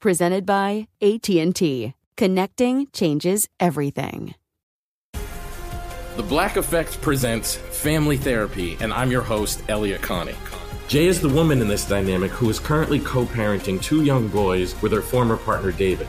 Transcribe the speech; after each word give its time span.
Presented 0.00 0.46
by 0.46 0.88
AT&T. 1.02 1.92
Connecting 2.16 2.86
changes 2.90 3.46
everything. 3.60 4.34
The 5.12 6.22
Black 6.22 6.56
Effect 6.56 6.98
presents 7.02 7.56
Family 7.56 8.16
Therapy, 8.16 8.78
and 8.80 8.94
I'm 8.94 9.10
your 9.10 9.20
host, 9.20 9.62
Elliott 9.68 10.00
Connie. 10.00 10.34
Jay 10.88 11.04
is 11.04 11.20
the 11.20 11.28
woman 11.28 11.60
in 11.60 11.68
this 11.68 11.86
dynamic 11.86 12.30
who 12.30 12.48
is 12.48 12.58
currently 12.58 12.98
co 12.98 13.26
parenting 13.26 13.80
two 13.82 14.02
young 14.02 14.28
boys 14.28 14.74
with 14.80 14.90
her 14.92 15.02
former 15.02 15.36
partner, 15.36 15.70
David. 15.70 16.08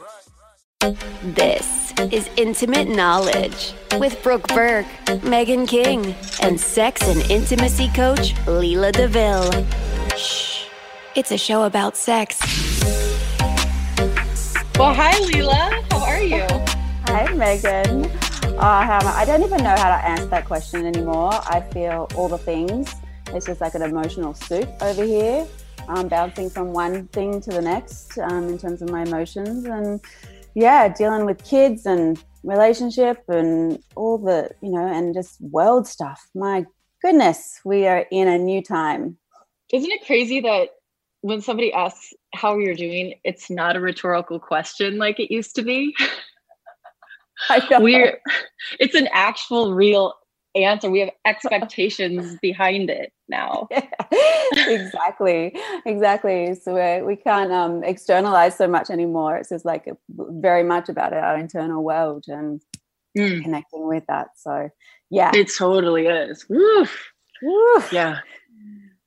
This 0.81 1.93
is 2.11 2.27
Intimate 2.37 2.87
Knowledge 2.87 3.73
with 3.99 4.23
Brooke 4.23 4.47
Burke, 4.47 4.87
Megan 5.21 5.67
King, 5.67 6.15
and 6.41 6.59
sex 6.59 7.07
and 7.07 7.21
intimacy 7.29 7.87
coach 7.89 8.33
Leela 8.47 8.91
DeVille. 8.91 9.63
Shh, 10.17 10.65
it's 11.15 11.31
a 11.31 11.37
show 11.37 11.65
about 11.65 11.95
sex. 11.95 12.39
Well, 14.79 14.95
hi, 14.95 15.13
Leela. 15.29 15.83
How 15.91 16.03
are 16.03 16.23
you? 16.23 16.47
Hi, 17.05 17.31
Megan. 17.35 18.05
Uh, 18.57 19.13
I 19.15 19.23
don't 19.23 19.43
even 19.43 19.63
know 19.63 19.75
how 19.77 19.95
to 19.95 20.03
answer 20.03 20.25
that 20.25 20.45
question 20.45 20.87
anymore. 20.87 21.31
I 21.31 21.61
feel 21.71 22.07
all 22.15 22.27
the 22.27 22.39
things. 22.39 22.91
It's 23.27 23.45
just 23.45 23.61
like 23.61 23.75
an 23.75 23.83
emotional 23.83 24.33
soup 24.33 24.67
over 24.81 25.03
here, 25.03 25.45
I'm 25.87 25.97
um, 25.97 26.07
bouncing 26.07 26.49
from 26.49 26.73
one 26.73 27.07
thing 27.07 27.41
to 27.41 27.49
the 27.49 27.61
next 27.61 28.17
um, 28.19 28.49
in 28.49 28.57
terms 28.57 28.81
of 28.81 28.89
my 28.89 29.01
emotions. 29.03 29.65
And 29.65 29.99
yeah, 30.55 30.87
dealing 30.89 31.25
with 31.25 31.43
kids 31.43 31.85
and 31.85 32.21
relationship 32.43 33.23
and 33.27 33.81
all 33.95 34.17
the, 34.17 34.49
you 34.61 34.71
know, 34.71 34.85
and 34.85 35.13
just 35.13 35.39
world 35.41 35.87
stuff. 35.87 36.27
My 36.35 36.65
goodness, 37.01 37.59
we 37.63 37.87
are 37.87 38.05
in 38.11 38.27
a 38.27 38.37
new 38.37 38.61
time. 38.61 39.17
Isn't 39.71 39.91
it 39.91 40.05
crazy 40.05 40.41
that 40.41 40.69
when 41.21 41.41
somebody 41.41 41.71
asks 41.71 42.13
how 42.33 42.57
you're 42.57 42.75
doing, 42.75 43.13
it's 43.23 43.49
not 43.49 43.75
a 43.75 43.79
rhetorical 43.79 44.39
question 44.39 44.97
like 44.97 45.19
it 45.19 45.31
used 45.31 45.55
to 45.55 45.61
be? 45.61 45.95
We're 47.79 48.19
it's 48.79 48.93
an 48.93 49.09
actual 49.11 49.73
real 49.73 50.13
answer. 50.55 50.89
We 50.89 50.99
have 50.99 51.11
expectations 51.25 52.37
behind 52.41 52.89
it 52.89 53.13
now. 53.27 53.67
Yeah, 54.53 54.69
exactly, 54.69 55.55
exactly. 55.85 56.55
So 56.55 56.73
we 56.73 57.05
we 57.05 57.15
can't 57.15 57.53
um, 57.53 57.85
externalize 57.85 58.57
so 58.57 58.67
much 58.67 58.89
anymore. 58.89 59.37
It's 59.37 59.47
just 59.47 59.63
like 59.63 59.87
very 60.09 60.63
much 60.63 60.89
about 60.89 61.13
our 61.13 61.37
internal 61.37 61.81
world 61.81 62.25
and 62.27 62.61
mm. 63.17 63.41
connecting 63.41 63.87
with 63.87 64.03
that. 64.07 64.31
So 64.35 64.69
yeah, 65.09 65.31
it 65.33 65.53
totally 65.57 66.07
is. 66.07 66.45
Woof. 66.49 67.13
Woof. 67.41 67.93
Yeah. 67.93 68.19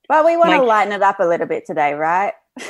But 0.07 0.25
we 0.25 0.37
want 0.37 0.51
to 0.51 0.63
lighten 0.63 0.93
it 0.93 1.01
up 1.01 1.19
a 1.19 1.25
little 1.25 1.47
bit 1.47 1.65
today, 1.65 1.93
right? 1.93 2.33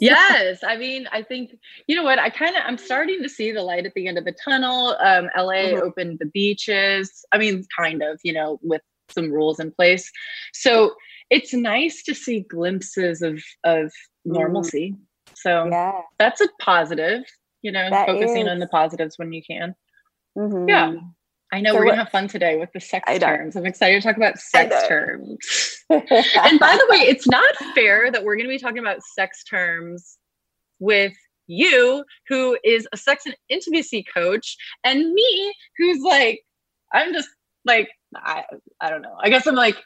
yes 0.00 0.58
i 0.64 0.76
mean 0.76 1.06
i 1.12 1.22
think 1.22 1.56
you 1.86 1.94
know 1.94 2.02
what 2.02 2.18
i 2.18 2.28
kind 2.28 2.56
of 2.56 2.62
i'm 2.66 2.78
starting 2.78 3.22
to 3.22 3.28
see 3.28 3.52
the 3.52 3.62
light 3.62 3.86
at 3.86 3.94
the 3.94 4.08
end 4.08 4.18
of 4.18 4.24
the 4.24 4.32
tunnel 4.32 4.96
um 5.00 5.28
la 5.36 5.52
mm-hmm. 5.52 5.82
opened 5.82 6.18
the 6.18 6.26
beaches 6.26 7.24
i 7.32 7.38
mean 7.38 7.64
kind 7.78 8.02
of 8.02 8.18
you 8.24 8.32
know 8.32 8.58
with 8.62 8.82
some 9.08 9.30
rules 9.30 9.60
in 9.60 9.70
place 9.70 10.10
so 10.52 10.94
it's 11.30 11.52
nice 11.52 12.02
to 12.02 12.14
see 12.14 12.40
glimpses 12.40 13.22
of 13.22 13.40
of 13.64 13.92
normalcy 14.24 14.92
mm. 14.92 15.36
so 15.36 15.68
yeah. 15.70 16.00
that's 16.18 16.40
a 16.40 16.48
positive 16.60 17.22
you 17.62 17.70
know 17.70 17.88
that 17.90 18.06
focusing 18.06 18.46
is. 18.46 18.48
on 18.48 18.58
the 18.58 18.68
positives 18.68 19.18
when 19.18 19.32
you 19.32 19.42
can 19.48 19.74
mm-hmm. 20.36 20.68
yeah 20.68 20.94
I 21.52 21.60
know 21.60 21.70
so 21.70 21.76
we're 21.76 21.84
what, 21.84 21.90
gonna 21.92 22.04
have 22.04 22.10
fun 22.10 22.28
today 22.28 22.56
with 22.56 22.72
the 22.72 22.80
sex 22.80 23.06
terms. 23.18 23.56
I'm 23.56 23.66
excited 23.66 24.02
to 24.02 24.06
talk 24.06 24.16
about 24.16 24.38
sex 24.38 24.74
terms. 24.88 25.38
and 25.90 26.58
by 26.58 26.76
the 26.76 26.86
way, 26.90 26.98
it's 26.98 27.26
not 27.26 27.54
fair 27.74 28.10
that 28.10 28.24
we're 28.24 28.36
gonna 28.36 28.48
be 28.48 28.58
talking 28.58 28.80
about 28.80 29.02
sex 29.14 29.44
terms 29.44 30.18
with 30.80 31.14
you, 31.46 32.04
who 32.28 32.58
is 32.64 32.88
a 32.92 32.96
sex 32.96 33.26
and 33.26 33.36
intimacy 33.48 34.04
coach, 34.12 34.56
and 34.84 35.12
me, 35.12 35.54
who's 35.78 36.02
like, 36.02 36.40
I'm 36.92 37.12
just 37.12 37.28
like, 37.64 37.88
I, 38.14 38.44
I 38.80 38.90
don't 38.90 39.02
know. 39.02 39.16
I 39.20 39.28
guess 39.28 39.46
I'm 39.46 39.54
like 39.54 39.76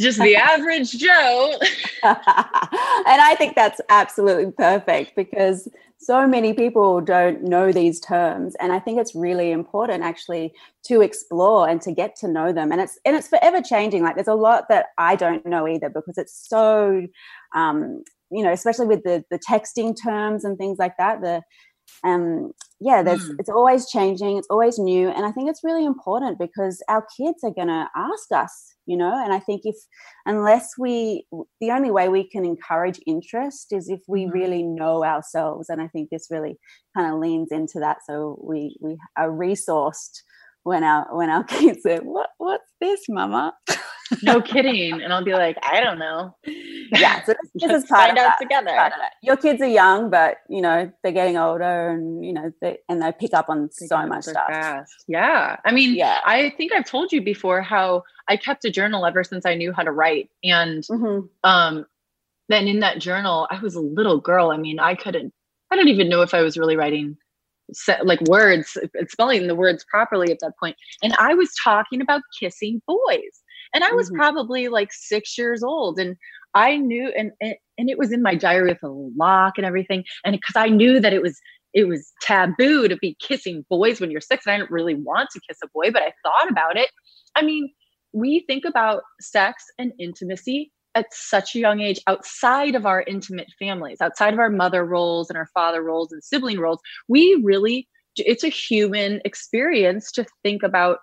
just 0.00 0.18
the 0.18 0.36
average 0.36 0.92
Joe. 0.92 1.58
and 2.02 2.16
I 3.06 3.34
think 3.38 3.54
that's 3.54 3.80
absolutely 3.88 4.52
perfect 4.52 5.16
because 5.16 5.68
so 6.02 6.26
many 6.26 6.52
people 6.52 7.00
don't 7.00 7.44
know 7.44 7.70
these 7.70 8.00
terms 8.00 8.56
and 8.60 8.72
i 8.72 8.78
think 8.78 8.98
it's 8.98 9.14
really 9.14 9.52
important 9.52 10.02
actually 10.02 10.52
to 10.82 11.00
explore 11.00 11.68
and 11.68 11.80
to 11.80 11.92
get 11.92 12.16
to 12.16 12.26
know 12.26 12.52
them 12.52 12.72
and 12.72 12.80
it's 12.80 12.98
and 13.04 13.16
it's 13.16 13.28
forever 13.28 13.62
changing 13.62 14.02
like 14.02 14.16
there's 14.16 14.28
a 14.28 14.34
lot 14.34 14.68
that 14.68 14.86
i 14.98 15.14
don't 15.14 15.46
know 15.46 15.68
either 15.68 15.88
because 15.88 16.18
it's 16.18 16.48
so 16.48 17.06
um 17.54 18.02
you 18.30 18.42
know 18.42 18.52
especially 18.52 18.86
with 18.86 19.02
the 19.04 19.24
the 19.30 19.38
texting 19.38 19.94
terms 20.00 20.44
and 20.44 20.58
things 20.58 20.78
like 20.78 20.96
that 20.98 21.20
the 21.20 21.40
um 22.04 22.52
yeah 22.80 23.02
there's 23.02 23.28
mm. 23.28 23.36
it's 23.38 23.48
always 23.48 23.88
changing 23.88 24.38
it's 24.38 24.48
always 24.50 24.78
new 24.78 25.08
and 25.08 25.24
i 25.24 25.30
think 25.30 25.48
it's 25.48 25.62
really 25.62 25.84
important 25.84 26.38
because 26.38 26.82
our 26.88 27.06
kids 27.16 27.44
are 27.44 27.52
going 27.52 27.68
to 27.68 27.88
ask 27.94 28.32
us 28.32 28.71
you 28.86 28.96
know 28.96 29.22
and 29.22 29.32
i 29.32 29.38
think 29.38 29.62
if 29.64 29.76
unless 30.26 30.70
we 30.78 31.24
the 31.60 31.70
only 31.70 31.90
way 31.90 32.08
we 32.08 32.28
can 32.28 32.44
encourage 32.44 33.00
interest 33.06 33.72
is 33.72 33.88
if 33.88 34.00
we 34.08 34.24
mm-hmm. 34.24 34.32
really 34.32 34.62
know 34.62 35.04
ourselves 35.04 35.68
and 35.68 35.80
i 35.80 35.88
think 35.88 36.10
this 36.10 36.28
really 36.30 36.56
kind 36.96 37.12
of 37.12 37.20
leans 37.20 37.52
into 37.52 37.78
that 37.78 37.98
so 38.06 38.38
we 38.42 38.76
we 38.80 38.96
are 39.16 39.30
resourced 39.30 40.22
when 40.64 40.84
our 40.84 41.06
when 41.16 41.30
our 41.30 41.44
kids 41.44 41.82
say 41.82 41.98
what 41.98 42.30
what's 42.38 42.70
this 42.80 43.00
mama 43.08 43.52
no 44.22 44.40
kidding. 44.40 45.00
And 45.00 45.12
I'll 45.12 45.24
be 45.24 45.32
like, 45.32 45.56
I 45.62 45.80
don't 45.80 45.98
know. 45.98 46.34
Yeah. 46.44 47.24
So 47.24 47.34
this, 47.54 47.68
this 47.68 47.72
is 47.82 47.88
part 47.88 48.08
find 48.08 48.18
of 48.18 48.24
out 48.24 48.32
that, 48.38 48.42
together. 48.42 48.90
Your 49.22 49.36
kids 49.36 49.60
are 49.62 49.66
young, 49.66 50.10
but 50.10 50.38
you 50.48 50.60
know, 50.60 50.90
they're 51.02 51.12
getting 51.12 51.36
older 51.36 51.90
and 51.90 52.24
you 52.24 52.32
know, 52.32 52.52
they 52.60 52.78
and 52.88 53.00
they 53.00 53.12
pick 53.12 53.34
up 53.34 53.48
on 53.48 53.70
they 53.80 53.86
so 53.86 54.06
much 54.06 54.24
stuff. 54.24 54.48
Fast. 54.48 55.04
Yeah. 55.08 55.56
I 55.64 55.72
mean, 55.72 55.94
yeah. 55.94 56.18
I 56.24 56.50
think 56.56 56.72
I've 56.72 56.86
told 56.86 57.12
you 57.12 57.22
before 57.22 57.62
how 57.62 58.04
I 58.28 58.36
kept 58.36 58.64
a 58.64 58.70
journal 58.70 59.06
ever 59.06 59.24
since 59.24 59.46
I 59.46 59.54
knew 59.54 59.72
how 59.72 59.82
to 59.82 59.92
write. 59.92 60.30
And 60.44 60.84
mm-hmm. 60.84 61.26
um 61.44 61.86
then 62.48 62.68
in 62.68 62.80
that 62.80 62.98
journal, 62.98 63.46
I 63.50 63.60
was 63.60 63.74
a 63.74 63.80
little 63.80 64.20
girl. 64.20 64.50
I 64.50 64.56
mean, 64.56 64.78
I 64.78 64.94
couldn't 64.94 65.32
I 65.70 65.76
don't 65.76 65.88
even 65.88 66.08
know 66.08 66.22
if 66.22 66.34
I 66.34 66.42
was 66.42 66.58
really 66.58 66.76
writing 66.76 67.16
like 68.04 68.20
words 68.22 68.76
spelling 69.08 69.46
the 69.46 69.54
words 69.54 69.84
properly 69.88 70.30
at 70.30 70.38
that 70.40 70.52
point 70.58 70.76
and 71.02 71.14
i 71.18 71.34
was 71.34 71.50
talking 71.62 72.00
about 72.00 72.22
kissing 72.38 72.82
boys 72.86 73.41
and 73.74 73.84
I 73.84 73.92
was 73.92 74.08
mm-hmm. 74.08 74.16
probably 74.16 74.68
like 74.68 74.92
six 74.92 75.36
years 75.38 75.62
old. 75.62 75.98
And 75.98 76.16
I 76.54 76.76
knew, 76.76 77.12
and, 77.16 77.32
and, 77.40 77.54
and 77.78 77.88
it 77.88 77.98
was 77.98 78.12
in 78.12 78.22
my 78.22 78.34
diary 78.34 78.70
with 78.70 78.82
a 78.82 78.88
lock 78.88 79.54
and 79.56 79.66
everything. 79.66 80.04
And 80.24 80.34
because 80.34 80.56
I 80.56 80.68
knew 80.68 81.00
that 81.00 81.12
it 81.12 81.22
was, 81.22 81.38
it 81.72 81.88
was 81.88 82.12
taboo 82.20 82.88
to 82.88 82.96
be 82.96 83.16
kissing 83.20 83.64
boys 83.70 84.00
when 84.00 84.10
you're 84.10 84.20
six. 84.20 84.46
And 84.46 84.54
I 84.54 84.58
didn't 84.58 84.70
really 84.70 84.94
want 84.94 85.30
to 85.30 85.40
kiss 85.48 85.58
a 85.64 85.68
boy, 85.74 85.90
but 85.90 86.02
I 86.02 86.12
thought 86.22 86.50
about 86.50 86.76
it. 86.76 86.90
I 87.34 87.42
mean, 87.42 87.70
we 88.12 88.44
think 88.46 88.64
about 88.66 89.02
sex 89.20 89.64
and 89.78 89.92
intimacy 89.98 90.70
at 90.94 91.06
such 91.12 91.54
a 91.54 91.58
young 91.58 91.80
age 91.80 91.98
outside 92.06 92.74
of 92.74 92.84
our 92.84 93.02
intimate 93.06 93.48
families, 93.58 94.02
outside 94.02 94.34
of 94.34 94.38
our 94.38 94.50
mother 94.50 94.84
roles 94.84 95.30
and 95.30 95.38
our 95.38 95.48
father 95.54 95.82
roles 95.82 96.12
and 96.12 96.22
sibling 96.22 96.60
roles. 96.60 96.80
We 97.08 97.40
really, 97.42 97.88
it's 98.16 98.44
a 98.44 98.48
human 98.48 99.22
experience 99.24 100.12
to 100.12 100.26
think 100.42 100.62
about 100.62 100.98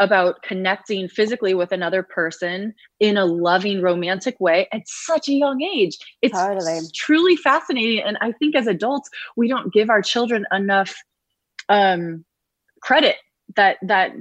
about 0.00 0.42
connecting 0.42 1.06
physically 1.08 1.54
with 1.54 1.70
another 1.70 2.02
person 2.02 2.74
in 2.98 3.16
a 3.16 3.26
loving 3.26 3.82
romantic 3.82 4.40
way 4.40 4.66
at 4.72 4.82
such 4.86 5.28
a 5.28 5.32
young 5.32 5.62
age 5.62 5.98
it's 6.22 6.36
totally. 6.36 6.80
truly 6.94 7.36
fascinating 7.36 8.02
and 8.02 8.16
i 8.20 8.32
think 8.32 8.56
as 8.56 8.66
adults 8.66 9.08
we 9.36 9.46
don't 9.46 9.72
give 9.72 9.90
our 9.90 10.02
children 10.02 10.44
enough 10.52 10.96
um, 11.68 12.24
credit 12.82 13.16
that 13.56 13.76
that 13.82 14.12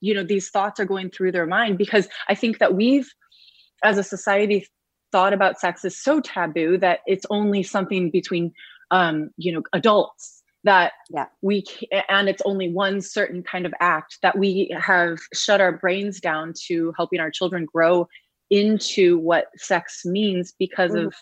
you 0.00 0.14
know 0.14 0.22
these 0.22 0.48
thoughts 0.48 0.78
are 0.80 0.84
going 0.84 1.10
through 1.10 1.32
their 1.32 1.46
mind 1.46 1.76
because 1.76 2.08
i 2.28 2.34
think 2.34 2.58
that 2.58 2.74
we've 2.74 3.12
as 3.82 3.98
a 3.98 4.02
society 4.02 4.66
thought 5.12 5.32
about 5.32 5.58
sex 5.58 5.84
is 5.84 6.00
so 6.00 6.20
taboo 6.20 6.78
that 6.78 7.00
it's 7.06 7.26
only 7.30 7.62
something 7.62 8.10
between 8.10 8.52
um 8.90 9.30
you 9.36 9.52
know 9.52 9.62
adults 9.72 10.42
that 10.64 10.92
yeah. 11.10 11.26
we 11.42 11.64
and 12.08 12.28
it's 12.28 12.42
only 12.44 12.70
one 12.70 13.00
certain 13.00 13.42
kind 13.42 13.66
of 13.66 13.74
act 13.80 14.18
that 14.22 14.38
we 14.38 14.74
have 14.78 15.18
shut 15.32 15.60
our 15.60 15.72
brains 15.72 16.20
down 16.20 16.52
to 16.66 16.92
helping 16.96 17.20
our 17.20 17.30
children 17.30 17.66
grow 17.72 18.08
into 18.50 19.18
what 19.18 19.46
sex 19.56 20.04
means 20.04 20.54
because 20.58 20.92
mm-hmm. 20.92 21.06
of 21.06 21.14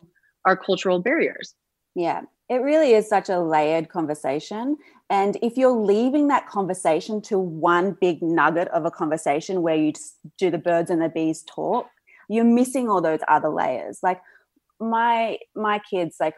our 0.47 0.57
cultural 0.57 1.01
barriers 1.01 1.55
yeah 1.95 2.23
it 2.49 2.57
really 2.57 2.93
is 2.93 3.09
such 3.09 3.29
a 3.29 3.41
layered 3.41 3.89
conversation 3.89 4.77
and 5.11 5.37
if 5.43 5.57
you're 5.57 5.71
leaving 5.71 6.29
that 6.29 6.49
conversation 6.49 7.21
to 7.23 7.39
one 7.39 7.97
big 8.01 8.23
nugget 8.23 8.69
of 8.69 8.85
a 8.85 8.91
conversation 8.91 9.63
where 9.63 9.77
you 9.77 9.93
do 10.39 10.51
the 10.51 10.59
birds 10.59 10.91
and 10.91 11.03
the 11.03 11.09
bees 11.09 11.43
talk, 11.43 11.89
you're 12.29 12.45
missing 12.45 12.89
all 12.89 13.03
those 13.03 13.21
other 13.29 13.51
layers. 13.51 13.99
Like 14.03 14.21
my 14.81 15.39
my 15.55 15.81
kids, 15.91 16.17
like 16.21 16.35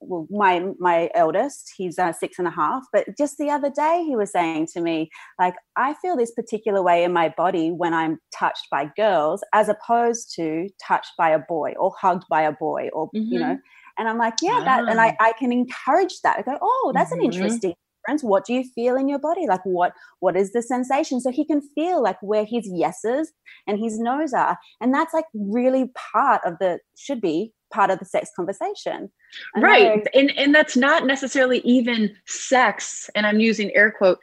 well, 0.00 0.26
my 0.30 0.66
my 0.78 1.10
eldest, 1.14 1.72
he's 1.76 1.98
uh, 1.98 2.12
six 2.12 2.38
and 2.38 2.48
a 2.48 2.50
half. 2.50 2.84
But 2.92 3.06
just 3.18 3.38
the 3.38 3.50
other 3.50 3.70
day, 3.70 4.04
he 4.06 4.16
was 4.16 4.32
saying 4.32 4.68
to 4.74 4.80
me, 4.80 5.10
like, 5.38 5.54
I 5.76 5.94
feel 5.94 6.16
this 6.16 6.32
particular 6.32 6.82
way 6.82 7.04
in 7.04 7.12
my 7.12 7.28
body 7.36 7.70
when 7.70 7.94
I'm 7.94 8.18
touched 8.36 8.66
by 8.70 8.90
girls, 8.96 9.44
as 9.52 9.68
opposed 9.68 10.32
to 10.36 10.68
touched 10.86 11.12
by 11.18 11.30
a 11.30 11.38
boy 11.38 11.74
or 11.78 11.92
hugged 12.00 12.24
by 12.30 12.42
a 12.42 12.52
boy, 12.52 12.88
or 12.92 13.08
mm-hmm. 13.08 13.32
you 13.32 13.38
know. 13.38 13.58
And 13.98 14.08
I'm 14.08 14.18
like, 14.18 14.34
yeah, 14.40 14.62
that, 14.64 14.88
and 14.88 15.00
I. 15.00 15.16
I 15.20 15.32
can 15.38 15.52
encourage 15.52 16.20
that. 16.22 16.38
I 16.38 16.42
go, 16.42 16.58
oh, 16.60 16.92
that's 16.94 17.10
mm-hmm. 17.10 17.20
an 17.20 17.26
interesting 17.26 17.74
difference 18.06 18.22
what 18.22 18.44
do 18.46 18.54
you 18.54 18.64
feel 18.74 18.96
in 18.96 19.08
your 19.08 19.18
body 19.18 19.46
like 19.46 19.60
what 19.64 19.92
what 20.20 20.36
is 20.36 20.52
the 20.52 20.62
sensation 20.62 21.20
so 21.20 21.30
he 21.30 21.44
can 21.44 21.60
feel 21.74 22.02
like 22.02 22.16
where 22.22 22.46
his 22.46 22.66
yeses 22.72 23.32
and 23.66 23.78
his 23.78 23.98
no's 23.98 24.32
are 24.32 24.56
and 24.80 24.94
that's 24.94 25.12
like 25.12 25.26
really 25.34 25.90
part 26.12 26.40
of 26.46 26.54
the 26.60 26.78
should 26.96 27.20
be 27.20 27.52
part 27.72 27.90
of 27.90 27.98
the 27.98 28.04
sex 28.04 28.30
conversation. 28.34 29.10
And 29.54 29.62
right. 29.62 30.06
And 30.14 30.30
and 30.36 30.54
that's 30.54 30.76
not 30.76 31.06
necessarily 31.06 31.60
even 31.60 32.14
sex 32.26 33.10
and 33.14 33.26
i'm 33.26 33.40
using 33.40 33.74
air 33.74 33.92
quote 33.96 34.18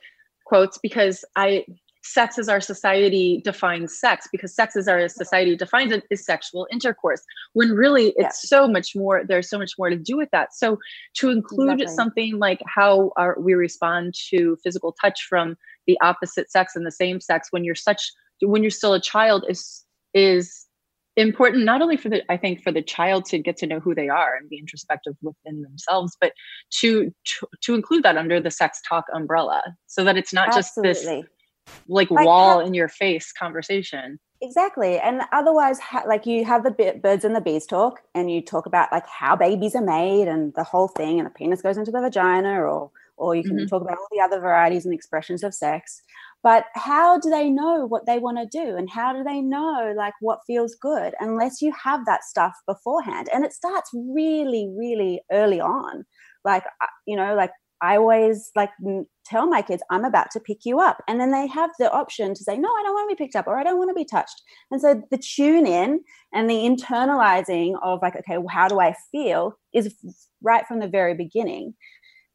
quotes 0.46 0.78
because 0.78 1.24
i 1.36 1.66
sex 2.04 2.40
as 2.40 2.48
our 2.48 2.62
society 2.62 3.42
defines 3.44 4.00
sex 4.00 4.28
because 4.32 4.56
sex 4.56 4.76
as 4.76 4.88
our 4.88 5.08
society 5.10 5.56
defines 5.56 5.92
it 5.92 6.04
is 6.10 6.26
sexual 6.26 6.68
intercourse 6.72 7.22
when 7.54 7.72
really 7.72 8.14
it's 8.16 8.48
so 8.48 8.68
much 8.68 8.96
more 8.96 9.24
there's 9.28 9.50
so 9.50 9.60
much 9.60 9.74
more 9.78 9.90
to 9.90 9.98
do 9.98 10.16
with 10.16 10.30
that. 10.32 10.54
So 10.54 10.80
to 11.16 11.30
include 11.30 11.74
exactly. 11.74 11.96
something 11.96 12.40
like 12.40 12.62
how 12.66 13.12
our, 13.18 13.38
we 13.40 13.54
respond 13.54 14.14
to 14.30 14.58
physical 14.64 14.96
touch 15.02 15.26
from 15.28 15.58
the 15.86 15.98
opposite 16.02 16.50
sex 16.50 16.76
and 16.76 16.86
the 16.86 16.92
same 16.92 17.20
sex 17.20 17.50
when 17.52 17.64
you're 17.64 17.76
such 17.76 18.12
when 18.42 18.64
you're 18.64 18.70
still 18.70 18.94
a 18.94 19.02
child 19.02 19.46
is 19.50 19.84
is 20.14 20.67
important 21.18 21.66
not 21.66 21.82
only 21.82 21.98
for 21.98 22.10
the 22.10 22.22
i 22.32 22.38
think 22.38 22.64
for 22.64 22.72
the 22.72 22.82
child 22.82 23.26
to 23.26 23.40
get 23.40 23.58
to 23.58 23.66
know 23.66 23.80
who 23.80 23.94
they 23.94 24.08
are 24.08 24.36
and 24.36 24.50
be 24.50 24.58
introspective 24.58 25.14
within 25.22 25.62
themselves 25.64 26.16
but 26.22 26.32
to 26.70 27.12
to, 27.26 27.48
to 27.62 27.76
include 27.76 28.04
that 28.04 28.18
under 28.18 28.40
the 28.40 28.52
sex 28.52 28.80
talk 28.88 29.06
umbrella 29.14 29.62
so 29.88 30.04
that 30.04 30.16
it's 30.16 30.32
not 30.32 30.50
Absolutely. 30.56 30.94
just 30.94 31.04
this 31.04 31.26
like, 31.88 32.10
like 32.12 32.26
wall 32.26 32.60
in 32.60 32.74
your 32.74 32.88
face 32.88 33.34
conversation 33.34 34.20
exactly 34.42 35.00
and 35.00 35.22
otherwise 35.32 35.80
ha- 35.80 36.04
like 36.08 36.28
you 36.28 36.46
have 36.46 36.64
the 36.64 37.00
birds 37.02 37.26
and 37.26 37.36
the 37.36 37.42
bees 37.42 37.66
talk 37.66 38.02
and 38.14 38.32
you 38.32 38.40
talk 38.40 38.68
about 38.68 38.92
like 38.92 39.08
how 39.08 39.36
babies 39.36 39.76
are 39.76 39.82
made 39.82 40.28
and 40.28 40.54
the 40.54 40.64
whole 40.64 40.88
thing 40.88 41.20
and 41.20 41.26
the 41.26 41.32
penis 41.32 41.62
goes 41.62 41.78
into 41.78 41.92
the 41.92 42.00
vagina 42.00 42.62
or 42.62 42.92
or 43.18 43.36
you 43.36 43.42
can 43.42 43.58
mm-hmm. 43.58 43.66
talk 43.66 43.82
about 43.82 43.98
all 43.98 44.08
the 44.12 44.22
other 44.24 44.40
varieties 44.40 44.86
and 44.86 44.94
expressions 44.94 45.44
of 45.44 45.54
sex 45.54 46.04
but 46.44 46.66
how 46.76 47.20
do 47.20 47.30
they 47.30 47.50
know 47.50 47.86
what 47.86 48.06
they 48.06 48.20
want 48.20 48.38
to 48.38 48.46
do 48.46 48.76
and 48.78 48.90
how 48.90 49.14
do 49.14 49.24
they 49.24 49.42
know 49.42 49.94
like 49.98 50.14
what 50.22 50.40
feels 50.48 50.76
good 50.76 51.14
unless 51.20 51.62
you 51.62 51.72
have 51.84 52.06
that 52.06 52.24
stuff 52.24 52.54
beforehand 52.68 53.28
and 53.34 53.44
it 53.44 53.54
starts 53.54 53.90
really 53.94 54.72
really 54.78 55.22
early 55.32 55.60
on 55.60 56.06
like 56.46 56.64
you 57.06 57.16
know 57.16 57.36
like 57.36 57.52
I 57.82 57.98
always 57.98 58.50
like 58.56 58.72
tell 59.26 59.48
my 59.48 59.62
kids, 59.62 59.84
I'm 59.92 60.04
about 60.04 60.32
to 60.32 60.40
pick 60.40 60.66
you 60.66 60.80
up. 60.80 61.04
And 61.08 61.20
then 61.20 61.32
they 61.32 61.46
have 61.48 61.70
the 61.78 61.92
option 61.92 62.34
to 62.34 62.44
say, 62.44 62.58
no, 62.58 62.70
I 62.70 62.82
don't 62.84 62.94
want 62.94 63.10
to 63.10 63.16
be 63.16 63.24
picked 63.24 63.36
up 63.36 63.46
or 63.46 63.58
I 63.58 63.64
don't 63.64 63.78
want 63.78 63.90
to 63.90 63.94
be 63.94 64.06
touched. 64.06 64.42
And 64.72 64.82
so 64.82 65.04
the 65.12 65.18
tune 65.18 65.68
in 65.68 66.00
and 66.34 66.50
the 66.50 66.56
internalizing 66.56 67.76
of 67.84 68.00
like, 68.02 68.16
okay, 68.16 68.38
well, 68.38 68.48
how 68.50 68.68
do 68.68 68.80
I 68.80 68.96
feel 69.12 69.60
is 69.74 69.94
right 70.42 70.66
from 70.68 70.80
the 70.80 70.88
very 70.88 71.14
beginning. 71.14 71.76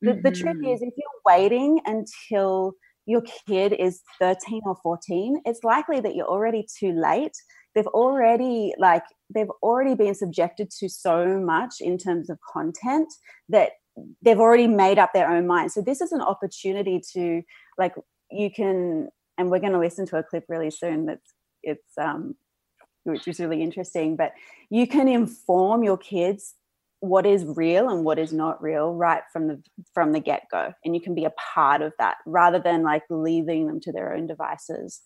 The, 0.01 0.13
mm-hmm. 0.13 0.21
the 0.23 0.31
trick 0.31 0.57
mm-hmm. 0.57 0.73
is 0.73 0.83
if 0.83 0.95
you're 0.97 1.37
waiting 1.37 1.81
until 1.87 2.75
your 3.07 3.23
kid 3.49 3.73
is 3.73 4.03
13 4.21 4.63
or 4.65 4.77
14, 4.83 5.43
it's 5.45 5.65
likely 5.65 6.01
that 6.01 6.15
you're 6.15 6.27
already 6.27 6.67
too 6.79 6.93
late. 6.93 7.37
They've 7.75 7.87
already 7.89 8.75
like 8.79 9.05
they've 9.35 9.51
already 9.63 9.95
been 9.95 10.15
subjected 10.15 10.71
to 10.79 10.89
so 10.89 11.41
much 11.41 11.77
in 11.81 11.97
terms 11.97 12.29
of 12.29 12.39
content 12.53 13.13
that 13.49 13.73
they've 14.21 14.39
already 14.39 14.67
made 14.67 14.99
up 14.99 15.11
their 15.13 15.29
own 15.29 15.47
mind. 15.47 15.73
So 15.73 15.81
this 15.81 16.01
is 16.01 16.13
an 16.13 16.21
opportunity 16.21 17.01
to 17.15 17.43
like 17.79 17.95
you 18.31 18.51
can, 18.51 19.09
and 19.39 19.51
we're 19.51 19.61
going 19.61 19.73
to 19.73 19.79
listen 19.79 20.07
to 20.07 20.19
a 20.19 20.23
clip 20.23 20.45
really 20.49 20.71
soon. 20.71 21.07
That's 21.07 21.35
it's 21.63 21.99
um, 21.99 22.37
which 23.05 23.27
is 23.27 23.41
really 23.41 23.63
interesting. 23.63 24.17
But 24.17 24.33
you 24.71 24.87
can 24.87 25.09
inform 25.09 25.83
your 25.83 25.99
kids 25.99 26.55
what 27.03 27.27
is 27.27 27.45
real 27.45 27.89
and 27.89 28.05
what 28.05 28.17
is 28.17 28.33
not 28.33 28.63
real 28.63 28.95
right 28.95 29.25
from 29.33 29.49
the 29.49 29.61
from 29.93 30.13
the 30.13 30.21
get 30.21 30.45
go, 30.53 30.73
and 30.85 30.95
you 30.95 31.01
can 31.01 31.17
be 31.17 31.25
a 31.25 31.33
part 31.55 31.83
of 31.83 31.93
that 31.99 32.19
rather 32.27 32.61
than 32.61 32.85
like 32.85 33.03
leaving 33.11 33.67
them 33.67 33.81
to 33.81 33.91
their 33.91 34.15
own 34.15 34.29
devices. 34.29 35.01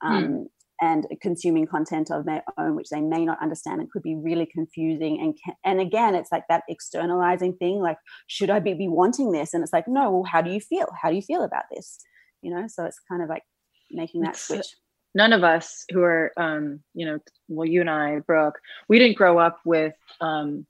Hmm. 0.00 0.12
Um, 0.12 0.48
and 0.80 1.06
consuming 1.20 1.64
content 1.64 2.10
of 2.10 2.24
their 2.24 2.42
own 2.58 2.74
which 2.74 2.88
they 2.88 3.00
may 3.00 3.24
not 3.24 3.40
understand. 3.40 3.80
And 3.80 3.90
could 3.90 4.02
be 4.02 4.16
really 4.16 4.46
confusing 4.46 5.20
and 5.20 5.56
and 5.64 5.80
again 5.80 6.16
it's 6.16 6.32
like 6.32 6.44
that 6.48 6.64
externalizing 6.68 7.54
thing 7.58 7.80
like 7.80 7.98
should 8.26 8.50
i 8.50 8.58
be, 8.58 8.74
be 8.74 8.88
wanting 8.88 9.30
this? 9.30 9.54
And 9.54 9.62
it's 9.62 9.74
like 9.74 9.86
no 9.86 10.10
well 10.10 10.24
how 10.24 10.40
do 10.40 10.50
you 10.50 10.58
feel? 10.58 10.88
How 11.00 11.10
do 11.10 11.14
you 11.14 11.22
feel 11.22 11.44
about 11.44 11.64
this? 11.72 11.98
You 12.40 12.52
know 12.52 12.66
so 12.66 12.84
it's 12.84 12.98
kind 13.08 13.22
of 13.22 13.28
like 13.28 13.44
making 13.92 14.22
that 14.22 14.36
switch. 14.36 14.74
none 15.14 15.34
of 15.34 15.44
us 15.44 15.84
who 15.92 16.02
are 16.02 16.32
um 16.38 16.80
you 16.94 17.06
know 17.06 17.18
well 17.46 17.68
you 17.68 17.80
and 17.82 17.90
i 17.90 18.18
brooke 18.20 18.58
we 18.88 18.98
didn't 18.98 19.18
grow 19.18 19.38
up 19.38 19.58
with 19.64 19.94
um 20.20 20.66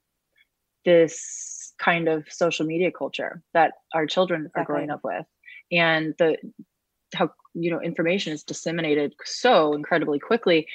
this 0.85 1.73
kind 1.79 2.07
of 2.07 2.25
social 2.29 2.65
media 2.65 2.91
culture 2.91 3.41
that 3.53 3.73
our 3.93 4.05
children 4.05 4.49
are 4.55 4.63
growing 4.63 4.89
up 4.89 5.01
with. 5.03 5.25
And 5.71 6.13
the 6.17 6.37
how 7.13 7.31
you 7.53 7.69
know 7.69 7.81
information 7.81 8.33
is 8.33 8.43
disseminated 8.43 9.13
so 9.23 9.73
incredibly 9.73 10.19
quickly 10.19 10.67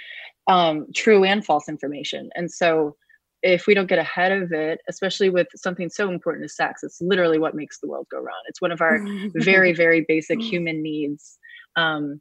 um, 0.46 0.86
true 0.94 1.24
and 1.24 1.44
false 1.44 1.68
information. 1.68 2.30
And 2.34 2.50
so 2.50 2.96
if 3.42 3.66
we 3.68 3.74
don't 3.74 3.88
get 3.88 4.00
ahead 4.00 4.32
of 4.32 4.52
it 4.52 4.80
especially 4.88 5.30
with 5.30 5.46
something 5.54 5.88
so 5.88 6.10
important 6.10 6.44
as 6.44 6.56
sex 6.56 6.82
it's 6.82 7.00
literally 7.00 7.38
what 7.38 7.54
makes 7.54 7.78
the 7.78 7.86
world 7.86 8.06
go 8.10 8.18
round. 8.18 8.44
It's 8.48 8.60
one 8.60 8.72
of 8.72 8.80
our 8.80 8.98
very 9.34 9.72
very 9.72 10.04
basic 10.06 10.40
human 10.40 10.82
needs. 10.82 11.38
Um, 11.76 12.20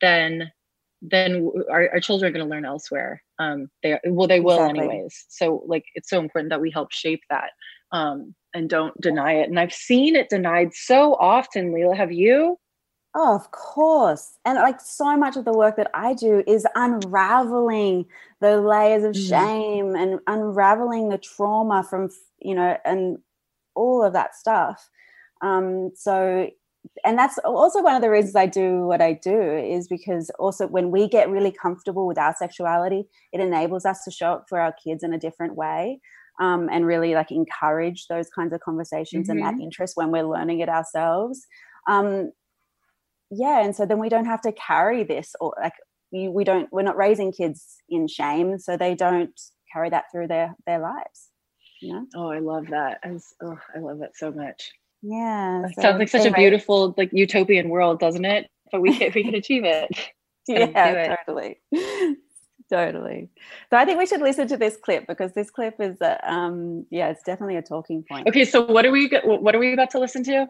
then 0.00 0.50
then 1.10 1.50
our, 1.70 1.90
our 1.92 2.00
children 2.00 2.28
are 2.28 2.32
going 2.32 2.46
to 2.46 2.50
learn 2.50 2.64
elsewhere 2.64 3.22
um, 3.38 3.68
they 3.82 3.98
well 4.06 4.28
they 4.28 4.40
will 4.40 4.56
exactly. 4.56 4.80
anyways 4.80 5.24
so 5.28 5.62
like 5.66 5.84
it's 5.94 6.10
so 6.10 6.20
important 6.20 6.50
that 6.50 6.60
we 6.60 6.70
help 6.70 6.92
shape 6.92 7.22
that 7.30 7.50
um, 7.92 8.34
and 8.54 8.68
don't 8.68 8.98
deny 9.00 9.32
it 9.32 9.48
and 9.48 9.58
i've 9.58 9.72
seen 9.72 10.16
it 10.16 10.28
denied 10.28 10.72
so 10.74 11.14
often 11.14 11.72
leila 11.72 11.94
have 11.94 12.12
you 12.12 12.58
Oh, 13.18 13.34
of 13.34 13.50
course. 13.50 14.36
And 14.44 14.58
like 14.58 14.78
so 14.78 15.16
much 15.16 15.38
of 15.38 15.46
the 15.46 15.52
work 15.52 15.76
that 15.76 15.90
I 15.94 16.12
do 16.12 16.44
is 16.46 16.66
unraveling 16.74 18.04
the 18.40 18.60
layers 18.60 19.04
of 19.04 19.14
mm. 19.14 19.28
shame 19.28 19.96
and 19.96 20.20
unraveling 20.26 21.08
the 21.08 21.16
trauma 21.16 21.82
from, 21.82 22.10
you 22.40 22.54
know, 22.54 22.76
and 22.84 23.16
all 23.74 24.04
of 24.04 24.12
that 24.12 24.34
stuff. 24.34 24.90
Um, 25.40 25.92
so, 25.94 26.50
and 27.04 27.18
that's 27.18 27.38
also 27.38 27.82
one 27.82 27.94
of 27.94 28.02
the 28.02 28.10
reasons 28.10 28.36
I 28.36 28.46
do 28.46 28.86
what 28.86 29.00
I 29.00 29.12
do 29.12 29.40
is 29.56 29.88
because 29.88 30.30
also 30.38 30.66
when 30.66 30.90
we 30.90 31.08
get 31.08 31.30
really 31.30 31.52
comfortable 31.52 32.06
with 32.06 32.18
our 32.18 32.34
sexuality, 32.38 33.04
it 33.32 33.40
enables 33.40 33.84
us 33.84 34.04
to 34.04 34.10
show 34.10 34.32
up 34.32 34.46
for 34.48 34.60
our 34.60 34.72
kids 34.72 35.02
in 35.02 35.12
a 35.12 35.18
different 35.18 35.54
way. 35.54 36.00
Um, 36.38 36.68
and 36.70 36.84
really 36.84 37.14
like 37.14 37.30
encourage 37.30 38.08
those 38.08 38.28
kinds 38.28 38.52
of 38.52 38.60
conversations 38.60 39.28
mm-hmm. 39.28 39.38
and 39.38 39.46
that 39.46 39.54
mm-hmm. 39.54 39.62
interest 39.62 39.96
when 39.96 40.10
we're 40.10 40.22
learning 40.22 40.60
it 40.60 40.68
ourselves. 40.68 41.46
Um, 41.88 42.30
yeah 43.30 43.64
and 43.64 43.74
so 43.74 43.86
then 43.86 43.98
we 43.98 44.08
don't 44.08 44.26
have 44.26 44.40
to 44.40 44.52
carry 44.52 45.02
this 45.02 45.34
or 45.40 45.54
like 45.60 45.72
you, 46.10 46.30
we 46.30 46.44
don't 46.44 46.68
we're 46.72 46.82
not 46.82 46.96
raising 46.96 47.32
kids 47.32 47.78
in 47.88 48.06
shame 48.06 48.58
so 48.58 48.76
they 48.76 48.94
don't 48.94 49.40
carry 49.72 49.90
that 49.90 50.04
through 50.12 50.28
their 50.28 50.54
their 50.66 50.78
lives 50.78 51.30
you 51.80 51.92
know 51.92 52.06
oh 52.14 52.30
i 52.30 52.38
love 52.38 52.66
that 52.68 52.98
I, 53.04 53.10
was, 53.10 53.34
oh, 53.42 53.58
I 53.74 53.80
love 53.80 53.98
that 53.98 54.16
so 54.16 54.30
much 54.30 54.70
yeah 55.02 55.62
so 55.74 55.82
sounds 55.82 55.98
like 55.98 56.08
such 56.08 56.26
a 56.26 56.32
beautiful 56.32 56.94
like 56.96 57.10
utopian 57.12 57.68
world 57.68 58.00
doesn't 58.00 58.24
it? 58.24 58.50
But 58.72 58.80
we 58.80 58.96
can 58.96 59.12
we 59.14 59.24
can 59.24 59.34
achieve 59.34 59.64
it. 59.64 59.88
Yeah 60.48 61.16
totally. 61.26 61.58
Totally. 62.70 63.28
So 63.70 63.76
i 63.76 63.84
think 63.84 63.98
we 63.98 64.06
should 64.06 64.20
listen 64.20 64.46
to 64.48 64.56
this 64.56 64.76
clip 64.76 65.06
because 65.06 65.32
this 65.32 65.50
clip 65.50 65.80
is 65.80 66.00
a, 66.00 66.18
um 66.32 66.86
yeah 66.90 67.08
it's 67.08 67.22
definitely 67.24 67.56
a 67.56 67.62
talking 67.62 68.04
point. 68.08 68.28
Okay 68.28 68.44
so 68.44 68.64
what 68.64 68.86
are 68.86 68.92
we 68.92 69.08
what 69.24 69.54
are 69.54 69.58
we 69.58 69.72
about 69.72 69.90
to 69.90 69.98
listen 69.98 70.22
to? 70.24 70.48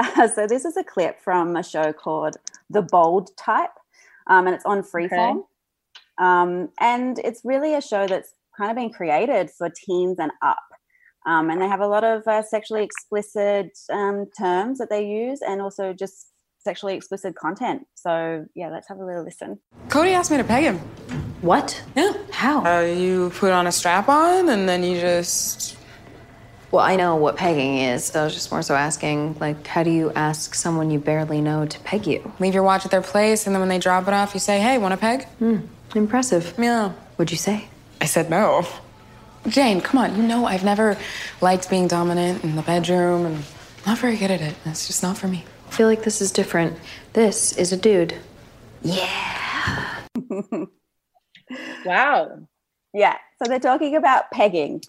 Uh, 0.00 0.28
so 0.34 0.46
this 0.46 0.64
is 0.64 0.76
a 0.76 0.84
clip 0.84 1.20
from 1.20 1.56
a 1.56 1.62
show 1.62 1.92
called 1.92 2.36
the 2.70 2.82
bold 2.82 3.36
type 3.36 3.70
um, 4.26 4.46
and 4.46 4.54
it's 4.54 4.64
on 4.64 4.82
freeform. 4.82 5.38
Okay. 5.38 5.44
um, 6.18 6.68
and 6.80 7.18
it's 7.20 7.42
really 7.44 7.74
a 7.74 7.80
show 7.80 8.06
that's 8.06 8.32
kind 8.56 8.70
of 8.70 8.76
been 8.76 8.90
created 8.92 9.50
for 9.50 9.70
teens 9.70 10.18
and 10.18 10.32
up 10.42 10.58
um, 11.26 11.50
and 11.50 11.60
they 11.60 11.68
have 11.68 11.80
a 11.80 11.86
lot 11.86 12.04
of 12.04 12.26
uh, 12.26 12.42
sexually 12.42 12.84
explicit 12.84 13.78
um, 13.92 14.26
terms 14.38 14.78
that 14.78 14.90
they 14.90 15.06
use 15.06 15.40
and 15.42 15.60
also 15.60 15.92
just 15.92 16.28
sexually 16.58 16.94
explicit 16.94 17.34
content. 17.34 17.86
So 17.94 18.46
yeah, 18.54 18.68
let's 18.70 18.88
have 18.88 18.98
a 18.98 19.04
little 19.04 19.24
listen. 19.24 19.58
Cody 19.88 20.12
asked 20.12 20.30
me 20.30 20.36
to 20.36 20.44
peg 20.44 20.64
him. 20.64 20.78
What? 21.40 21.82
Yeah. 21.96 22.12
How? 22.30 22.64
Uh, 22.64 22.82
you 22.82 23.30
put 23.34 23.52
on 23.52 23.66
a 23.66 23.72
strap 23.72 24.08
on 24.08 24.48
and 24.48 24.68
then 24.68 24.82
you 24.82 25.00
just. 25.00 25.76
Well, 26.70 26.84
I 26.84 26.94
know 26.94 27.16
what 27.16 27.36
pegging 27.36 27.78
is. 27.78 28.04
So 28.04 28.20
I 28.20 28.24
was 28.24 28.32
just 28.32 28.52
more 28.52 28.62
so 28.62 28.76
asking, 28.76 29.36
like, 29.40 29.66
how 29.66 29.82
do 29.82 29.90
you 29.90 30.12
ask 30.12 30.54
someone 30.54 30.92
you 30.92 31.00
barely 31.00 31.40
know 31.40 31.66
to 31.66 31.80
peg 31.80 32.06
you? 32.06 32.32
Leave 32.38 32.54
your 32.54 32.62
watch 32.62 32.84
at 32.84 32.92
their 32.92 33.02
place, 33.02 33.46
and 33.46 33.54
then 33.54 33.60
when 33.60 33.68
they 33.68 33.80
drop 33.80 34.06
it 34.06 34.14
off, 34.14 34.34
you 34.34 34.40
say, 34.40 34.60
"Hey, 34.60 34.78
want 34.78 34.92
to 34.92 34.96
peg?" 34.96 35.24
Hmm. 35.40 35.58
Impressive. 35.96 36.54
Yeah. 36.56 36.92
What'd 37.16 37.32
you 37.32 37.38
say? 37.38 37.68
I 38.00 38.04
said 38.04 38.30
no. 38.30 38.64
Jane, 39.48 39.80
come 39.80 39.98
on. 39.98 40.16
You 40.16 40.22
know 40.22 40.44
I've 40.44 40.64
never 40.64 40.96
liked 41.40 41.70
being 41.70 41.88
dominant 41.88 42.44
in 42.44 42.56
the 42.56 42.62
bedroom, 42.62 43.26
and 43.26 43.36
I'm 43.36 43.44
not 43.86 43.98
very 43.98 44.16
good 44.16 44.30
at 44.30 44.40
it. 44.40 44.54
It's 44.66 44.86
just 44.86 45.02
not 45.02 45.16
for 45.16 45.28
me. 45.28 45.44
I 45.68 45.70
feel 45.72 45.86
like 45.86 46.02
this 46.02 46.20
is 46.20 46.30
different. 46.30 46.78
This 47.12 47.56
is 47.56 47.72
a 47.72 47.76
dude. 47.76 48.14
Yeah. 48.82 50.00
wow. 51.84 52.38
Yeah. 52.92 53.16
So 53.42 53.48
they're 53.48 53.60
talking 53.60 53.96
about 53.96 54.30
pegging. 54.30 54.82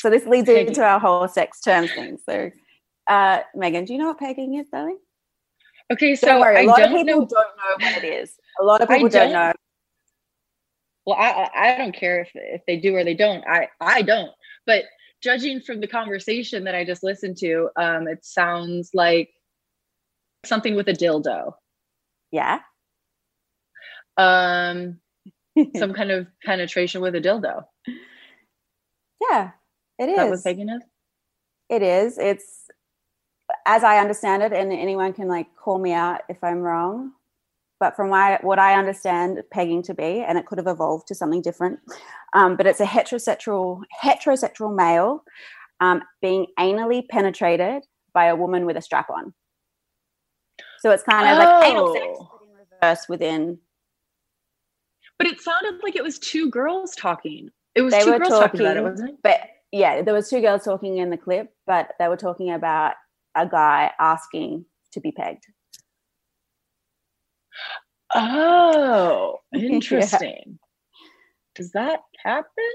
So 0.00 0.10
this 0.10 0.26
leads 0.26 0.46
pegging. 0.46 0.68
into 0.68 0.82
our 0.82 1.00
whole 1.00 1.26
sex 1.28 1.60
terms 1.60 1.92
thing. 1.92 2.18
So, 2.28 2.50
uh, 3.08 3.40
Megan, 3.54 3.84
do 3.84 3.92
you 3.94 3.98
know 3.98 4.08
what 4.08 4.18
pegging 4.18 4.54
is, 4.54 4.68
darling? 4.68 4.98
Okay, 5.90 6.14
so 6.14 6.26
don't 6.26 6.40
worry. 6.40 6.64
A 6.64 6.68
lot 6.68 6.82
of 6.82 6.90
people 6.90 7.04
know. 7.04 7.26
don't 7.26 7.30
know 7.30 7.76
what 7.78 7.96
it 7.96 8.04
is. 8.04 8.34
A 8.60 8.64
lot 8.64 8.82
of 8.82 8.88
people 8.88 9.08
don't, 9.08 9.30
don't 9.30 9.32
know. 9.32 9.52
Well, 11.08 11.16
I 11.18 11.48
I 11.54 11.78
don't 11.78 11.94
care 11.94 12.20
if 12.20 12.30
if 12.34 12.66
they 12.66 12.76
do 12.76 12.94
or 12.94 13.02
they 13.02 13.14
don't. 13.14 13.42
I 13.48 13.70
I 13.80 14.02
don't. 14.02 14.30
But 14.66 14.84
judging 15.22 15.62
from 15.62 15.80
the 15.80 15.86
conversation 15.86 16.64
that 16.64 16.74
I 16.74 16.84
just 16.84 17.02
listened 17.02 17.38
to, 17.38 17.70
um, 17.76 18.06
it 18.06 18.26
sounds 18.26 18.90
like 18.92 19.30
something 20.44 20.74
with 20.74 20.86
a 20.86 20.92
dildo. 20.92 21.54
Yeah. 22.30 22.58
Um, 24.18 25.00
some 25.76 25.94
kind 25.94 26.10
of 26.10 26.26
penetration 26.44 27.00
with 27.00 27.14
a 27.14 27.22
dildo. 27.22 27.64
Yeah, 29.30 29.52
it 29.98 30.10
is. 30.10 30.16
That 30.16 30.28
was 30.28 30.42
pegging 30.42 30.68
is. 30.68 30.82
It 31.70 31.80
is. 31.80 32.18
It's 32.18 32.66
as 33.64 33.82
I 33.82 33.96
understand 33.96 34.42
it, 34.42 34.52
and 34.52 34.70
anyone 34.74 35.14
can 35.14 35.26
like 35.26 35.46
call 35.56 35.78
me 35.78 35.94
out 35.94 36.20
if 36.28 36.44
I'm 36.44 36.58
wrong. 36.58 37.12
But 37.80 37.94
from 37.94 38.10
my, 38.10 38.38
what 38.42 38.58
I 38.58 38.74
understand 38.74 39.40
pegging 39.52 39.82
to 39.84 39.94
be, 39.94 40.24
and 40.26 40.36
it 40.36 40.46
could 40.46 40.58
have 40.58 40.66
evolved 40.66 41.06
to 41.08 41.14
something 41.14 41.42
different, 41.42 41.78
um, 42.34 42.56
but 42.56 42.66
it's 42.66 42.80
a 42.80 42.84
heterosexual 42.84 43.82
heterosexual 44.02 44.74
male 44.74 45.22
um, 45.80 46.02
being 46.20 46.46
anally 46.58 47.06
penetrated 47.08 47.84
by 48.12 48.26
a 48.26 48.36
woman 48.36 48.66
with 48.66 48.76
a 48.76 48.82
strap 48.82 49.08
on. 49.10 49.32
So 50.80 50.90
it's 50.90 51.02
kind 51.02 51.28
of 51.28 51.38
oh. 51.38 51.38
like 51.38 51.70
anal 51.70 51.92
sex 51.92 52.04
oh. 52.20 52.40
in 52.42 52.66
reverse 52.82 53.08
within. 53.08 53.58
But 55.18 55.28
it 55.28 55.40
sounded 55.40 55.80
like 55.82 55.96
it 55.96 56.04
was 56.04 56.18
two 56.18 56.50
girls 56.50 56.94
talking. 56.96 57.50
It 57.74 57.82
was 57.82 57.92
they 57.92 58.02
two 58.02 58.18
girls 58.18 58.28
talking, 58.28 58.40
talking 58.40 58.60
about 58.60 58.76
it, 58.76 58.82
wasn't 58.82 59.10
it? 59.10 59.16
But 59.22 59.40
yeah, 59.72 60.02
there 60.02 60.14
was 60.14 60.30
two 60.30 60.40
girls 60.40 60.64
talking 60.64 60.98
in 60.98 61.10
the 61.10 61.16
clip, 61.16 61.52
but 61.66 61.92
they 61.98 62.08
were 62.08 62.16
talking 62.16 62.50
about 62.50 62.94
a 63.34 63.46
guy 63.46 63.90
asking 63.98 64.64
to 64.92 65.00
be 65.00 65.12
pegged. 65.12 65.44
Oh, 68.14 69.38
interesting. 69.54 70.42
yeah. 70.46 70.54
Does 71.54 71.72
that 71.72 72.00
happen? 72.24 72.70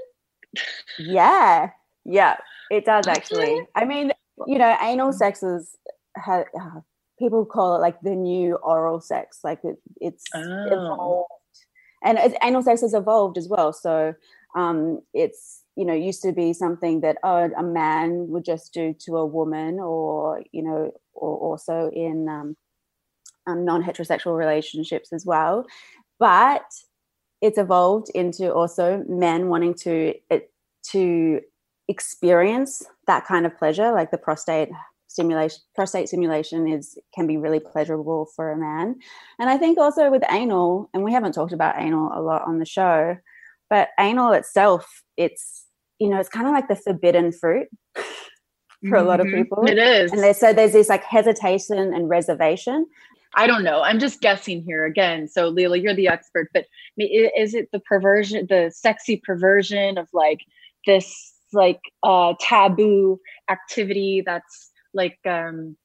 yeah, 0.98 1.70
yeah, 2.04 2.36
it 2.70 2.84
does 2.84 3.06
actually. 3.06 3.66
I 3.74 3.84
mean, 3.84 4.12
you 4.46 4.58
know, 4.58 4.76
anal 4.80 5.12
sex 5.12 5.42
is 5.42 5.76
ha, 6.16 6.44
uh, 6.60 6.80
people 7.18 7.44
call 7.44 7.76
it 7.76 7.80
like 7.80 8.00
the 8.02 8.14
new 8.14 8.56
oral 8.56 9.00
sex. 9.00 9.40
Like 9.42 9.60
it, 9.64 9.76
it's 10.00 10.24
oh. 10.34 10.66
evolved, 10.66 11.30
and 12.04 12.18
it's, 12.18 12.34
anal 12.42 12.62
sex 12.62 12.82
has 12.82 12.94
evolved 12.94 13.38
as 13.38 13.48
well. 13.48 13.72
So 13.72 14.14
um, 14.54 15.00
it's 15.12 15.62
you 15.76 15.84
know 15.84 15.94
used 15.94 16.22
to 16.22 16.32
be 16.32 16.52
something 16.52 17.00
that 17.00 17.18
oh 17.24 17.50
a 17.56 17.62
man 17.62 18.28
would 18.28 18.44
just 18.44 18.72
do 18.72 18.94
to 19.06 19.16
a 19.16 19.26
woman, 19.26 19.80
or 19.80 20.42
you 20.52 20.62
know, 20.62 20.92
or 21.14 21.38
also 21.38 21.90
in 21.92 22.28
um, 22.28 22.56
um, 23.46 23.64
non-heterosexual 23.64 24.36
relationships 24.36 25.12
as 25.12 25.24
well. 25.24 25.66
But 26.18 26.64
it's 27.40 27.58
evolved 27.58 28.10
into 28.14 28.52
also 28.52 29.04
men 29.08 29.48
wanting 29.48 29.74
to 29.74 30.14
to 30.90 31.40
experience 31.88 32.82
that 33.06 33.26
kind 33.26 33.44
of 33.44 33.56
pleasure 33.58 33.92
like 33.92 34.10
the 34.10 34.18
prostate 34.18 34.70
stimulation 35.08 35.60
prostate 35.74 36.08
stimulation 36.08 36.66
is 36.66 36.96
can 37.14 37.26
be 37.26 37.36
really 37.36 37.60
pleasurable 37.60 38.26
for 38.34 38.50
a 38.50 38.56
man. 38.56 38.96
And 39.38 39.50
i 39.50 39.58
think 39.58 39.76
also 39.76 40.10
with 40.10 40.22
anal 40.30 40.88
and 40.94 41.04
we 41.04 41.12
haven't 41.12 41.32
talked 41.32 41.52
about 41.52 41.78
anal 41.78 42.10
a 42.14 42.22
lot 42.22 42.46
on 42.46 42.58
the 42.58 42.64
show 42.64 43.16
but 43.68 43.90
anal 44.00 44.32
itself 44.32 45.02
it's 45.18 45.66
you 45.98 46.08
know 46.08 46.18
it's 46.18 46.30
kind 46.30 46.46
of 46.46 46.54
like 46.54 46.68
the 46.68 46.76
forbidden 46.76 47.30
fruit 47.32 47.68
for 48.88 48.96
a 48.96 49.02
lot 49.02 49.20
of 49.20 49.26
mm-hmm. 49.26 49.42
people. 49.42 49.64
It 49.66 49.78
is. 49.78 50.12
And 50.12 50.36
so 50.36 50.52
there's 50.52 50.72
this 50.72 50.88
like 50.88 51.04
hesitation 51.04 51.78
and 51.78 52.08
reservation 52.08 52.86
I 53.36 53.46
don't 53.46 53.64
know. 53.64 53.82
I'm 53.82 53.98
just 53.98 54.20
guessing 54.20 54.62
here 54.62 54.84
again. 54.84 55.28
So, 55.28 55.52
Leela, 55.52 55.80
you're 55.82 55.94
the 55.94 56.08
expert, 56.08 56.50
but 56.52 56.66
is 56.96 57.54
it 57.54 57.68
the 57.72 57.80
perversion, 57.80 58.46
the 58.48 58.70
sexy 58.74 59.20
perversion 59.24 59.98
of 59.98 60.08
like 60.12 60.40
this 60.86 61.32
like 61.52 61.80
uh, 62.02 62.34
taboo 62.40 63.20
activity 63.48 64.22
that's 64.24 64.70
like 64.92 65.18
um, 65.26 65.76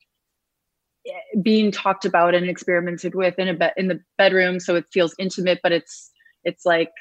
being 1.41 1.71
talked 1.71 2.05
about 2.05 2.35
and 2.35 2.49
experimented 2.49 3.15
with 3.15 3.37
in 3.37 3.47
a 3.47 3.53
bed 3.53 3.73
in 3.77 3.87
the 3.87 3.99
bedroom, 4.17 4.59
so 4.59 4.75
it 4.75 4.85
feels 4.91 5.15
intimate, 5.19 5.59
but 5.63 5.71
it's 5.71 6.11
it's 6.43 6.65
like 6.65 6.91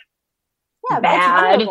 yeah, 0.90 1.00
bad. 1.00 1.67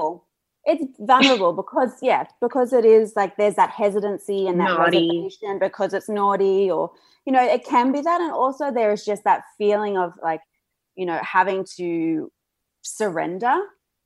It's 0.70 0.84
vulnerable 1.00 1.54
because 1.54 1.94
yeah, 2.02 2.26
because 2.42 2.74
it 2.74 2.84
is 2.84 3.14
like 3.16 3.38
there's 3.38 3.56
that 3.56 3.70
hesitancy 3.70 4.48
and 4.48 4.60
that 4.60 4.66
naughty. 4.66 5.08
reservation 5.08 5.60
because 5.60 5.94
it's 5.94 6.10
naughty 6.10 6.70
or 6.70 6.92
you 7.28 7.34
know 7.34 7.44
it 7.44 7.66
can 7.66 7.92
be 7.92 8.02
that 8.02 8.22
and 8.22 8.32
also 8.32 8.72
there's 8.72 9.04
just 9.04 9.26
that 9.26 9.44
feeling 9.58 9.98
of 9.98 10.14
like 10.24 10.40
you 10.96 11.06
know 11.06 11.20
having 11.22 11.66
to 11.76 12.32
surrender 12.82 13.54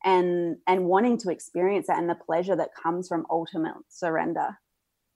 and 0.03 0.57
and 0.67 0.85
wanting 0.85 1.17
to 1.19 1.29
experience 1.29 1.87
that 1.87 1.99
and 1.99 2.09
the 2.09 2.15
pleasure 2.15 2.55
that 2.55 2.69
comes 2.73 3.07
from 3.07 3.25
ultimate 3.29 3.75
surrender 3.89 4.57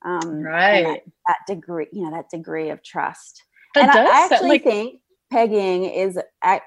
um 0.04 0.40
right 0.40 0.84
that, 0.84 1.00
that, 1.26 1.38
degree 1.48 1.88
you 1.92 2.04
know 2.04 2.10
that 2.12 2.30
degree 2.30 2.70
of 2.70 2.82
trust. 2.82 3.42
That 3.74 3.84
and 3.84 3.92
does, 3.92 4.08
I, 4.08 4.20
I 4.20 4.24
actually 4.24 4.48
like- 4.50 4.64
think 4.64 5.00
pegging 5.32 5.84
is 5.84 6.18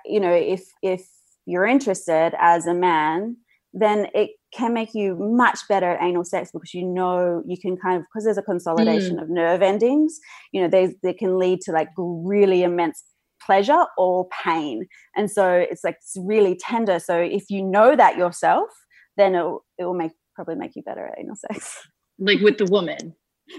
you 0.06 0.20
know 0.20 0.34
if 0.34 0.66
if 0.84 1.08
you're 1.46 1.66
interested 1.66 2.34
as 2.38 2.68
a 2.68 2.74
man 2.74 3.38
then 3.74 4.08
it 4.14 4.32
can 4.52 4.74
make 4.74 4.94
you 4.94 5.16
much 5.16 5.60
better 5.68 5.92
at 5.92 6.02
anal 6.02 6.24
sex 6.24 6.50
because 6.52 6.74
you 6.74 6.84
know 6.84 7.44
you 7.48 7.58
can 7.60 7.78
kind 7.78 7.98
of 7.98 8.04
because 8.04 8.24
there's 8.24 8.38
a 8.38 8.44
consolidation 8.44 9.18
mm. 9.18 9.22
of 9.22 9.30
nerve 9.30 9.62
endings 9.62 10.20
you 10.52 10.62
know 10.62 10.68
they 10.68 10.96
they 11.04 11.14
can 11.14 11.38
lead 11.38 11.62
to 11.62 11.72
like 11.72 11.90
really 11.98 12.64
immense 12.64 13.04
pleasure 13.50 13.86
or 13.98 14.28
pain. 14.44 14.88
And 15.16 15.30
so 15.32 15.52
it's 15.54 15.84
like 15.84 15.96
it's 15.96 16.16
really 16.20 16.56
tender. 16.56 17.00
So 17.00 17.20
if 17.20 17.50
you 17.50 17.64
know 17.64 17.96
that 17.96 18.18
yourself 18.18 18.70
then 19.18 19.36
it 19.36 19.46
it 19.78 19.86
will 19.86 19.96
make 19.96 20.12
probably 20.36 20.56
make 20.56 20.76
you 20.76 20.84
better 20.84 21.08
at 21.08 21.20
anal 21.20 21.36
sex. 21.36 21.88
Like 22.20 22.42
with 22.42 22.58
the 22.58 22.66
woman. 22.66 23.16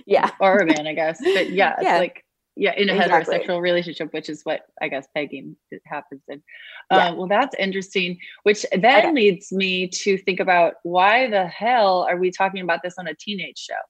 Yeah. 0.06 0.30
Or 0.38 0.58
a 0.58 0.66
man 0.72 0.86
i 0.86 0.94
guess. 0.94 1.18
But 1.22 1.50
yeah, 1.50 1.76
yeah. 1.80 1.98
like 1.98 2.24
yeah 2.56 2.74
in 2.76 2.88
a 2.88 2.94
exactly. 2.94 3.38
heterosexual 3.38 3.60
relationship 3.60 4.12
which 4.12 4.28
is 4.28 4.42
what 4.42 4.62
i 4.82 4.88
guess 4.88 5.06
pegging 5.14 5.56
happens 5.86 6.22
in 6.28 6.42
yeah. 6.90 7.10
uh, 7.10 7.14
well 7.14 7.28
that's 7.28 7.54
interesting 7.58 8.18
which 8.42 8.66
then 8.72 9.06
okay. 9.06 9.12
leads 9.12 9.52
me 9.52 9.86
to 9.86 10.18
think 10.18 10.40
about 10.40 10.74
why 10.82 11.28
the 11.30 11.46
hell 11.46 12.06
are 12.08 12.16
we 12.16 12.30
talking 12.30 12.62
about 12.62 12.80
this 12.82 12.94
on 12.98 13.06
a 13.06 13.14
teenage 13.14 13.58
show 13.58 13.80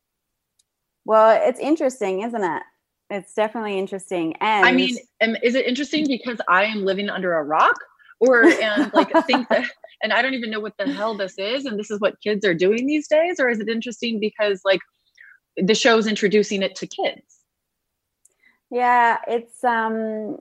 well 1.04 1.40
it's 1.48 1.60
interesting 1.60 2.22
isn't 2.22 2.44
it 2.44 2.62
it's 3.10 3.34
definitely 3.34 3.78
interesting. 3.78 4.34
And 4.40 4.64
I 4.64 4.72
mean, 4.72 4.96
is 5.20 5.54
it 5.54 5.66
interesting 5.66 6.06
because 6.06 6.38
I 6.48 6.64
am 6.64 6.84
living 6.84 7.10
under 7.10 7.34
a 7.34 7.42
rock, 7.42 7.76
or 8.20 8.44
and 8.44 8.90
like 8.94 9.10
think 9.26 9.48
that, 9.48 9.68
and 10.02 10.12
I 10.12 10.22
don't 10.22 10.34
even 10.34 10.50
know 10.50 10.60
what 10.60 10.74
the 10.78 10.90
hell 10.90 11.16
this 11.16 11.36
is, 11.36 11.64
and 11.66 11.78
this 11.78 11.90
is 11.90 11.98
what 12.00 12.20
kids 12.22 12.46
are 12.46 12.54
doing 12.54 12.86
these 12.86 13.08
days, 13.08 13.40
or 13.40 13.50
is 13.50 13.58
it 13.58 13.68
interesting 13.68 14.20
because 14.20 14.62
like 14.64 14.80
the 15.56 15.74
show's 15.74 16.06
introducing 16.06 16.62
it 16.62 16.76
to 16.76 16.86
kids? 16.86 17.39
Yeah, 18.70 19.18
it's 19.26 19.64
um 19.64 20.38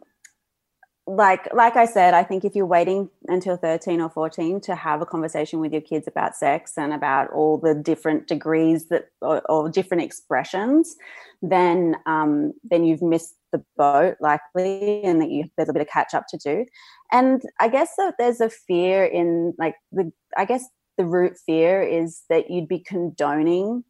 like 1.08 1.52
like 1.54 1.76
I 1.76 1.86
said, 1.86 2.14
I 2.14 2.24
think 2.24 2.46
if 2.46 2.56
you're 2.56 2.66
waiting 2.68 3.10
until 3.28 3.58
13 3.58 4.00
or 4.00 4.10
14 4.10 4.62
to 4.62 4.76
have 4.76 5.02
a 5.02 5.06
conversation 5.08 5.60
with 5.60 5.72
your 5.72 5.82
kids 5.82 6.08
about 6.08 6.36
sex 6.36 6.78
and 6.78 6.94
about 6.94 7.32
all 7.32 7.58
the 7.58 7.74
different 7.74 8.28
degrees 8.28 8.86
that 8.90 9.06
or, 9.22 9.42
or 9.52 9.70
different 9.70 10.04
expressions, 10.04 10.96
then 11.42 11.96
um, 12.06 12.54
then 12.64 12.84
you've 12.84 13.02
missed 13.02 13.36
the 13.52 13.64
boat 13.76 14.18
likely, 14.22 15.04
and 15.04 15.20
that 15.22 15.32
you 15.32 15.46
there's 15.58 15.70
a 15.70 15.74
bit 15.74 15.82
of 15.82 15.88
catch 15.88 16.14
up 16.14 16.26
to 16.30 16.38
do. 16.38 16.66
And 17.12 17.42
I 17.60 17.70
guess 17.70 17.96
that 17.98 18.16
there's 18.20 18.42
a 18.42 18.50
fear 18.50 19.04
in 19.06 19.56
like 19.58 19.76
the 19.92 20.12
I 20.38 20.46
guess 20.46 20.66
the 21.00 21.06
root 21.06 21.38
fear 21.44 21.82
is 21.82 22.22
that 22.30 22.52
you'd 22.52 22.68
be 22.68 22.80
condoning 22.80 23.84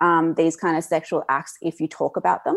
um, 0.00 0.34
these 0.34 0.54
kind 0.54 0.76
of 0.76 0.84
sexual 0.84 1.24
acts 1.28 1.56
if 1.60 1.80
you 1.80 1.88
talk 1.88 2.16
about 2.16 2.44
them. 2.44 2.56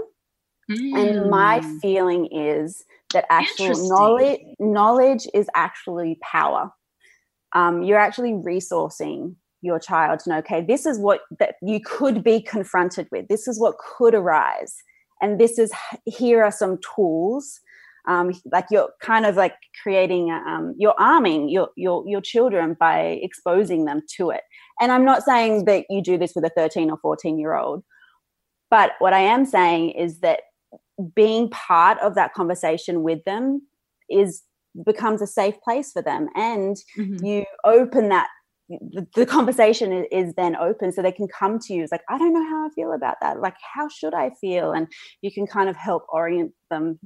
Mm. 0.72 0.98
And 0.98 1.30
my 1.30 1.60
mm. 1.60 1.80
feeling 1.80 2.28
is 2.32 2.86
that 3.14 3.26
actual 3.30 3.88
knowledge 3.88 4.42
knowledge 4.60 5.28
is 5.34 5.48
actually 5.56 6.18
power. 6.22 6.72
Um, 7.54 7.84
you're 7.84 8.00
actually 8.00 8.34
resourcing 8.34 9.36
your 9.62 9.80
child 9.80 10.20
to 10.20 10.30
know, 10.30 10.38
okay, 10.38 10.62
this 10.62 10.86
is 10.86 11.00
what 11.00 11.22
that 11.40 11.56
you 11.62 11.80
could 11.80 12.24
be 12.24 12.42
confronted 12.42 13.08
with. 13.12 13.28
This 13.28 13.48
is 13.48 13.60
what 13.60 13.76
could 13.78 14.16
arise, 14.16 14.76
and 15.22 15.40
this 15.40 15.60
is 15.60 15.72
here 16.06 16.44
are 16.44 16.52
some 16.52 16.80
tools. 16.96 17.60
Um, 18.08 18.34
like 18.52 18.66
you're 18.70 18.90
kind 19.02 19.26
of 19.26 19.36
like 19.36 19.56
creating, 19.82 20.30
um, 20.30 20.76
you're 20.78 20.94
arming 21.00 21.50
your 21.50 21.70
your 21.76 22.04
your 22.08 22.22
children 22.22 22.76
by 22.80 23.20
exposing 23.22 23.86
them 23.86 24.02
to 24.18 24.32
it. 24.32 24.42
And 24.82 24.92
I'm 24.92 25.06
not 25.06 25.24
saying 25.24 25.66
that 25.66 25.86
you 25.90 26.02
do 26.02 26.18
this 26.18 26.34
with 26.36 26.44
a 26.44 26.52
13 26.56 26.92
or 26.92 26.98
14 26.98 27.40
year 27.40 27.56
old, 27.56 27.84
but 28.70 28.92
what 29.00 29.14
I 29.14 29.20
am 29.20 29.46
saying 29.46 29.92
is 29.92 30.20
that 30.20 30.42
being 31.16 31.50
part 31.50 32.00
of 32.00 32.16
that 32.16 32.34
conversation 32.34 33.04
with 33.04 33.24
them 33.26 33.62
is 34.10 34.44
becomes 34.86 35.22
a 35.22 35.28
safe 35.28 35.60
place 35.62 35.92
for 35.92 36.02
them. 36.02 36.28
And 36.36 36.78
mm-hmm. 36.98 37.26
you 37.26 37.46
open 37.64 38.10
that 38.10 38.28
the, 38.68 39.08
the 39.16 39.26
conversation 39.26 39.94
is, 39.94 40.06
is, 40.12 40.34
then 40.36 40.56
open 40.56 40.92
so 40.92 41.02
they 41.02 41.12
can 41.12 41.28
come 41.28 41.60
to 41.60 41.74
you. 41.74 41.84
It's 41.84 41.92
like 41.92 42.02
i 42.10 42.18
don't 42.18 42.34
know 42.34 42.44
how 42.50 42.66
i 42.66 42.70
feel 42.74 42.94
about 42.94 43.18
that. 43.22 43.40
Like 43.40 43.56
how 43.74 43.88
should 43.88 44.14
i 44.14 44.32
feel? 44.42 44.72
And 44.72 44.88
you 45.22 45.32
can 45.32 45.46
kind 45.46 45.70
of 45.70 45.76
help 45.76 46.06
orient 46.10 46.52
them 46.70 47.00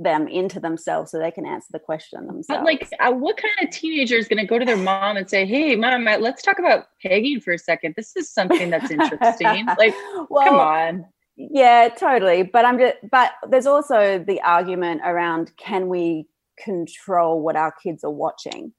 them 0.00 0.26
into 0.26 0.58
themselves 0.58 1.10
so 1.10 1.18
they 1.18 1.30
can 1.30 1.44
answer 1.44 1.68
the 1.72 1.78
question 1.78 2.26
themselves. 2.26 2.46
but 2.48 2.64
like 2.64 2.88
uh, 3.00 3.12
what 3.12 3.36
kind 3.36 3.52
of 3.62 3.70
teenager 3.70 4.16
is 4.16 4.28
going 4.28 4.38
to 4.38 4.46
go 4.46 4.58
to 4.58 4.64
their 4.64 4.76
mom 4.76 5.18
and 5.18 5.28
say 5.28 5.44
hey 5.44 5.76
mom 5.76 6.08
uh, 6.08 6.16
let's 6.16 6.42
talk 6.42 6.58
about 6.58 6.86
pegging 7.02 7.40
for 7.40 7.52
a 7.52 7.58
second. 7.58 7.94
This 7.96 8.16
is 8.16 8.32
something 8.32 8.70
that's 8.70 8.90
interesting. 8.90 9.66
Like 9.78 9.94
well, 10.28 10.44
come 10.44 10.56
on 10.56 11.04
yeah 11.50 11.88
totally. 11.88 12.42
But 12.42 12.64
i'm 12.64 12.78
just 12.78 12.96
but 13.10 13.32
there's 13.48 13.66
also 13.66 14.22
the 14.26 14.40
argument 14.42 15.00
around 15.04 15.52
can 15.56 15.88
we 15.88 16.26
control 16.62 17.40
what 17.40 17.56
our 17.56 17.72
kids 17.72 18.04
are 18.04 18.10
watching? 18.10 18.72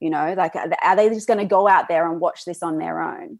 You 0.00 0.10
know 0.10 0.34
like 0.36 0.54
are 0.56 0.96
they 0.96 1.08
just 1.08 1.26
going 1.26 1.38
to 1.38 1.46
go 1.46 1.68
out 1.68 1.88
there 1.88 2.10
and 2.10 2.20
watch 2.20 2.44
this 2.44 2.62
on 2.62 2.78
their 2.78 3.02
own? 3.02 3.38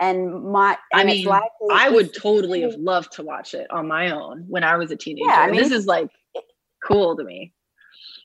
And 0.00 0.50
my 0.50 0.76
and 0.92 1.02
i 1.02 1.04
mean 1.04 1.28
i 1.70 1.88
would 1.88 2.12
totally 2.12 2.62
have 2.62 2.74
loved 2.74 3.12
to 3.12 3.22
watch 3.22 3.54
it 3.54 3.70
on 3.70 3.86
my 3.86 4.10
own 4.10 4.44
when 4.48 4.64
i 4.64 4.76
was 4.76 4.90
a 4.90 4.96
teenager. 4.96 5.26
Yeah, 5.26 5.40
I 5.40 5.50
mean, 5.50 5.60
this 5.62 5.70
is 5.70 5.86
like 5.86 6.08
cool 6.82 7.16
to 7.16 7.24
me. 7.24 7.52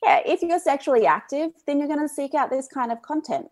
Yeah 0.02 0.20
if 0.26 0.42
you're 0.42 0.58
sexually 0.58 1.06
active 1.06 1.52
then 1.66 1.78
you're 1.78 1.88
going 1.88 2.06
to 2.06 2.12
seek 2.12 2.34
out 2.34 2.50
this 2.50 2.66
kind 2.66 2.90
of 2.90 3.00
content 3.02 3.46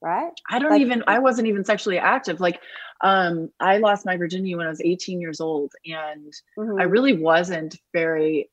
right 0.00 0.32
i 0.50 0.58
don't 0.58 0.70
like, 0.70 0.80
even 0.80 1.02
i 1.06 1.18
wasn't 1.18 1.46
even 1.46 1.64
sexually 1.64 1.98
active 1.98 2.40
like 2.40 2.60
um 3.02 3.50
i 3.60 3.78
lost 3.78 4.06
my 4.06 4.16
virginity 4.16 4.54
when 4.54 4.66
i 4.66 4.70
was 4.70 4.80
18 4.80 5.20
years 5.20 5.40
old 5.40 5.72
and 5.86 6.32
mm-hmm. 6.58 6.80
i 6.80 6.84
really 6.84 7.14
wasn't 7.14 7.76
very 7.92 8.50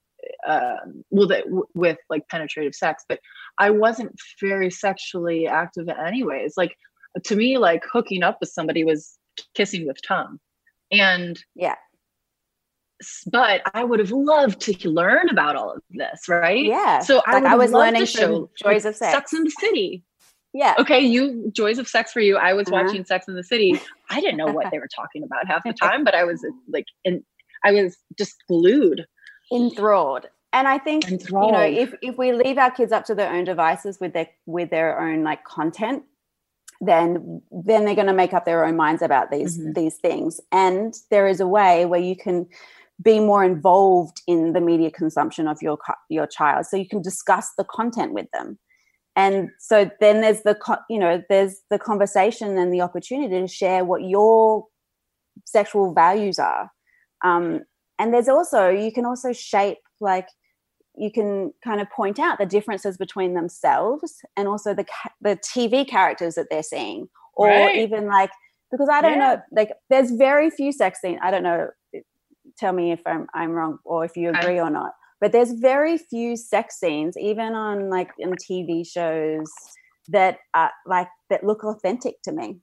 um 0.47 1.03
well 1.11 1.27
that 1.27 1.43
w- 1.45 1.67
with 1.75 1.97
like 2.09 2.27
penetrative 2.29 2.73
sex 2.73 3.03
but 3.07 3.19
i 3.59 3.69
wasn't 3.69 4.11
very 4.41 4.71
sexually 4.71 5.45
active 5.47 5.87
anyways 5.89 6.53
like 6.57 6.75
to 7.23 7.35
me 7.35 7.57
like 7.57 7.83
hooking 7.91 8.23
up 8.23 8.37
with 8.39 8.49
somebody 8.49 8.83
was 8.83 9.17
kissing 9.53 9.85
with 9.85 9.97
tongue 10.01 10.39
and 10.91 11.43
yeah 11.53 11.75
but 13.27 13.61
I 13.73 13.83
would 13.83 13.99
have 13.99 14.11
loved 14.11 14.61
to 14.61 14.89
learn 14.89 15.29
about 15.29 15.55
all 15.55 15.71
of 15.71 15.81
this, 15.89 16.27
right? 16.29 16.63
Yeah. 16.63 16.99
So 16.99 17.21
like 17.27 17.43
I, 17.43 17.53
I 17.53 17.55
was 17.55 17.71
learning 17.71 18.05
show 18.05 18.49
joys 18.61 18.85
of 18.85 18.95
sex. 18.95 19.13
Sex 19.13 19.33
in 19.33 19.43
the 19.43 19.51
City. 19.59 20.03
Yeah. 20.55 20.73
Okay, 20.79 21.01
you 21.01 21.51
joys 21.51 21.79
of 21.79 21.87
sex 21.87 22.13
for 22.13 22.21
you. 22.21 22.37
I 22.37 22.53
was 22.53 22.69
uh-huh. 22.69 22.83
watching 22.85 23.03
Sex 23.03 23.27
in 23.27 23.35
the 23.35 23.43
City. 23.43 23.77
I 24.09 24.21
didn't 24.21 24.37
know 24.37 24.45
what 24.45 24.71
they 24.71 24.79
were 24.79 24.87
talking 24.87 25.21
about 25.21 25.45
half 25.47 25.63
the 25.65 25.73
time, 25.81 26.05
but 26.05 26.15
I 26.15 26.23
was 26.23 26.45
like, 26.69 26.85
and 27.03 27.21
I 27.65 27.73
was 27.73 27.97
just 28.17 28.35
glued, 28.47 29.05
enthralled. 29.51 30.27
And 30.53 30.65
I 30.65 30.77
think 30.77 31.11
enthralled. 31.11 31.47
you 31.47 31.51
know, 31.51 31.61
if 31.61 31.93
if 32.01 32.17
we 32.17 32.31
leave 32.31 32.57
our 32.57 32.71
kids 32.71 32.93
up 32.93 33.03
to 33.05 33.15
their 33.15 33.33
own 33.33 33.43
devices 33.43 33.99
with 33.99 34.13
their 34.13 34.29
with 34.45 34.69
their 34.69 34.97
own 34.97 35.25
like 35.25 35.43
content, 35.43 36.03
then 36.79 37.41
then 37.51 37.83
they're 37.83 37.93
going 37.93 38.07
to 38.07 38.13
make 38.13 38.33
up 38.33 38.45
their 38.45 38.63
own 38.63 38.77
minds 38.77 39.01
about 39.01 39.31
these 39.31 39.57
mm-hmm. 39.59 39.73
these 39.73 39.97
things. 39.97 40.39
And 40.53 40.93
there 41.11 41.27
is 41.27 41.41
a 41.41 41.47
way 41.47 41.85
where 41.85 41.99
you 41.99 42.15
can 42.15 42.47
be 43.03 43.19
more 43.19 43.43
involved 43.43 44.21
in 44.25 44.53
the 44.53 44.61
media 44.61 44.89
consumption 44.89 45.49
of 45.49 45.61
your 45.61 45.77
your 46.09 46.27
child, 46.27 46.65
so 46.65 46.77
you 46.77 46.87
can 46.87 47.01
discuss 47.01 47.51
the 47.57 47.65
content 47.65 48.13
with 48.13 48.31
them 48.31 48.57
and 49.15 49.49
so 49.59 49.89
then 49.99 50.21
there's 50.21 50.41
the 50.41 50.57
you 50.89 50.99
know 50.99 51.23
there's 51.29 51.61
the 51.69 51.79
conversation 51.79 52.57
and 52.57 52.73
the 52.73 52.81
opportunity 52.81 53.39
to 53.39 53.47
share 53.47 53.85
what 53.85 54.03
your 54.03 54.65
sexual 55.45 55.93
values 55.93 56.39
are 56.39 56.71
um, 57.23 57.61
and 57.99 58.13
there's 58.13 58.29
also 58.29 58.69
you 58.69 58.91
can 58.91 59.05
also 59.05 59.31
shape 59.33 59.79
like 59.99 60.27
you 60.97 61.11
can 61.11 61.53
kind 61.63 61.81
of 61.81 61.89
point 61.89 62.19
out 62.19 62.37
the 62.37 62.45
differences 62.45 62.97
between 62.97 63.33
themselves 63.33 64.21
and 64.37 64.47
also 64.47 64.73
the 64.73 64.85
the 65.21 65.37
TV 65.37 65.87
characters 65.87 66.35
that 66.35 66.47
they're 66.49 66.63
seeing 66.63 67.09
or 67.33 67.47
right. 67.47 67.77
even 67.77 68.07
like 68.07 68.31
because 68.71 68.89
I 68.89 69.01
don't 69.01 69.19
yeah. 69.19 69.35
know 69.35 69.41
like 69.51 69.71
there's 69.89 70.11
very 70.11 70.49
few 70.49 70.71
sex 70.71 71.01
scenes 71.01 71.19
I 71.21 71.31
don't 71.31 71.43
know 71.43 71.69
tell 72.57 72.73
me 72.73 72.91
if 72.91 73.01
I'm 73.05 73.27
I'm 73.33 73.51
wrong 73.51 73.79
or 73.83 74.05
if 74.05 74.15
you 74.15 74.29
agree 74.29 74.59
I, 74.59 74.63
or 74.63 74.69
not 74.69 74.93
but 75.25 75.31
there's 75.31 75.53
very 75.53 75.97
few 75.97 76.37
sex 76.37 76.79
scenes 76.79 77.17
even 77.17 77.55
on 77.55 77.89
like 77.89 78.11
in 78.19 78.29
tv 78.33 78.87
shows 78.87 79.51
that 80.09 80.37
are 80.53 80.71
like 80.85 81.07
that 81.31 81.43
look 81.43 81.63
authentic 81.63 82.21
to 82.21 82.31
me. 82.31 82.59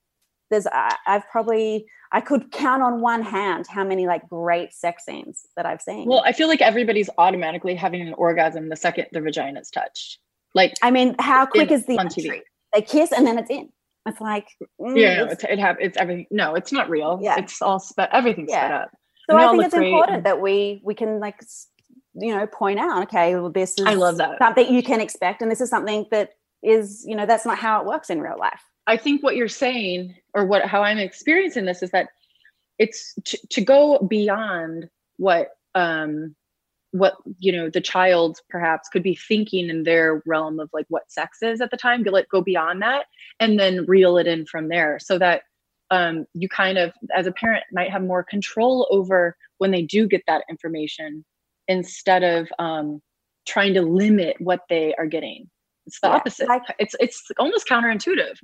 There's 0.48 0.68
I, 0.68 0.94
i've 1.09 1.29
probably 1.29 1.87
i 2.12 2.20
could 2.20 2.53
count 2.53 2.81
on 2.85 3.01
one 3.01 3.22
hand 3.22 3.66
how 3.68 3.83
many 3.83 4.07
like 4.07 4.29
great 4.29 4.72
sex 4.72 5.05
scenes 5.07 5.44
that 5.57 5.66
i've 5.66 5.83
seen. 5.83 6.07
Well 6.07 6.22
i 6.25 6.31
feel 6.31 6.46
like 6.46 6.62
everybody's 6.62 7.11
automatically 7.18 7.75
having 7.75 8.01
an 8.03 8.14
orgasm 8.14 8.68
the 8.68 8.77
second 8.77 9.07
the 9.11 9.20
vagina 9.20 9.59
is 9.59 9.68
touched. 9.68 10.20
Like 10.55 10.75
i 10.85 10.92
mean 10.92 11.16
how 11.18 11.46
quick 11.46 11.72
is 11.72 11.85
the 11.87 11.98
entry? 11.98 12.42
they 12.72 12.83
kiss 12.83 13.11
and 13.11 13.27
then 13.27 13.38
it's 13.38 13.51
in. 13.51 13.70
It's 14.07 14.20
like 14.20 14.46
mm, 14.81 14.96
yeah 14.96 15.25
it's, 15.33 15.42
it 15.42 15.59
have 15.59 15.79
it's 15.81 15.98
everything 15.98 16.27
no 16.31 16.55
it's 16.55 16.70
not 16.70 16.88
real. 16.88 17.18
Yeah. 17.20 17.40
It's 17.40 17.61
all 17.61 17.81
sped 17.81 18.11
everything's 18.12 18.51
yeah. 18.51 18.66
sped 18.66 18.72
up. 18.83 18.90
So 19.29 19.37
i 19.37 19.51
think 19.51 19.64
it's 19.64 19.75
important 19.75 20.22
that 20.22 20.40
we 20.40 20.81
we 20.85 20.94
can 20.94 21.18
like 21.18 21.40
you 22.14 22.35
know 22.35 22.46
point 22.46 22.79
out 22.79 23.05
okay 23.05 23.35
well 23.35 23.51
this 23.51 23.79
is 23.79 23.87
i 23.87 23.94
love 23.94 24.18
that. 24.18 24.38
something 24.38 24.72
you 24.72 24.83
can 24.83 25.01
expect 25.01 25.40
and 25.40 25.51
this 25.51 25.61
is 25.61 25.70
something 25.70 26.07
that 26.11 26.35
is 26.62 27.05
you 27.07 27.16
know 27.16 27.27
that's 27.27 27.46
not 27.46 27.59
how 27.59 27.81
it 27.81 27.87
works 27.87 28.11
in 28.11 28.20
real 28.20 28.38
life. 28.38 28.62
I 28.87 28.96
think 28.96 29.22
what 29.22 29.37
you're 29.37 29.48
saying 29.48 30.14
or 30.35 30.44
what 30.44 30.64
how 30.64 30.83
i'm 30.83 30.98
experiencing 30.98 31.64
this 31.64 31.83
is 31.83 31.90
that 31.90 32.09
it's 32.79 33.14
to, 33.25 33.38
to 33.51 33.61
go 33.61 33.98
beyond 33.98 34.88
what 35.16 35.51
um 35.75 36.35
what 36.90 37.14
you 37.38 37.53
know 37.53 37.70
the 37.70 37.81
child 37.81 38.38
perhaps 38.51 38.88
could 38.88 39.03
be 39.03 39.14
thinking 39.14 39.68
in 39.68 39.85
their 39.85 40.22
realm 40.27 40.61
of 40.61 40.68
like 40.72 40.87
what 40.88 41.11
sex 41.11 41.38
is 41.42 41.61
at 41.61 41.70
the 41.70 41.77
time 41.77 42.05
to 42.05 42.11
let 42.11 42.29
go 42.29 42.40
beyond 42.40 42.83
that 42.83 43.07
and 43.40 43.59
then 43.59 43.87
reel 43.87 44.18
it 44.18 44.27
in 44.27 44.44
from 44.46 44.68
there 44.68 44.98
so 45.01 45.18
that 45.18 45.42
um, 45.90 46.27
you 46.33 46.48
kind 46.48 46.79
of 46.79 46.92
as 47.14 47.27
a 47.27 47.33
parent 47.33 47.64
might 47.70 47.90
have 47.90 48.03
more 48.03 48.22
control 48.22 48.88
over 48.90 49.37
when 49.59 49.70
they 49.70 49.83
do 49.83 50.09
get 50.09 50.22
that 50.27 50.42
information 50.48 51.22
instead 51.68 52.22
of 52.22 52.48
um, 52.59 53.01
trying 53.46 53.75
to 53.75 53.83
limit 53.83 54.37
what 54.38 54.61
they 54.68 54.94
are 54.98 55.07
getting. 55.07 55.48
It's 55.87 56.01
the 56.01 56.09
yeah, 56.09 56.14
opposite. 56.14 56.48
Like, 56.48 56.62
it's 56.79 56.94
it's 57.01 57.22
almost 57.38 57.66
counterintuitive. 57.68 58.37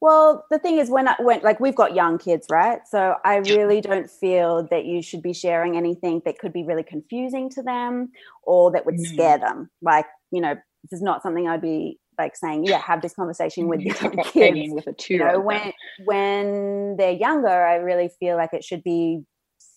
Well, 0.00 0.44
the 0.50 0.58
thing 0.58 0.78
is, 0.78 0.90
when 0.90 1.06
I 1.06 1.14
went, 1.20 1.44
like, 1.44 1.60
we've 1.60 1.76
got 1.76 1.94
young 1.94 2.18
kids, 2.18 2.46
right? 2.50 2.80
So 2.90 3.14
I 3.24 3.36
really 3.36 3.80
don't 3.80 4.10
feel 4.10 4.66
that 4.68 4.84
you 4.84 5.00
should 5.00 5.22
be 5.22 5.32
sharing 5.32 5.76
anything 5.76 6.22
that 6.24 6.40
could 6.40 6.52
be 6.52 6.64
really 6.64 6.82
confusing 6.82 7.48
to 7.50 7.62
them 7.62 8.10
or 8.42 8.72
that 8.72 8.84
would 8.84 8.98
scare 9.00 9.38
them. 9.38 9.70
Like, 9.80 10.06
you 10.32 10.40
know, 10.40 10.56
this 10.90 10.98
is 10.98 11.02
not 11.02 11.22
something 11.22 11.46
I'd 11.46 11.62
be 11.62 12.00
like 12.18 12.36
saying, 12.36 12.64
yeah, 12.66 12.78
have 12.78 13.00
this 13.00 13.14
conversation 13.14 13.68
with 13.68 13.80
your 13.82 13.94
kids. 13.94 14.72
With 14.72 14.88
a 14.88 14.92
two 14.92 15.14
you 15.14 15.20
know, 15.20 15.40
when 15.40 15.72
when 16.04 16.96
they're 16.96 17.12
younger, 17.12 17.48
I 17.48 17.76
really 17.76 18.10
feel 18.18 18.36
like 18.36 18.50
it 18.52 18.64
should 18.64 18.82
be 18.82 19.22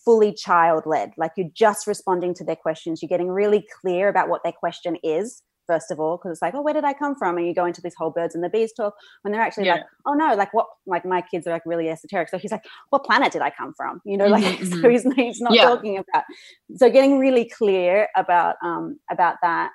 fully 0.05 0.33
child 0.33 0.83
led. 0.85 1.11
Like 1.17 1.31
you're 1.35 1.49
just 1.53 1.87
responding 1.87 2.33
to 2.35 2.43
their 2.43 2.55
questions. 2.55 3.01
You're 3.01 3.09
getting 3.09 3.29
really 3.29 3.65
clear 3.81 4.07
about 4.07 4.29
what 4.29 4.43
their 4.43 4.53
question 4.53 4.97
is, 5.03 5.41
first 5.67 5.89
of 5.89 5.99
all, 5.99 6.17
because 6.17 6.31
it's 6.31 6.41
like, 6.41 6.53
oh, 6.53 6.61
where 6.61 6.73
did 6.73 6.83
I 6.83 6.93
come 6.93 7.15
from? 7.15 7.37
And 7.37 7.47
you 7.47 7.53
go 7.53 7.65
into 7.65 7.81
this 7.81 7.95
whole 7.97 8.11
birds 8.11 8.35
and 8.35 8.43
the 8.43 8.49
bees 8.49 8.71
talk 8.71 8.93
when 9.23 9.31
they're 9.31 9.41
actually 9.41 9.65
yeah. 9.65 9.73
like, 9.73 9.83
oh 10.05 10.13
no, 10.13 10.35
like 10.35 10.53
what, 10.53 10.67
like 10.85 11.05
my 11.05 11.21
kids 11.21 11.47
are 11.47 11.51
like 11.51 11.65
really 11.65 11.89
esoteric. 11.89 12.29
So 12.29 12.37
he's 12.37 12.51
like, 12.51 12.63
what 12.91 13.03
planet 13.03 13.31
did 13.31 13.41
I 13.41 13.49
come 13.49 13.73
from? 13.75 14.01
You 14.05 14.17
know, 14.17 14.27
like, 14.27 14.43
mm-hmm, 14.43 14.65
so 14.69 14.75
mm-hmm. 14.77 14.89
he's, 14.89 15.13
he's 15.15 15.41
not 15.41 15.53
yeah. 15.53 15.63
talking 15.63 15.97
about. 15.97 16.23
So 16.75 16.89
getting 16.89 17.19
really 17.19 17.49
clear 17.49 18.07
about, 18.15 18.55
um, 18.63 18.99
about 19.11 19.37
that. 19.41 19.71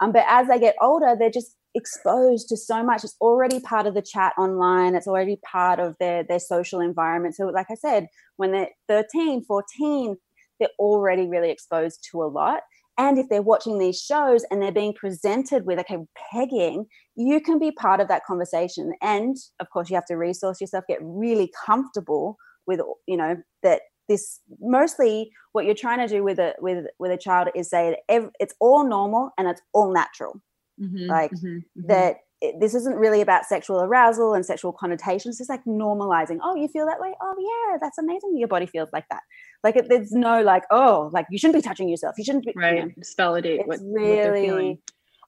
Um, 0.00 0.12
but 0.12 0.24
as 0.28 0.48
they 0.48 0.58
get 0.58 0.74
older, 0.80 1.14
they're 1.18 1.30
just 1.30 1.56
exposed 1.74 2.48
to 2.48 2.56
so 2.56 2.82
much. 2.82 3.04
It's 3.04 3.16
already 3.20 3.60
part 3.60 3.86
of 3.86 3.94
the 3.94 4.02
chat 4.02 4.32
online. 4.38 4.94
It's 4.94 5.06
already 5.06 5.36
part 5.44 5.80
of 5.80 5.96
their 5.98 6.22
their 6.22 6.38
social 6.38 6.80
environment. 6.80 7.34
So 7.34 7.46
like 7.46 7.66
i 7.70 7.74
said 7.74 8.08
when 8.36 8.52
they're 8.52 8.70
13 8.88 9.44
14 9.44 10.16
they're 10.60 10.68
already 10.78 11.26
really 11.26 11.50
exposed 11.50 12.06
to 12.10 12.22
a 12.22 12.26
lot. 12.26 12.60
And 12.96 13.18
if 13.18 13.28
they're 13.28 13.42
watching 13.42 13.78
these 13.78 14.00
shows 14.00 14.44
and 14.50 14.62
they're 14.62 14.70
being 14.70 14.94
presented 14.94 15.66
with 15.66 15.80
okay 15.80 15.98
pegging 16.32 16.86
you 17.16 17.40
can 17.40 17.58
be 17.58 17.70
part 17.70 18.00
of 18.00 18.08
that 18.08 18.24
conversation. 18.24 18.92
And 19.02 19.36
of 19.60 19.68
course 19.70 19.90
you 19.90 19.96
have 19.96 20.06
to 20.06 20.16
resource 20.16 20.60
yourself 20.60 20.84
get 20.88 20.98
really 21.02 21.52
comfortable 21.66 22.36
with 22.66 22.80
you 23.06 23.16
know 23.16 23.36
that 23.62 23.82
this 24.08 24.40
mostly 24.60 25.30
what 25.52 25.64
you're 25.64 25.74
trying 25.74 26.06
to 26.06 26.14
do 26.14 26.22
with 26.22 26.38
a 26.38 26.54
with 26.60 26.86
with 26.98 27.10
a 27.10 27.16
child 27.16 27.48
is 27.54 27.70
say 27.70 27.96
it's 28.08 28.54
all 28.60 28.86
normal 28.86 29.30
and 29.38 29.48
it's 29.48 29.62
all 29.72 29.92
natural 29.92 30.40
mm-hmm, 30.80 31.08
like 31.08 31.30
mm-hmm, 31.32 31.58
mm-hmm. 31.58 31.86
that 31.88 32.16
it, 32.40 32.60
this 32.60 32.74
isn't 32.74 32.96
really 32.96 33.20
about 33.20 33.46
sexual 33.46 33.80
arousal 33.80 34.34
and 34.34 34.44
sexual 34.44 34.72
connotations 34.72 35.40
it's 35.40 35.48
like 35.48 35.64
normalizing 35.64 36.38
oh 36.42 36.54
you 36.54 36.68
feel 36.68 36.86
that 36.86 37.00
way 37.00 37.12
oh 37.22 37.34
yeah 37.38 37.78
that's 37.80 37.98
amazing 37.98 38.36
your 38.36 38.48
body 38.48 38.66
feels 38.66 38.88
like 38.92 39.04
that 39.10 39.22
like 39.62 39.76
it, 39.76 39.88
there's 39.88 40.12
no 40.12 40.42
like 40.42 40.64
oh 40.70 41.10
like 41.12 41.26
you 41.30 41.38
shouldn't 41.38 41.54
be 41.54 41.66
touching 41.66 41.88
yourself 41.88 42.14
you 42.18 42.24
shouldn't 42.24 42.44
be 42.44 42.52
right 42.56 42.76
you 42.76 42.82
know, 42.82 42.92
just 42.98 43.16
validate 43.16 43.66
what, 43.66 43.78
really 43.80 44.08
what 44.08 44.16
they're 44.16 44.34
feeling 44.34 44.78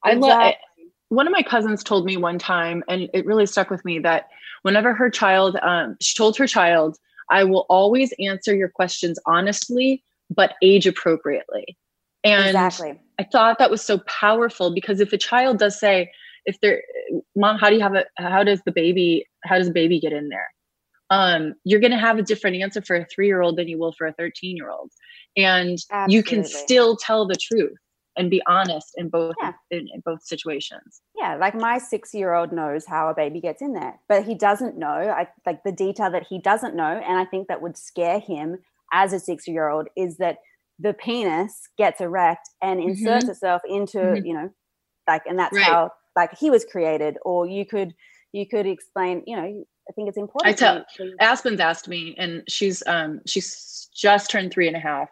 i 0.04 0.12
love 0.12 0.48
it. 0.48 0.56
one 1.08 1.26
of 1.26 1.32
my 1.32 1.42
cousins 1.42 1.82
told 1.82 2.04
me 2.04 2.16
one 2.16 2.38
time 2.38 2.84
and 2.88 3.08
it 3.14 3.24
really 3.24 3.46
stuck 3.46 3.70
with 3.70 3.84
me 3.84 3.98
that 3.98 4.28
whenever 4.62 4.94
her 4.94 5.08
child 5.08 5.56
um, 5.62 5.96
she 6.00 6.16
told 6.16 6.36
her 6.36 6.46
child 6.46 6.98
i 7.30 7.44
will 7.44 7.66
always 7.68 8.12
answer 8.18 8.54
your 8.54 8.68
questions 8.68 9.18
honestly 9.26 10.02
but 10.28 10.54
age 10.60 10.86
appropriately 10.86 11.76
and 12.24 12.46
exactly. 12.46 13.00
I 13.18 13.24
thought 13.24 13.58
that 13.58 13.70
was 13.70 13.82
so 13.82 13.98
powerful 14.06 14.72
because 14.74 15.00
if 15.00 15.12
a 15.12 15.18
child 15.18 15.58
does 15.58 15.78
say, 15.78 16.10
if 16.44 16.60
they're 16.60 16.82
mom, 17.34 17.58
how 17.58 17.68
do 17.68 17.76
you 17.76 17.82
have 17.82 17.94
a 17.94 18.04
how 18.18 18.44
does 18.44 18.62
the 18.64 18.72
baby 18.72 19.26
how 19.44 19.58
does 19.58 19.68
the 19.68 19.72
baby 19.72 19.98
get 19.98 20.12
in 20.12 20.28
there? 20.28 20.46
Um, 21.10 21.54
you're 21.64 21.80
gonna 21.80 21.98
have 21.98 22.18
a 22.18 22.22
different 22.22 22.56
answer 22.56 22.82
for 22.82 22.96
a 22.96 23.06
three 23.06 23.26
year 23.26 23.42
old 23.42 23.56
than 23.56 23.68
you 23.68 23.78
will 23.78 23.92
for 23.92 24.06
a 24.06 24.12
13 24.12 24.56
year 24.56 24.70
old. 24.70 24.90
And 25.36 25.78
Absolutely. 25.90 26.14
you 26.14 26.22
can 26.22 26.44
still 26.44 26.96
tell 26.96 27.26
the 27.26 27.36
truth 27.36 27.76
and 28.16 28.30
be 28.30 28.42
honest 28.46 28.92
in 28.96 29.08
both 29.08 29.34
yeah. 29.40 29.52
in, 29.70 29.88
in, 29.92 30.00
both 30.04 30.22
situations. 30.22 31.02
Yeah, 31.16 31.36
like 31.36 31.54
my 31.54 31.78
six 31.78 32.14
year 32.14 32.34
old 32.34 32.52
knows 32.52 32.86
how 32.86 33.08
a 33.08 33.14
baby 33.14 33.40
gets 33.40 33.60
in 33.60 33.72
there, 33.72 33.98
but 34.08 34.24
he 34.24 34.34
doesn't 34.34 34.76
know. 34.76 34.86
I 34.86 35.28
like 35.44 35.62
the 35.64 35.72
detail 35.72 36.10
that 36.10 36.26
he 36.28 36.38
doesn't 36.38 36.74
know, 36.74 37.00
and 37.06 37.18
I 37.18 37.24
think 37.24 37.48
that 37.48 37.62
would 37.62 37.76
scare 37.76 38.18
him 38.18 38.58
as 38.92 39.12
a 39.12 39.20
six 39.20 39.46
year 39.46 39.68
old 39.68 39.88
is 39.96 40.16
that 40.18 40.38
the 40.78 40.92
penis 40.94 41.68
gets 41.78 42.00
erect 42.00 42.48
and 42.62 42.80
inserts 42.80 43.24
mm-hmm. 43.24 43.30
itself 43.30 43.62
into 43.68 43.98
mm-hmm. 43.98 44.26
you 44.26 44.34
know 44.34 44.50
like 45.08 45.22
and 45.26 45.38
that's 45.38 45.56
right. 45.56 45.64
how 45.64 45.90
like 46.14 46.36
he 46.38 46.50
was 46.50 46.64
created 46.64 47.16
or 47.24 47.46
you 47.46 47.64
could 47.64 47.94
you 48.32 48.46
could 48.46 48.66
explain 48.66 49.22
you 49.26 49.36
know 49.36 49.42
i 49.42 49.92
think 49.94 50.08
it's 50.08 50.18
important 50.18 50.50
i 50.50 50.52
tell 50.52 50.84
aspen's 51.20 51.60
asked 51.60 51.88
me 51.88 52.14
and 52.18 52.42
she's 52.48 52.82
um 52.86 53.20
she's 53.26 53.88
just 53.94 54.30
turned 54.30 54.52
three 54.52 54.66
and 54.66 54.76
a 54.76 54.80
half 54.80 55.08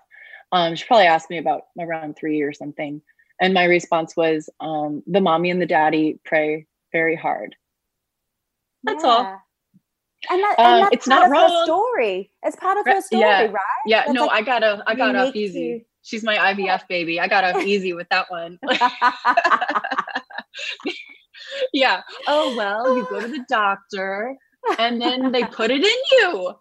um 0.52 0.74
she 0.74 0.84
probably 0.84 1.06
asked 1.06 1.30
me 1.30 1.38
about 1.38 1.62
around 1.80 2.16
three 2.16 2.42
or 2.42 2.52
something 2.52 3.00
and 3.40 3.54
my 3.54 3.64
response 3.64 4.16
was 4.16 4.50
um 4.60 5.02
the 5.06 5.20
mommy 5.20 5.50
and 5.50 5.62
the 5.62 5.66
daddy 5.66 6.18
pray 6.24 6.66
very 6.92 7.16
hard 7.16 7.56
that's 8.82 9.02
yeah. 9.02 9.10
all 9.10 9.43
and, 10.30 10.42
that, 10.42 10.54
and 10.58 10.66
um, 10.66 10.80
that's 10.80 10.94
it's 10.94 11.08
part 11.08 11.20
not 11.20 11.26
of 11.26 11.32
wrong. 11.32 11.50
her 11.50 11.64
story. 11.64 12.30
It's 12.42 12.56
part 12.56 12.78
of 12.78 12.86
her 12.86 13.00
story, 13.00 13.22
yeah. 13.22 13.42
right? 13.42 13.82
Yeah, 13.86 14.04
that's 14.06 14.12
no, 14.12 14.26
like 14.26 14.42
I 14.42 14.42
got 14.42 14.62
a, 14.62 14.82
I 14.86 14.94
got 14.94 15.16
off 15.16 15.34
easy. 15.34 15.78
To... 15.78 15.84
She's 16.02 16.22
my 16.22 16.36
IVF 16.36 16.82
baby. 16.88 17.20
I 17.20 17.28
got 17.28 17.44
off 17.44 17.62
easy 17.62 17.92
with 17.92 18.08
that 18.10 18.30
one. 18.30 18.58
yeah. 21.72 22.02
Oh 22.26 22.54
well, 22.56 22.96
you 22.96 23.06
go 23.08 23.20
to 23.20 23.28
the 23.28 23.44
doctor, 23.48 24.34
and 24.78 25.00
then 25.00 25.32
they 25.32 25.44
put 25.44 25.70
it 25.70 25.84
in 25.84 25.90
you 26.12 26.54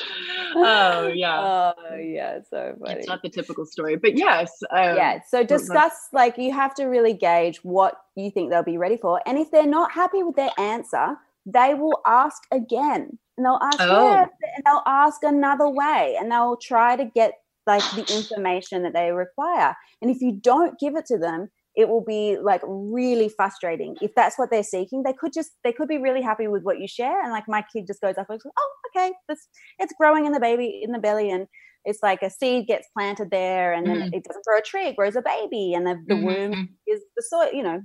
oh 0.56 1.06
yeah 1.08 1.40
oh 1.40 1.96
yeah 1.96 2.38
so 2.48 2.74
funny 2.80 2.98
it's 2.98 3.06
not 3.06 3.22
the 3.22 3.28
typical 3.28 3.66
story 3.66 3.96
but 3.96 4.16
yes 4.16 4.50
um, 4.70 4.96
yeah 4.96 5.20
so 5.28 5.42
discuss 5.42 5.92
like 6.12 6.36
you 6.38 6.52
have 6.52 6.74
to 6.74 6.84
really 6.86 7.12
gauge 7.12 7.58
what 7.62 7.94
you 8.16 8.30
think 8.30 8.50
they'll 8.50 8.62
be 8.62 8.78
ready 8.78 8.96
for 8.96 9.20
and 9.26 9.38
if 9.38 9.50
they're 9.50 9.66
not 9.66 9.92
happy 9.92 10.22
with 10.22 10.36
their 10.36 10.50
answer 10.58 11.16
they 11.46 11.74
will 11.74 12.00
ask 12.06 12.42
again 12.52 13.18
and 13.36 13.46
they'll 13.46 13.58
ask 13.62 13.78
oh. 13.80 14.04
yeah, 14.04 14.22
and 14.22 14.64
they'll 14.64 14.82
ask 14.86 15.22
another 15.22 15.68
way 15.68 16.16
and 16.18 16.30
they'll 16.30 16.56
try 16.56 16.96
to 16.96 17.04
get 17.04 17.32
like 17.66 17.82
the 17.92 18.00
information 18.14 18.82
that 18.82 18.92
they 18.92 19.12
require 19.12 19.74
and 20.00 20.10
if 20.10 20.20
you 20.20 20.32
don't 20.32 20.78
give 20.78 20.96
it 20.96 21.06
to 21.06 21.18
them 21.18 21.48
it 21.74 21.88
will 21.88 22.04
be 22.04 22.36
like 22.42 22.60
really 22.66 23.28
frustrating 23.28 23.96
if 24.00 24.14
that's 24.14 24.38
what 24.38 24.50
they're 24.50 24.62
seeking 24.62 25.02
they 25.02 25.12
could 25.12 25.32
just 25.32 25.52
they 25.64 25.72
could 25.72 25.88
be 25.88 25.98
really 25.98 26.22
happy 26.22 26.46
with 26.46 26.62
what 26.62 26.78
you 26.78 26.86
share 26.86 27.22
and 27.22 27.32
like 27.32 27.44
my 27.48 27.64
kid 27.72 27.86
just 27.86 28.00
goes 28.00 28.16
up 28.18 28.28
and 28.28 28.40
goes 28.40 28.52
oh 28.58 28.72
okay 28.94 29.12
this 29.28 29.48
it's 29.78 29.94
growing 29.98 30.26
in 30.26 30.32
the 30.32 30.40
baby 30.40 30.80
in 30.82 30.92
the 30.92 30.98
belly 30.98 31.30
and 31.30 31.46
it's 31.84 32.00
like 32.02 32.22
a 32.22 32.30
seed 32.30 32.66
gets 32.66 32.86
planted 32.96 33.30
there 33.30 33.72
and 33.72 33.86
then 33.86 33.96
mm-hmm. 33.96 34.14
it 34.14 34.24
doesn't 34.24 34.44
grow 34.44 34.58
a 34.58 34.62
tree 34.62 34.86
it 34.86 34.96
grows 34.96 35.16
a 35.16 35.22
baby 35.22 35.72
and 35.74 35.86
the, 35.86 35.96
the 36.06 36.14
mm-hmm. 36.14 36.26
womb 36.26 36.52
mm-hmm. 36.52 36.64
is 36.86 37.00
the 37.16 37.22
soil 37.22 37.50
you 37.52 37.62
know 37.62 37.80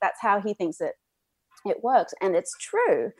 that's 0.00 0.20
how 0.20 0.40
he 0.40 0.54
thinks 0.54 0.80
it 0.80 0.92
it 1.66 1.82
works 1.82 2.14
and 2.20 2.36
it's 2.36 2.54
true 2.58 3.10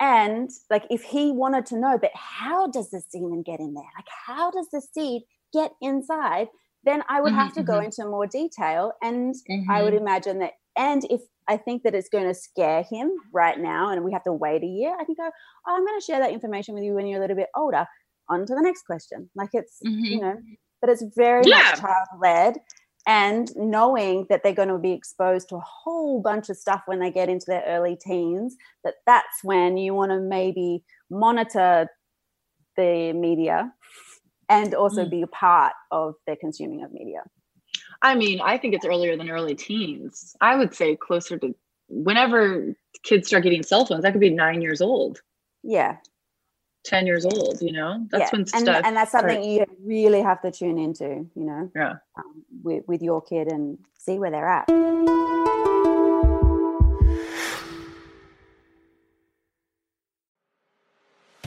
and 0.00 0.50
like 0.70 0.84
if 0.90 1.02
he 1.02 1.30
wanted 1.30 1.66
to 1.66 1.78
know 1.78 1.98
but 2.00 2.10
how 2.14 2.66
does 2.66 2.90
the 2.90 3.02
semen 3.10 3.42
get 3.42 3.60
in 3.60 3.74
there 3.74 3.84
like 3.96 4.08
how 4.26 4.50
does 4.50 4.68
the 4.72 4.80
seed 4.80 5.22
get 5.52 5.72
inside 5.80 6.48
then 6.84 7.02
I 7.08 7.20
would 7.20 7.32
mm-hmm, 7.32 7.40
have 7.40 7.52
to 7.54 7.62
go 7.62 7.74
mm-hmm. 7.74 7.86
into 7.86 8.04
more 8.06 8.26
detail. 8.26 8.92
And 9.02 9.34
mm-hmm. 9.34 9.70
I 9.70 9.82
would 9.82 9.92
mm-hmm. 9.92 10.02
imagine 10.02 10.38
that, 10.40 10.52
and 10.76 11.04
if 11.10 11.20
I 11.48 11.56
think 11.56 11.82
that 11.82 11.94
it's 11.94 12.08
going 12.08 12.26
to 12.26 12.34
scare 12.34 12.82
him 12.82 13.10
right 13.32 13.58
now 13.58 13.90
and 13.90 14.04
we 14.04 14.12
have 14.12 14.24
to 14.24 14.32
wait 14.32 14.62
a 14.62 14.66
year, 14.66 14.94
I 14.98 15.04
can 15.04 15.14
go, 15.14 15.30
oh, 15.66 15.74
I'm 15.74 15.84
going 15.84 15.98
to 15.98 16.04
share 16.04 16.20
that 16.20 16.32
information 16.32 16.74
with 16.74 16.84
you 16.84 16.94
when 16.94 17.06
you're 17.06 17.18
a 17.18 17.20
little 17.20 17.36
bit 17.36 17.48
older. 17.56 17.86
On 18.28 18.46
to 18.46 18.54
the 18.54 18.62
next 18.62 18.82
question. 18.82 19.28
Like 19.34 19.50
it's, 19.52 19.78
you 19.82 19.90
mm-hmm. 19.90 20.24
know, 20.24 20.36
but 20.80 20.88
it's 20.88 21.04
very 21.16 21.42
yeah. 21.46 21.56
much 21.56 21.80
child 21.80 22.06
led. 22.22 22.58
And 23.06 23.50
knowing 23.56 24.26
that 24.28 24.42
they're 24.42 24.52
going 24.52 24.68
to 24.68 24.78
be 24.78 24.92
exposed 24.92 25.48
to 25.48 25.56
a 25.56 25.64
whole 25.64 26.22
bunch 26.22 26.48
of 26.48 26.56
stuff 26.56 26.82
when 26.86 27.00
they 27.00 27.10
get 27.10 27.28
into 27.28 27.46
their 27.48 27.64
early 27.66 27.96
teens, 27.96 28.54
that 28.84 28.94
that's 29.06 29.42
when 29.42 29.76
you 29.78 29.94
want 29.94 30.12
to 30.12 30.20
maybe 30.20 30.84
monitor 31.10 31.88
the 32.76 33.12
media 33.12 33.72
and 34.50 34.74
also 34.74 35.04
mm. 35.04 35.10
be 35.10 35.22
a 35.22 35.26
part 35.26 35.72
of 35.90 36.16
their 36.26 36.36
consuming 36.36 36.82
of 36.82 36.92
media? 36.92 37.22
I 38.02 38.14
mean, 38.14 38.40
I 38.40 38.58
think 38.58 38.74
it's 38.74 38.84
earlier 38.84 39.16
than 39.16 39.30
early 39.30 39.54
teens. 39.54 40.34
I 40.40 40.56
would 40.56 40.74
say 40.74 40.96
closer 40.96 41.38
to 41.38 41.54
whenever 41.88 42.74
kids 43.02 43.28
start 43.28 43.44
getting 43.44 43.62
cell 43.62 43.86
phones, 43.86 44.02
that 44.02 44.12
could 44.12 44.20
be 44.20 44.30
nine 44.30 44.60
years 44.60 44.80
old. 44.80 45.20
Yeah. 45.62 45.96
10 46.84 47.06
years 47.06 47.26
old, 47.26 47.60
you 47.60 47.72
know? 47.72 48.06
That's 48.10 48.22
yeah. 48.22 48.28
when 48.32 48.46
stuff. 48.46 48.76
And, 48.76 48.86
and 48.86 48.96
that's 48.96 49.12
something 49.12 49.42
you 49.44 49.66
really 49.84 50.22
have 50.22 50.40
to 50.42 50.50
tune 50.50 50.78
into, 50.78 51.26
you 51.34 51.44
know? 51.44 51.70
Yeah. 51.76 51.96
Um, 52.16 52.44
with, 52.62 52.84
with 52.88 53.02
your 53.02 53.20
kid 53.20 53.48
and 53.48 53.78
see 53.98 54.18
where 54.18 54.30
they're 54.30 54.48
at. 54.48 55.49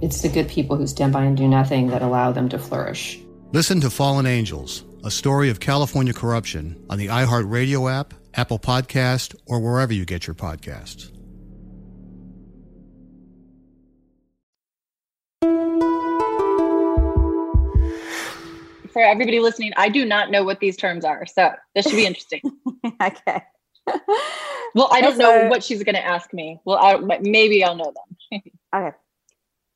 It's 0.00 0.22
the 0.22 0.28
good 0.28 0.48
people 0.48 0.76
who 0.76 0.86
stand 0.86 1.12
by 1.12 1.24
and 1.24 1.36
do 1.36 1.48
nothing 1.48 1.88
that 1.88 2.02
allow 2.02 2.30
them 2.30 2.48
to 2.50 2.58
flourish. 2.58 3.18
Listen 3.50 3.80
to 3.80 3.90
Fallen 3.90 4.26
Angels, 4.26 4.84
a 5.02 5.10
story 5.10 5.50
of 5.50 5.58
California 5.58 6.12
corruption 6.12 6.80
on 6.88 6.98
the 6.98 7.08
iHeartRadio 7.08 7.92
app, 7.92 8.14
Apple 8.34 8.60
Podcast, 8.60 9.34
or 9.46 9.58
wherever 9.58 9.92
you 9.92 10.04
get 10.04 10.28
your 10.28 10.34
podcasts. 10.34 11.10
For 18.92 19.02
everybody 19.02 19.40
listening, 19.40 19.72
I 19.76 19.88
do 19.88 20.04
not 20.04 20.30
know 20.30 20.44
what 20.44 20.60
these 20.60 20.76
terms 20.76 21.04
are, 21.04 21.26
so 21.26 21.54
this 21.74 21.86
should 21.86 21.96
be 21.96 22.06
interesting. 22.06 22.42
okay. 23.02 23.42
well, 24.76 24.88
I 24.92 25.00
don't 25.00 25.16
so, 25.16 25.22
know 25.22 25.48
what 25.48 25.64
she's 25.64 25.82
going 25.82 25.96
to 25.96 26.06
ask 26.06 26.32
me. 26.32 26.60
Well, 26.64 26.78
I, 26.78 27.18
maybe 27.20 27.64
I'll 27.64 27.74
know 27.74 27.92
them. 28.30 28.40
okay. 28.74 28.96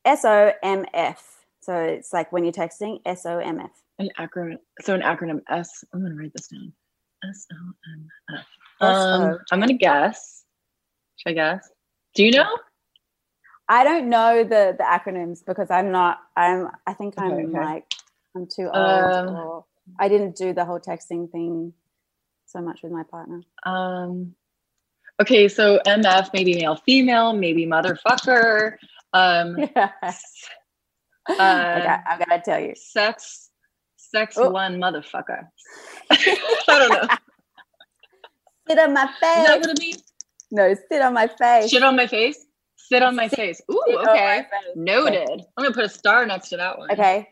S 0.05 0.25
O 0.25 0.53
M 0.63 0.85
F. 0.95 1.45
So 1.61 1.77
it's 1.77 2.13
like 2.13 2.33
when 2.33 2.45
you're 2.45 2.53
texting 2.53 3.01
S 3.07 3.25
O 3.27 3.39
M 3.39 3.61
F. 3.61 3.71
An 3.99 4.09
acronym. 4.19 4.59
So 4.81 4.95
an 4.95 5.03
acronym 5.03 5.41
S. 5.49 5.85
I'm 5.93 6.01
going 6.01 6.13
to 6.13 6.19
write 6.19 6.33
this 6.35 6.49
down. 6.49 6.73
S 7.29 7.47
O 7.53 7.73
M 7.95 8.09
F. 8.37 8.47
Um, 8.81 9.39
I'm 9.51 9.61
going 9.61 9.69
to 9.69 9.75
guess. 9.75 10.45
Should 11.17 11.31
I 11.31 11.35
guess? 11.35 11.69
Do 12.15 12.25
you 12.25 12.33
know? 12.33 12.57
I 13.69 13.85
don't 13.85 14.11
know 14.11 14.43
the 14.43 14.75
the 14.77 14.85
acronyms 14.85 15.45
because 15.47 15.71
I'm 15.71 15.93
not. 15.93 16.19
I'm. 16.37 16.69
I 16.87 16.95
think 16.95 17.15
I'm 17.17 17.33
okay, 17.33 17.45
okay. 17.47 17.59
like 17.59 17.85
I'm 18.37 18.47
too 18.47 18.65
old. 18.65 18.75
Um, 18.75 19.29
or 19.37 19.65
I 19.99 20.09
didn't 20.09 20.37
do 20.37 20.53
the 20.53 20.65
whole 20.65 20.81
texting 20.81 21.31
thing 21.31 21.73
so 22.47 22.61
much 22.61 22.81
with 22.83 22.93
my 22.93 23.05
partner. 23.05 23.43
Um. 23.65 24.35
Okay, 25.21 25.47
so 25.47 25.79
MF 25.87 26.31
maybe 26.35 26.55
male 26.55 26.77
female 26.77 27.33
maybe 27.33 27.67
motherfucker. 27.67 28.77
Um. 29.13 29.57
Yeah. 31.29 31.39
Uh, 31.39 31.77
I, 31.77 31.79
got, 31.85 32.01
I 32.05 32.19
gotta 32.19 32.43
tell 32.45 32.59
you, 32.59 32.75
sex, 32.75 33.51
sex 33.97 34.37
oh. 34.37 34.51
one 34.51 34.81
motherfucker. 34.81 35.47
I 36.11 36.37
don't 36.67 36.91
know. 36.91 37.09
Sit 38.69 38.79
on 38.81 38.93
my 38.93 39.07
face. 39.07 39.39
Is 39.39 39.47
that 39.47 39.61
what 39.61 39.71
it 39.71 39.79
means? 39.79 40.03
No, 40.51 40.75
sit 40.91 41.01
on 41.01 41.15
my 41.15 41.27
face. 41.27 41.71
Sit 41.71 41.83
on 41.83 41.97
my 41.97 42.07
face. 42.07 42.45
Sit 42.77 43.03
on 43.03 43.17
my 43.17 43.29
sit, 43.29 43.37
face. 43.37 43.63
Ooh, 43.71 43.99
okay. 44.09 44.45
Noted. 44.77 45.29
Okay. 45.29 45.45
I'm 45.57 45.65
gonna 45.65 45.75
put 45.75 45.85
a 45.85 45.89
star 45.89 46.27
next 46.27 46.51
to 46.51 46.57
that 46.59 46.79
one. 46.79 46.91
Okay. 46.91 47.29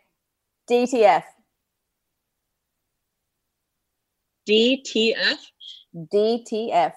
DTF. 0.71 1.23
DTF. 4.49 5.39
DTF. 5.97 6.93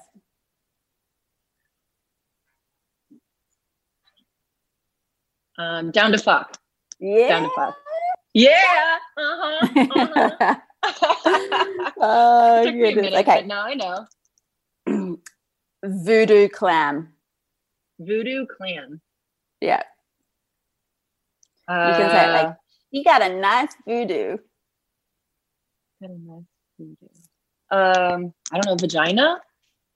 Um, 5.57 5.91
down 5.91 6.11
to 6.11 6.17
fuck. 6.17 6.57
Yeah. 6.99 7.27
Down 7.29 7.43
to 7.43 7.49
fuck. 7.55 7.75
Yeah. 8.33 8.97
Uh-huh. 9.17 9.67
uh-huh. 9.75 10.55
oh 11.99 12.63
goodness. 12.63 12.95
Minute, 12.95 13.27
okay. 13.27 13.45
Now 13.45 13.65
I 13.65 13.73
know. 13.75 14.07
Voodoo 15.83 16.49
clam. 16.49 17.13
Voodoo 17.99 18.45
clan. 18.47 18.99
Yeah. 19.61 19.83
Uh, 21.67 21.87
you 21.89 22.03
can 22.03 22.09
say 22.09 22.31
like, 22.31 22.45
uh, 22.47 22.53
you 22.91 23.03
got 23.03 23.21
a 23.21 23.29
nice 23.29 23.73
voodoo. 23.87 24.37
Got 26.01 26.09
a 26.09 26.17
nice 26.17 26.43
voodoo. 26.79 27.07
Um, 27.71 28.33
I 28.51 28.59
don't 28.59 28.65
know, 28.65 28.75
vagina. 28.75 29.39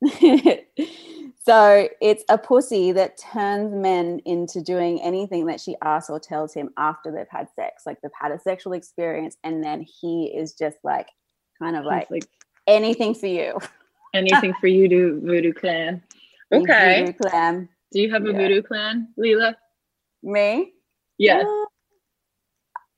So 1.48 1.88
it's 2.02 2.26
a 2.28 2.38
pussy 2.38 2.92
that 2.92 3.18
turns 3.18 3.74
men 3.74 4.20
into 4.26 4.62
doing 4.62 5.02
anything 5.02 5.46
that 5.46 5.62
she 5.62 5.78
asks 5.82 6.10
or 6.10 6.20
tells 6.20 6.54
him 6.54 6.72
after 6.76 7.10
they've 7.10 7.26
had 7.30 7.48
sex. 7.56 7.84
Like 7.86 8.02
they've 8.02 8.12
had 8.20 8.34
a 8.34 8.40
sexual 8.40 8.74
experience, 8.74 9.38
and 9.46 9.64
then 9.64 9.80
he 9.82 10.26
is 10.26 10.52
just 10.56 10.76
like, 10.84 11.08
kind 11.58 11.78
of 11.78 11.86
like, 11.86 12.12
like 12.12 12.28
anything 12.68 13.16
for 13.16 13.28
you. 13.28 13.58
Anything 14.14 14.54
for 14.60 14.68
you 14.68 14.90
to 14.90 15.22
voodoo 15.24 15.54
clan. 15.54 16.04
Okay. 16.54 17.06
Voodoo 17.06 17.14
clan. 17.14 17.70
Do 17.94 18.02
you 18.02 18.12
have 18.12 18.26
a 18.26 18.32
yeah. 18.32 18.38
voodoo 18.38 18.62
clan, 18.62 19.08
Leela? 19.18 19.56
Me? 20.24 20.74
Yeah. 21.18 21.44
Uh, 21.48 21.66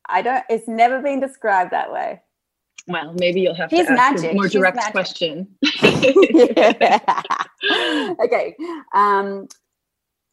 I 0.09 0.23
don't. 0.23 0.43
It's 0.49 0.67
never 0.67 1.03
been 1.03 1.19
described 1.19 1.69
that 1.69 1.91
way. 1.91 2.23
Well, 2.87 3.13
maybe 3.19 3.41
you'll 3.41 3.53
have 3.53 3.69
He's 3.69 3.85
to 3.85 3.91
ask 3.91 4.23
magic. 4.23 4.31
a 4.31 4.33
more 4.33 4.47
direct 4.47 4.77
magic. 4.77 4.91
question. 4.91 5.47
okay. 8.23 8.55
Um, 8.93 9.47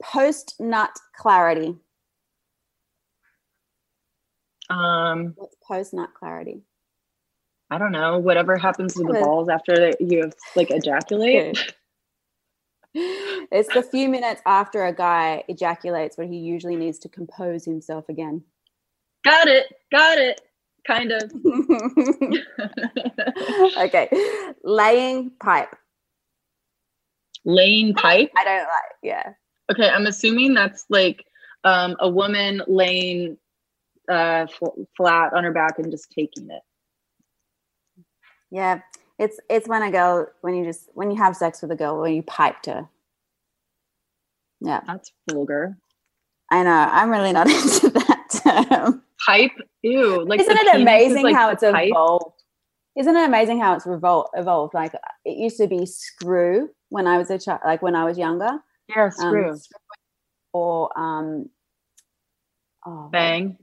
post 0.02 0.56
nut 0.58 0.90
clarity. 1.16 1.76
Um, 4.68 5.34
What's 5.36 5.56
post 5.66 5.94
nut 5.94 6.10
clarity? 6.14 6.62
I 7.70 7.78
don't 7.78 7.92
know. 7.92 8.18
Whatever 8.18 8.56
happens 8.56 8.94
to 8.94 9.02
the 9.02 9.20
balls 9.20 9.48
after 9.48 9.92
you 9.98 10.22
have 10.22 10.34
like 10.54 10.70
ejaculate. 10.70 11.74
it's 12.94 13.72
the 13.74 13.82
few 13.82 14.08
minutes 14.08 14.40
after 14.46 14.86
a 14.86 14.94
guy 14.94 15.42
ejaculates 15.48 16.16
where 16.16 16.26
he 16.26 16.36
usually 16.36 16.76
needs 16.76 16.98
to 17.00 17.08
compose 17.08 17.64
himself 17.64 18.08
again. 18.08 18.42
Got 19.24 19.48
it. 19.48 19.66
Got 19.90 20.18
it. 20.18 20.40
kind 20.86 21.12
of. 21.12 21.32
okay, 23.78 24.08
laying 24.62 25.30
pipe. 25.40 25.74
Laying 27.46 27.94
pipe. 27.94 28.30
I 28.36 28.44
don't 28.44 28.58
like. 28.58 28.96
Yeah. 29.02 29.32
Okay, 29.70 29.88
I'm 29.88 30.06
assuming 30.06 30.52
that's 30.52 30.84
like 30.90 31.24
um, 31.64 31.96
a 32.00 32.08
woman 32.08 32.62
laying 32.66 33.38
uh, 34.08 34.46
fl- 34.46 34.82
flat 34.96 35.32
on 35.32 35.44
her 35.44 35.52
back 35.52 35.78
and 35.78 35.90
just 35.90 36.10
taking 36.10 36.50
it. 36.50 36.62
Yeah, 38.50 38.80
it's 39.18 39.40
it's 39.48 39.66
when 39.66 39.82
a 39.82 39.90
girl 39.90 40.28
when 40.42 40.54
you 40.54 40.64
just 40.64 40.88
when 40.94 41.10
you 41.10 41.16
have 41.16 41.36
sex 41.36 41.62
with 41.62 41.70
a 41.70 41.76
girl 41.76 42.00
when 42.00 42.14
you 42.14 42.22
piped 42.22 42.66
her. 42.66 42.88
Yeah, 44.60 44.80
that's 44.86 45.12
vulgar. 45.30 45.76
I 46.50 46.62
know. 46.62 46.70
I'm 46.70 47.10
really 47.10 47.32
not 47.32 47.46
into 47.50 47.90
that 47.90 48.68
term. 48.70 49.02
Pipe, 49.26 49.50
ew! 49.82 50.24
Like 50.24 50.40
isn't 50.40 50.52
it 50.52 50.58
penis 50.58 50.74
is 50.74 50.82
amazing 50.82 51.24
like 51.24 51.34
how 51.34 51.50
it's 51.50 51.62
pipe? 51.62 51.88
evolved? 51.88 52.42
Isn't 52.96 53.16
it 53.16 53.24
amazing 53.24 53.60
how 53.60 53.74
it's 53.74 53.84
revol- 53.84 54.28
evolved? 54.34 54.74
Like 54.74 54.94
it 55.24 55.36
used 55.36 55.56
to 55.58 55.66
be 55.66 55.84
screw 55.86 56.70
when 56.88 57.06
I 57.06 57.18
was 57.18 57.30
a 57.30 57.38
child, 57.38 57.60
like 57.64 57.82
when 57.82 57.94
I 57.94 58.04
was 58.04 58.18
younger. 58.18 58.50
Yeah, 58.88 59.08
screw. 59.10 59.50
Um, 59.50 59.58
or 60.52 60.98
um, 60.98 61.48
oh, 62.86 63.08
Bang. 63.10 63.58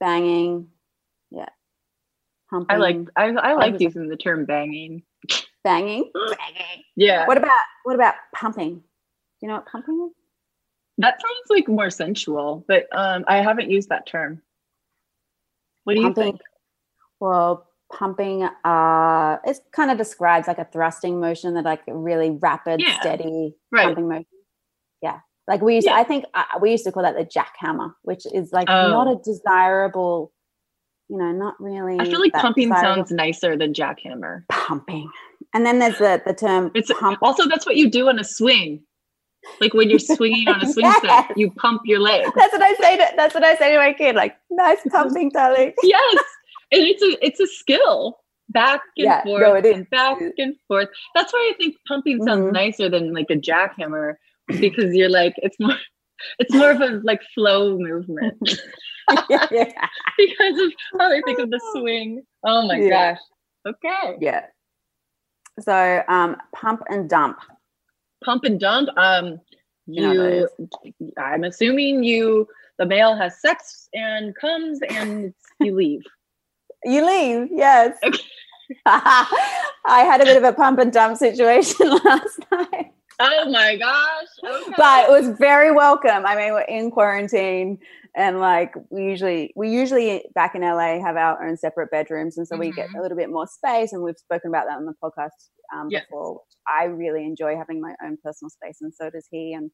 banging. 0.00 0.68
Yeah. 1.30 1.48
I 2.68 2.76
like 2.76 2.98
I, 3.16 3.28
I 3.28 3.54
like 3.54 3.72
was- 3.74 3.82
using 3.82 4.08
the 4.08 4.16
term 4.16 4.44
banging. 4.44 5.02
banging. 5.64 6.10
Banging. 6.14 6.84
Yeah. 6.96 7.26
What 7.26 7.38
about 7.38 7.50
what 7.84 7.94
about 7.94 8.14
pumping? 8.34 8.74
Do 8.76 8.82
you 9.40 9.48
know 9.48 9.54
what 9.54 9.66
pumping 9.66 10.08
is? 10.10 10.16
That 10.98 11.14
sounds 11.20 11.50
like 11.50 11.68
more 11.68 11.90
sensual, 11.90 12.64
but 12.68 12.86
um 12.96 13.24
I 13.26 13.38
haven't 13.38 13.70
used 13.70 13.88
that 13.88 14.06
term. 14.06 14.42
What 15.84 15.94
do 15.96 16.02
you 16.02 16.14
think? 16.14 16.40
Well, 17.20 17.66
pumping 17.92 18.42
uh 18.64 19.36
it 19.44 19.58
kind 19.72 19.90
of 19.90 19.98
describes 19.98 20.48
like 20.48 20.58
a 20.58 20.64
thrusting 20.72 21.20
motion 21.20 21.54
that 21.54 21.64
like 21.64 21.82
really 21.86 22.30
rapid, 22.30 22.80
Yeah. 22.80 22.98
steady 23.00 23.54
Right. 23.70 23.84
pumping 23.86 24.08
motion. 24.08 24.26
Yeah. 25.02 25.18
Like 25.48 25.60
we 25.60 25.74
used 25.76 25.88
I 25.88 26.04
think 26.04 26.24
uh, 26.34 26.44
we 26.60 26.70
used 26.70 26.84
to 26.84 26.92
call 26.92 27.02
that 27.02 27.16
the 27.16 27.24
jackhammer, 27.26 27.92
which 28.02 28.24
is 28.32 28.52
like 28.52 28.68
not 28.68 29.06
Oh. 29.08 29.12
a 29.12 29.22
desirable, 29.22 30.32
you 31.08 31.18
know, 31.18 31.32
not 31.32 31.54
really 31.60 31.98
I 32.00 32.04
feel 32.04 32.20
like 32.20 32.32
pumping 32.32 32.68
desirable- 32.70 32.94
sounds 33.06 33.10
nicer 33.12 33.56
than 33.56 33.72
jackhammer. 33.74 34.42
pumping. 34.48 35.10
And 35.54 35.66
then 35.66 35.78
there's 35.80 35.98
the 35.98 36.22
the 36.24 36.32
term 36.34 36.70
It's 36.74 36.90
pump. 36.92 37.18
also 37.22 37.46
that's 37.48 37.66
what 37.66 37.76
you 37.76 37.90
do 37.90 38.08
on 38.08 38.18
a 38.18 38.24
swing. 38.24 38.84
Like 39.60 39.74
when 39.74 39.90
you're 39.90 39.98
swinging 39.98 40.46
on 40.48 40.62
a 40.64 40.72
swing 40.72 40.90
set, 41.02 41.32
you 41.36 41.50
pump 41.50 41.82
your 41.84 41.98
leg. 41.98 42.24
That's 42.36 42.52
what 42.52 42.62
I 42.62 42.74
say 42.74 42.96
to 42.96 43.06
that's 43.16 43.34
what 43.34 43.42
I 43.44 43.56
say 43.56 43.72
to 43.72 43.78
my 43.78 43.92
kid, 43.92 44.14
like, 44.14 44.36
nice 44.50 44.78
pumping, 44.88 45.30
darling. 45.30 45.72
yes, 45.82 46.24
and 46.72 46.82
it's 46.82 47.02
a 47.02 47.26
it's 47.26 47.40
a 47.40 47.46
skill. 47.46 48.18
Back 48.50 48.80
and 48.98 49.14
Yeah, 49.14 49.22
forth, 49.22 49.40
no, 49.40 49.54
it 49.54 49.64
and 49.66 49.88
back 49.90 50.18
and 50.38 50.56
forth. 50.68 50.88
That's 51.14 51.32
why 51.32 51.52
I 51.52 51.56
think 51.58 51.76
pumping 51.88 52.20
sounds 52.22 52.46
Mm-hmm. 52.46 52.52
nicer 52.52 52.88
than 52.90 53.14
like 53.14 53.30
a 53.30 53.36
jackhammer 53.36 54.14
because 54.60 54.94
you're 54.94 55.10
like 55.10 55.34
it's 55.38 55.56
more 55.60 55.76
it's 56.38 56.54
more 56.54 56.70
of 56.70 56.80
a 56.80 57.00
like 57.04 57.20
flow 57.34 57.78
movement 57.78 58.34
because 59.08 60.58
of 60.58 60.72
how 60.98 61.10
I 61.12 61.22
think 61.22 61.38
of 61.38 61.50
the 61.50 61.60
swing. 61.72 62.22
Oh 62.44 62.66
my 62.66 62.80
Yeah. 62.80 62.88
gosh. 62.88 63.18
Okay. 63.66 64.18
Yeah. 64.20 64.46
So 65.60 66.02
um 66.08 66.36
pump 66.54 66.82
and 66.88 67.08
dump. 67.08 67.38
Pump 68.24 68.44
and 68.44 68.58
dump. 68.60 68.88
Um 68.96 69.40
You 69.94 70.46
you 70.48 70.48
I'm 71.18 71.44
assuming 71.44 72.02
you 72.04 72.46
the 72.78 72.86
male 72.86 73.16
has 73.16 73.40
sex 73.40 73.88
and 73.94 74.34
comes 74.36 74.80
and 74.88 75.34
you 75.60 75.74
leave. 75.74 76.02
You 76.84 77.06
leave, 77.06 77.48
yes. 77.52 77.96
I 78.86 79.26
had 79.86 80.20
a 80.20 80.24
bit 80.24 80.36
of 80.36 80.44
a 80.44 80.52
pump 80.52 80.78
and 80.78 80.92
dump 80.92 81.16
situation 81.16 81.88
last 82.04 82.38
night. 82.50 82.92
Oh 83.20 83.50
my 83.50 83.76
gosh. 83.76 84.62
Okay. 84.62 84.74
But 84.76 85.08
it 85.08 85.10
was 85.10 85.36
very 85.38 85.70
welcome. 85.70 86.24
I 86.26 86.34
mean, 86.34 86.52
we're 86.52 86.62
in 86.62 86.90
quarantine 86.90 87.78
and 88.14 88.40
like 88.40 88.74
we 88.90 89.04
usually 89.04 89.52
we 89.56 89.70
usually 89.70 90.24
back 90.34 90.54
in 90.54 90.62
LA 90.62 91.00
have 91.00 91.16
our 91.16 91.46
own 91.46 91.56
separate 91.56 91.90
bedrooms 91.90 92.36
and 92.36 92.46
so 92.46 92.56
we 92.56 92.70
get 92.72 92.88
a 92.96 93.00
little 93.00 93.16
bit 93.16 93.30
more 93.30 93.46
space 93.46 93.92
and 93.92 94.02
we've 94.02 94.18
spoken 94.18 94.48
about 94.50 94.66
that 94.66 94.76
on 94.76 94.84
the 94.84 94.94
podcast 95.02 95.30
um, 95.74 95.88
Yes. 95.90 96.04
before. 96.10 96.40
I 96.68 96.84
really 96.84 97.24
enjoy 97.24 97.56
having 97.56 97.80
my 97.80 97.94
own 98.04 98.18
personal 98.22 98.50
space 98.50 98.78
and 98.80 98.92
so 98.94 99.08
does 99.08 99.26
he 99.30 99.54
and 99.54 99.70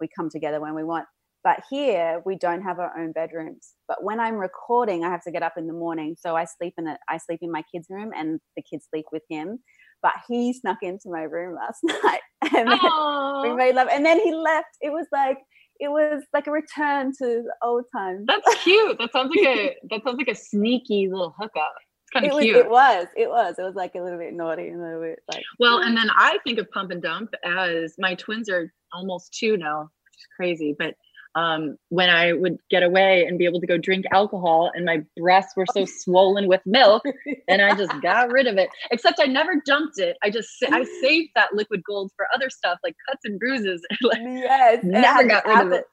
we 0.00 0.08
come 0.14 0.28
together 0.30 0.60
when 0.60 0.74
we 0.74 0.84
want. 0.84 1.06
But 1.46 1.60
here 1.70 2.22
we 2.26 2.34
don't 2.34 2.62
have 2.62 2.80
our 2.80 2.92
own 2.98 3.12
bedrooms. 3.12 3.74
But 3.86 4.02
when 4.02 4.18
I'm 4.18 4.34
recording, 4.34 5.04
I 5.04 5.10
have 5.10 5.22
to 5.22 5.30
get 5.30 5.44
up 5.44 5.52
in 5.56 5.68
the 5.68 5.72
morning. 5.72 6.16
So 6.18 6.34
I 6.34 6.44
sleep 6.44 6.74
in 6.76 6.88
it. 6.88 6.98
I 7.08 7.18
sleep 7.18 7.38
in 7.40 7.52
my 7.52 7.62
kids' 7.72 7.86
room, 7.88 8.10
and 8.16 8.40
the 8.56 8.62
kids 8.68 8.88
sleep 8.90 9.04
with 9.12 9.22
him. 9.30 9.60
But 10.02 10.14
he 10.26 10.52
snuck 10.52 10.78
into 10.82 11.08
my 11.08 11.22
room 11.22 11.54
last 11.54 11.78
night, 11.84 12.20
and 12.52 12.68
then 12.68 13.42
we 13.42 13.54
made 13.54 13.76
love. 13.76 13.86
And 13.92 14.04
then 14.04 14.18
he 14.18 14.34
left. 14.34 14.66
It 14.80 14.90
was 14.90 15.06
like 15.12 15.38
it 15.78 15.86
was 15.86 16.24
like 16.32 16.48
a 16.48 16.50
return 16.50 17.12
to 17.18 17.44
old 17.62 17.84
times. 17.94 18.24
That's 18.26 18.64
cute. 18.64 18.98
That 18.98 19.12
sounds 19.12 19.30
like 19.36 19.46
a 19.46 19.76
that 19.90 20.02
sounds 20.02 20.18
like 20.18 20.26
a 20.26 20.34
sneaky 20.34 21.08
little 21.08 21.32
hookup. 21.38 21.74
It's 22.02 22.10
kind 22.12 22.26
It 22.26 22.30
of 22.30 22.34
was, 22.34 22.42
cute. 22.44 22.56
it 22.56 22.68
was. 22.68 23.06
It 23.16 23.28
was. 23.28 23.54
It 23.56 23.62
was 23.62 23.76
like 23.76 23.94
a 23.94 24.00
little 24.00 24.18
bit 24.18 24.34
naughty 24.34 24.66
and 24.66 24.80
a 24.80 24.84
little 24.84 25.00
bit 25.00 25.20
like. 25.32 25.44
Well, 25.60 25.78
and 25.78 25.96
then 25.96 26.10
I 26.16 26.38
think 26.42 26.58
of 26.58 26.68
pump 26.72 26.90
and 26.90 27.00
dump 27.00 27.30
as 27.44 27.94
my 28.00 28.16
twins 28.16 28.48
are 28.48 28.72
almost 28.92 29.32
two 29.32 29.56
now, 29.56 29.82
which 29.82 30.16
is 30.18 30.26
crazy. 30.36 30.74
But 30.76 30.94
um, 31.36 31.76
when 31.90 32.08
I 32.08 32.32
would 32.32 32.56
get 32.70 32.82
away 32.82 33.26
and 33.26 33.38
be 33.38 33.44
able 33.44 33.60
to 33.60 33.66
go 33.66 33.76
drink 33.76 34.06
alcohol, 34.10 34.70
and 34.74 34.86
my 34.86 35.02
breasts 35.18 35.54
were 35.54 35.66
so 35.72 35.84
swollen 35.98 36.48
with 36.48 36.62
milk, 36.64 37.02
and 37.46 37.60
I 37.60 37.76
just 37.76 37.92
got 38.02 38.32
rid 38.32 38.46
of 38.46 38.56
it. 38.56 38.70
Except 38.90 39.20
I 39.20 39.26
never 39.26 39.62
dumped 39.64 39.98
it. 39.98 40.16
I 40.22 40.30
just 40.30 40.48
I 40.72 40.84
saved 41.02 41.30
that 41.34 41.54
liquid 41.54 41.82
gold 41.86 42.10
for 42.16 42.26
other 42.34 42.48
stuff 42.48 42.78
like 42.82 42.96
cuts 43.08 43.20
and 43.24 43.38
bruises. 43.38 43.82
like, 44.00 44.18
yes, 44.22 44.82
never 44.82 45.24
got 45.24 45.46
rid 45.46 45.66
of 45.66 45.72
it. 45.72 45.84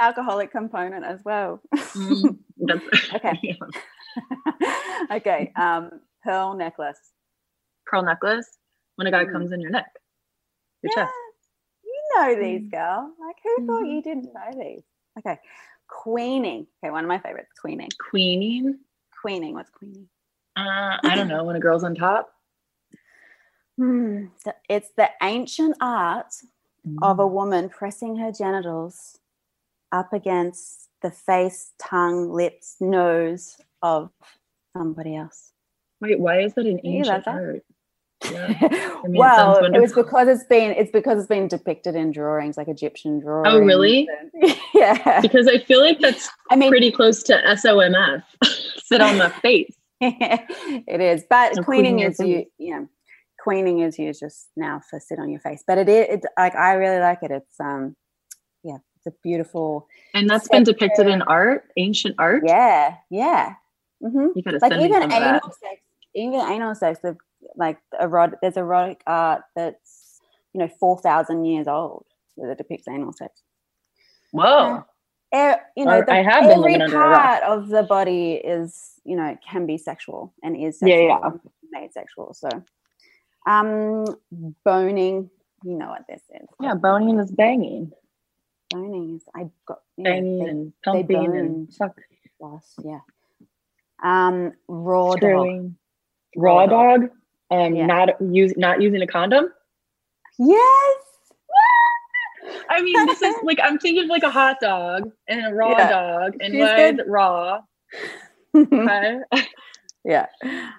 Alcoholic 0.00 0.50
component 0.50 1.04
as 1.04 1.20
well. 1.24 1.60
Mm, 1.74 2.38
okay. 2.70 3.58
okay. 5.12 5.52
Um, 5.56 5.90
pearl 6.22 6.54
necklace. 6.54 6.98
Pearl 7.86 8.02
necklace 8.02 8.46
when 8.96 9.06
a 9.06 9.10
guy 9.10 9.24
comes 9.24 9.52
in 9.52 9.60
your 9.60 9.70
neck, 9.70 9.90
your 10.82 10.92
chest. 10.92 11.12
Know 12.16 12.34
these, 12.40 12.68
girl. 12.68 13.12
Like, 13.20 13.36
who 13.42 13.66
thought 13.66 13.86
you 13.86 14.02
didn't 14.02 14.32
know 14.32 14.50
these? 14.52 14.82
Okay. 15.18 15.38
Queening. 15.88 16.66
Okay, 16.82 16.90
one 16.90 17.04
of 17.04 17.08
my 17.08 17.18
favorites. 17.18 17.50
Queening. 17.60 17.90
Queening. 18.10 18.78
Queening. 19.20 19.54
What's 19.54 19.70
queening? 19.70 20.08
Uh, 20.56 20.96
I 21.02 21.14
don't 21.14 21.28
know 21.28 21.44
when 21.44 21.56
a 21.56 21.60
girl's 21.60 21.84
on 21.84 21.94
top. 21.94 22.32
Hmm. 23.76 24.26
So 24.44 24.52
it's 24.68 24.90
the 24.96 25.10
ancient 25.22 25.76
art 25.80 26.32
of 27.02 27.18
a 27.18 27.26
woman 27.26 27.68
pressing 27.68 28.16
her 28.16 28.30
genitals 28.30 29.18
up 29.90 30.12
against 30.12 30.88
the 31.02 31.10
face, 31.10 31.72
tongue, 31.78 32.30
lips, 32.30 32.76
nose 32.80 33.56
of 33.82 34.10
somebody 34.76 35.16
else. 35.16 35.52
Wait, 36.00 36.20
why 36.20 36.40
is 36.40 36.54
that 36.54 36.66
an 36.66 36.80
ancient 36.84 37.24
that? 37.24 37.34
art? 37.34 37.64
Yeah. 38.30 38.54
I 38.60 39.06
mean, 39.06 39.18
well, 39.18 39.64
it, 39.64 39.80
was 39.80 39.92
because 39.92 40.28
it's 40.28 40.44
been 40.44 40.72
it's 40.72 40.90
because 40.90 41.18
it's 41.18 41.28
been 41.28 41.48
depicted 41.48 41.94
in 41.94 42.10
drawings, 42.10 42.56
like 42.56 42.68
Egyptian 42.68 43.20
drawings. 43.20 43.48
Oh, 43.54 43.58
really? 43.58 44.08
and- 44.42 44.56
yeah. 44.74 45.20
Because 45.20 45.46
I 45.48 45.58
feel 45.58 45.80
like 45.80 46.00
that's 46.00 46.28
I 46.50 46.56
mean, 46.56 46.70
pretty 46.70 46.90
close 46.90 47.22
to 47.24 47.34
SOMF. 47.46 48.22
Sit 48.84 49.00
on 49.00 49.18
the 49.18 49.30
face. 49.42 49.74
it 50.00 51.00
is, 51.00 51.24
but 51.28 51.54
So 51.54 51.62
queening 51.62 51.96
queening 51.96 52.10
is 52.10 52.48
you, 52.58 52.74
know, 52.74 52.88
queening 53.42 53.80
is 53.80 53.98
used 53.98 54.20
just 54.20 54.48
now 54.56 54.80
for 54.90 55.00
sit 55.00 55.18
on 55.18 55.30
your 55.30 55.40
face. 55.40 55.62
But 55.66 55.78
it 55.78 55.88
is, 55.88 56.06
it, 56.08 56.24
like 56.36 56.54
I 56.54 56.74
really 56.74 57.00
like 57.00 57.18
it. 57.22 57.30
It's 57.30 57.60
um, 57.60 57.94
yeah, 58.62 58.78
it's 58.96 59.06
a 59.06 59.12
beautiful. 59.22 59.86
And 60.14 60.28
that's 60.28 60.48
been 60.48 60.64
depicted 60.64 61.06
in 61.06 61.22
art, 61.22 61.64
ancient 61.76 62.16
art. 62.18 62.42
Yeah, 62.46 62.96
yeah. 63.10 63.54
Mm-hmm. 64.02 64.28
You 64.34 64.42
gotta 64.42 64.58
Like 64.60 64.72
send 64.72 64.82
me 64.82 64.88
even 64.88 65.02
some 65.02 65.04
of 65.04 65.10
that. 65.10 65.28
anal 65.28 65.50
sex, 65.52 65.80
even 66.14 66.40
anal 66.40 66.74
sex. 66.74 66.98
Of, 67.04 67.16
like 67.56 67.78
erot, 68.00 68.34
there's 68.42 68.56
erotic 68.56 69.02
art 69.06 69.42
that's 69.56 70.20
you 70.52 70.60
know 70.60 70.68
four 70.80 70.98
thousand 71.00 71.44
years 71.44 71.66
old 71.68 72.06
that 72.36 72.58
depicts 72.58 72.88
anal 72.88 73.12
sex. 73.12 73.42
Whoa. 74.32 74.84
Eh, 75.32 75.56
you 75.76 75.84
know, 75.84 76.00
the, 76.06 76.12
I 76.12 76.22
have 76.22 76.42
been 76.42 76.50
every 76.58 76.62
living 76.72 76.82
under 76.82 77.02
a 77.02 77.08
rock. 77.08 77.22
part 77.22 77.42
of 77.42 77.68
the 77.68 77.82
body 77.82 78.34
is, 78.34 78.92
you 79.04 79.16
know, 79.16 79.36
can 79.48 79.66
be 79.66 79.76
sexual 79.78 80.32
and 80.44 80.56
is 80.56 80.78
Yeah, 80.80 80.94
sexual, 80.94 81.08
yeah. 81.08 81.18
and 81.24 81.40
made 81.72 81.92
sexual. 81.92 82.34
So, 82.34 82.48
um, 83.46 84.04
boning, 84.64 85.30
you 85.64 85.74
know 85.76 85.88
what 85.88 86.02
this 86.08 86.22
is. 86.40 86.46
Yeah, 86.60 86.74
boning 86.74 87.18
is 87.18 87.32
banging. 87.32 87.90
Boning 88.70 89.16
is 89.16 89.22
I 89.34 89.48
got 89.66 89.80
yeah, 89.96 90.04
Banging 90.04 90.38
they- 90.38 90.50
and 90.50 90.72
pumping 90.84 91.36
and 91.36 91.72
suck. 91.72 91.96
us, 92.44 92.74
yeah. 92.84 93.00
Um, 94.02 94.52
raw 94.68 95.10
dog. 95.14 95.18
Screwing. 95.18 95.76
Raw 96.36 96.66
dog. 96.66 97.10
Um, 97.50 97.86
not 97.86 98.20
use 98.20 98.54
not 98.56 98.80
using 98.80 99.02
a 99.02 99.06
condom. 99.06 99.48
Yes. 100.38 100.96
I 102.68 102.82
mean, 102.82 103.06
this 103.06 103.22
is 103.22 103.34
like 103.42 103.58
I'm 103.62 103.78
thinking 103.78 104.04
of 104.04 104.10
like 104.10 104.22
a 104.22 104.30
hot 104.30 104.56
dog 104.60 105.10
and 105.28 105.46
a 105.46 105.54
raw 105.54 105.70
Yeah. 105.70 105.90
dog, 105.90 106.36
and 106.40 106.52
She's 106.52 106.60
why 106.60 106.86
is 106.86 106.98
it 106.98 107.08
raw? 107.08 107.60
Yeah. 110.04 110.26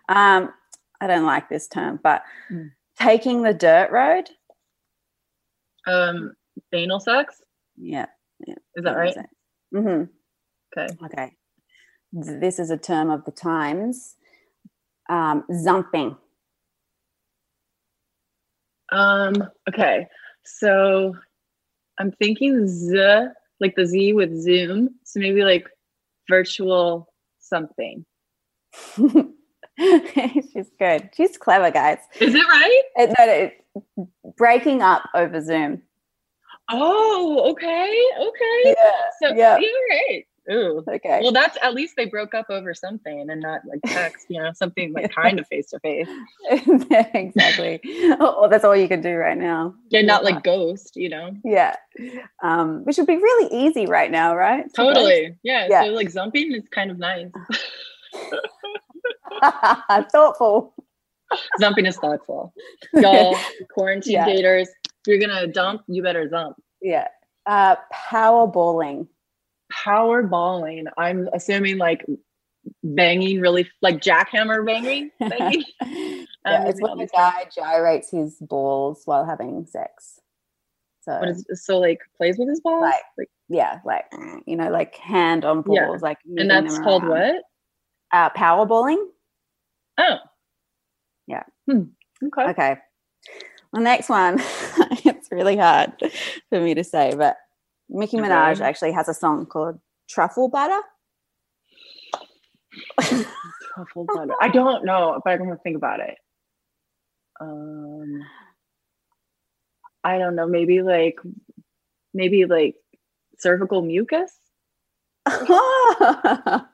Um, 0.08 0.54
I 1.02 1.08
don't 1.08 1.26
like 1.26 1.50
this 1.50 1.68
term, 1.68 2.00
but 2.02 2.24
mm. 2.52 2.72
taking 3.00 3.42
the 3.42 3.54
dirt 3.54 3.92
road. 3.92 4.30
Um, 5.88 6.34
anal 6.72 7.00
sex. 7.00 7.42
Yeah. 7.76 8.06
yeah. 8.46 8.56
Is 8.76 8.84
that 8.84 8.96
right? 8.96 9.18
Mm-hmm. 9.74 10.04
Okay. 10.78 10.96
Okay. 11.06 11.32
This 12.14 12.60
is 12.60 12.70
a 12.70 12.78
term 12.78 13.10
of 13.10 13.26
the 13.26 13.32
times. 13.32 14.16
Um, 15.10 15.44
zumping. 15.52 16.18
Um, 18.96 19.50
okay. 19.68 20.08
So 20.44 21.14
I'm 22.00 22.12
thinking 22.14 22.68
Z, 22.68 23.28
like 23.60 23.76
the 23.76 23.86
Z 23.86 24.14
with 24.14 24.36
Zoom. 24.42 24.90
So 25.04 25.20
maybe 25.20 25.44
like 25.44 25.68
virtual 26.30 27.12
something. 27.40 28.06
She's 29.78 30.72
good. 30.80 31.10
She's 31.16 31.38
clever, 31.38 31.72
guys. 31.72 32.00
Is 32.20 32.34
it 32.34 32.48
right? 32.48 32.82
It, 32.96 33.14
no, 33.20 33.26
no, 33.98 34.10
breaking 34.38 34.82
up 34.82 35.04
over 35.14 35.42
Zoom. 35.42 35.82
Oh, 36.72 37.52
okay. 37.52 38.04
Okay. 38.20 38.62
Yeah. 38.66 38.92
So, 39.22 39.36
yeah. 39.36 39.58
You're 39.58 39.72
right. 39.90 40.26
Ooh. 40.52 40.84
Okay. 40.88 41.20
Well, 41.22 41.32
that's 41.32 41.58
at 41.64 41.74
least 41.74 41.96
they 41.96 42.06
broke 42.06 42.34
up 42.36 42.48
over 42.50 42.74
something 42.74 43.30
and 43.30 43.42
not 43.42 43.62
like 43.66 43.80
text, 43.86 44.28
you 44.30 44.42
know, 44.42 44.52
something 44.54 44.94
like 44.94 45.12
kind 45.16 45.40
of 45.40 45.48
face 45.48 45.70
to 45.72 45.80
face. 45.80 46.08
Exactly. 46.52 47.80
Oh, 48.20 48.48
that's 48.50 48.64
all 48.64 48.76
you 48.76 48.88
can 48.88 49.02
do 49.02 49.16
right 49.16 49.38
now. 49.38 49.74
Yeah, 49.90 50.02
not 50.02 50.24
like 50.24 50.44
ghost, 50.44 50.96
you 50.96 51.10
know. 51.10 51.32
Yeah. 51.44 51.76
Um, 52.44 52.84
which 52.86 52.98
would 52.98 53.08
be 53.08 53.18
really 53.18 53.68
easy 53.68 53.86
right 53.88 54.12
now, 54.12 54.36
right? 54.36 54.66
Totally. 54.76 55.36
Yeah. 55.44 55.68
Yeah. 55.70 55.84
So 55.86 55.90
like 55.90 56.10
zumping 56.10 56.56
is 56.56 56.64
kind 56.72 56.92
of 56.92 57.00
nice. 57.00 57.30
Thoughtful. 60.12 60.74
Zumping 61.60 61.88
is 61.88 61.98
thoughtful. 61.98 62.54
Y'all, 62.94 63.36
quarantine 63.74 64.14
Yeah. 64.14 64.28
daters, 64.28 64.68
if 64.86 65.08
you're 65.08 65.18
gonna 65.20 65.48
dump, 65.48 65.82
you 65.88 66.04
better 66.04 66.30
zump. 66.30 66.54
Yeah. 66.82 67.08
Uh, 67.46 67.76
power 67.92 68.48
balling. 68.48 69.08
Power 69.72 70.24
balling. 70.24 70.86
I'm 70.98 71.28
assuming 71.34 71.78
like 71.78 72.06
banging 72.84 73.40
really 73.42 73.70
like 73.82 73.98
jackhammer 74.02 74.66
banging. 74.66 75.12
banging. 75.20 75.64
Yeah, 76.48 76.62
Um, 76.62 76.68
it's 76.68 76.80
when 76.80 76.98
the 77.00 77.08
guy 77.08 77.46
gyrates 77.56 78.12
his 78.12 78.36
balls 78.40 79.02
while 79.06 79.26
having 79.26 79.66
sex. 79.66 80.20
So, 81.02 81.18
What 81.20 81.30
is 81.30 81.44
so 81.66 81.80
like 81.80 81.98
plays 82.18 82.38
with 82.38 82.50
his 82.50 82.62
balls? 82.62 82.84
like, 82.84 83.02
Like 83.18 83.30
yeah, 83.50 83.80
like 83.84 84.06
you 84.46 84.56
know, 84.56 84.70
like 84.70 84.96
hand 84.98 85.44
on 85.44 85.64
balls, 85.64 86.02
Yeah. 86.02 86.08
like 86.08 86.20
and 86.38 86.48
that's 86.50 86.78
called 86.80 87.04
what? 87.08 87.42
Uh, 88.12 88.30
power 88.30 88.66
balling. 88.68 89.10
Oh. 89.98 90.18
Yeah. 91.26 91.44
Okay. 91.68 92.44
Okay. 92.44 92.78
The 93.74 93.80
next 93.82 94.10
one, 94.10 94.36
it's 95.04 95.32
really 95.32 95.58
hard 95.58 95.94
for 96.50 96.62
me 96.62 96.76
to 96.76 96.84
say, 96.84 97.14
but 97.18 97.38
Nicki 97.90 98.18
Minaj 98.18 98.54
Okay. 98.54 98.64
actually 98.64 98.92
has 98.92 99.08
a 99.08 99.14
song 99.14 99.46
called 99.46 99.80
Truffle 100.10 100.50
Butter. 100.50 100.82
Truffle 103.74 104.06
butter. 104.14 104.34
I 104.42 104.48
don't 104.50 104.86
know, 104.86 105.22
but 105.24 105.32
I'm 105.34 105.40
gonna 105.40 105.58
think 105.58 105.76
about 105.78 106.00
it. 106.00 106.18
Um 107.40 108.22
I 110.04 110.18
don't 110.18 110.36
know, 110.36 110.48
maybe 110.48 110.82
like 110.82 111.20
maybe 112.14 112.46
like 112.46 112.76
cervical 113.38 113.82
mucus. 113.82 114.32
I 115.26 116.68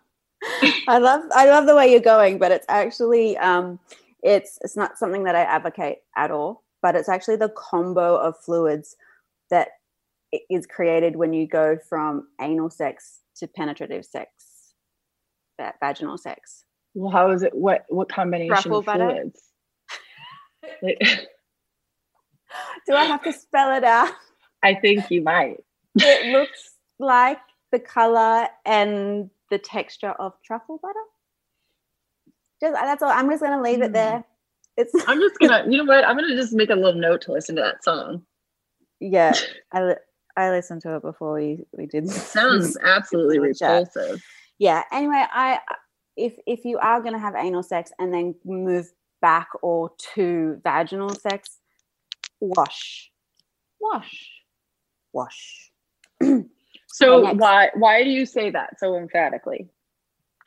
love 0.88 1.24
I 1.34 1.50
love 1.50 1.66
the 1.66 1.76
way 1.76 1.92
you're 1.92 2.00
going, 2.00 2.38
but 2.38 2.52
it's 2.52 2.66
actually 2.70 3.38
um 3.38 3.80
it's 4.24 4.60
it's 4.62 4.76
not 4.78 4.98
something 4.98 5.24
that 5.24 5.36
I 5.36 5.42
advocate 5.42 6.00
at 6.16 6.32
all, 6.32 6.64
but 6.82 6.96
it's 6.96 7.10
actually 7.10 7.38
the 7.38 7.50
combo 7.50 8.18
of 8.18 8.38
fluids 8.38 8.96
that 9.50 9.70
is 10.50 10.66
created 10.68 11.16
when 11.16 11.34
you 11.34 11.48
go 11.48 11.78
from 11.90 12.28
anal 12.40 12.70
sex 12.70 13.20
to 13.38 13.48
penetrative 13.48 14.06
sex, 14.06 14.30
va- 15.60 15.74
vaginal 15.82 16.18
sex. 16.18 16.64
Well, 16.94 17.12
how 17.12 17.32
is 17.32 17.44
it 17.44 17.54
what 17.56 17.86
what 17.90 18.10
combination 18.10 18.54
Truffle 18.54 18.78
of 18.80 18.86
butter? 18.86 19.10
fluids? 19.12 19.42
Do 22.88 22.96
I 22.96 23.06
have 23.06 23.24
to 23.24 23.34
spell 23.34 23.76
it 23.76 23.84
out? 23.84 24.12
I 24.64 24.76
think 24.76 25.10
you 25.10 25.22
might. 25.22 25.58
It 25.96 26.32
looks 26.32 26.74
like 27.00 27.40
the 27.72 27.80
color 27.80 28.48
and 28.66 29.30
the 29.50 29.58
texture 29.58 30.12
of 30.12 30.34
truffle 30.46 30.80
butter. 30.82 31.00
Just 32.62 32.76
uh, 32.76 32.86
that's 32.86 33.02
all. 33.04 33.10
I'm 33.12 33.30
just 33.30 33.42
gonna 33.42 33.62
leave 33.62 33.82
it 33.82 33.94
there. 33.94 34.18
Hmm. 34.18 34.22
It's 34.78 34.94
I'm 35.08 35.20
just 35.20 35.40
gonna 35.40 35.66
you 35.70 35.78
know 35.78 35.86
what? 35.86 36.06
I'm 36.06 36.16
gonna 36.16 36.36
just 36.36 36.54
make 36.54 36.70
a 36.70 36.76
little 36.76 37.00
note 37.00 37.22
to 37.24 37.32
listen 37.32 37.56
to 37.56 37.62
that 37.62 37.84
song. 37.84 38.24
yeah. 39.00 39.34
I 39.74 39.96
I 40.38 40.50
listened 40.50 40.82
to 40.84 40.96
it 40.96 41.02
before 41.02 41.34
we 41.34 41.66
we 41.78 41.86
did. 41.86 42.10
Sounds 42.10 42.78
absolutely 42.84 43.40
repulsive. 43.40 44.22
Yeah. 44.58 44.84
Anyway, 44.92 45.24
I 45.32 45.60
if 46.16 46.36
if 46.46 46.66
you 46.66 46.78
are 46.78 47.02
gonna 47.02 47.20
have 47.20 47.36
anal 47.36 47.64
sex 47.64 47.92
and 48.00 48.14
then 48.14 48.36
move 48.46 48.92
back 49.22 49.50
or 49.62 49.92
to 50.16 50.60
vaginal 50.64 51.10
sex, 51.10 51.60
wash, 52.40 53.12
wash, 53.80 54.30
wash. 55.14 55.72
So 56.92 57.22
next. 57.22 57.40
why 57.40 57.70
why 57.76 58.04
do 58.04 58.10
you 58.10 58.26
say 58.26 58.50
that 58.50 58.78
so 58.80 58.98
emphatically? 58.98 59.70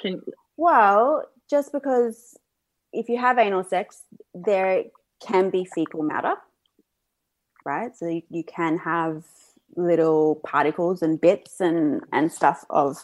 Can 0.00 0.20
Well, 0.56 1.24
just 1.48 1.72
because 1.72 2.36
if 2.92 3.08
you 3.08 3.18
have 3.18 3.38
anal 3.38 3.64
sex, 3.64 4.02
there 4.34 4.84
can 5.20 5.50
be 5.50 5.64
fecal 5.64 6.02
matter, 6.02 6.34
right? 7.64 7.96
So 7.96 8.08
you, 8.08 8.22
you 8.28 8.44
can 8.44 8.78
have 8.78 9.24
little 9.76 10.40
particles 10.46 11.02
and 11.02 11.20
bits 11.20 11.60
and 11.60 12.00
and 12.12 12.32
stuff 12.32 12.64
of 12.70 12.96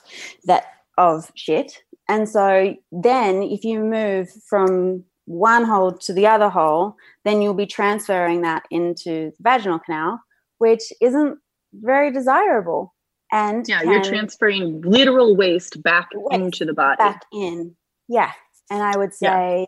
that 0.45 0.65
of 0.99 1.31
shit. 1.35 1.83
And 2.09 2.29
so 2.29 2.75
then 2.93 3.43
if 3.43 3.65
you 3.65 3.81
move 3.81 4.29
from 4.49 5.05
one 5.27 5.65
hole 5.65 5.93
to 5.93 6.13
the 6.13 6.27
other 6.27 6.49
hole, 6.49 6.97
then 7.25 7.41
you'll 7.41 7.55
be 7.55 7.67
transferring 7.67 8.43
that 8.43 8.65
into 8.71 9.31
the 9.31 9.33
vaginal 9.41 9.79
canal, 9.79 10.21
which 10.59 10.93
isn't 11.01 11.39
very 11.73 12.11
desirable. 12.11 12.95
And 13.33 13.67
yeah, 13.69 13.83
you're 13.83 14.03
transferring 14.03 14.81
literal 14.83 15.37
waste 15.37 15.81
back 15.85 16.09
into 16.33 16.65
the 16.65 16.75
body. 16.75 16.97
back 16.99 17.23
in. 17.33 17.77
Yeah. 18.09 18.33
And 18.71 18.83
I 18.83 18.97
would 18.99 19.13
Yeah. 19.21 19.31
say 19.37 19.67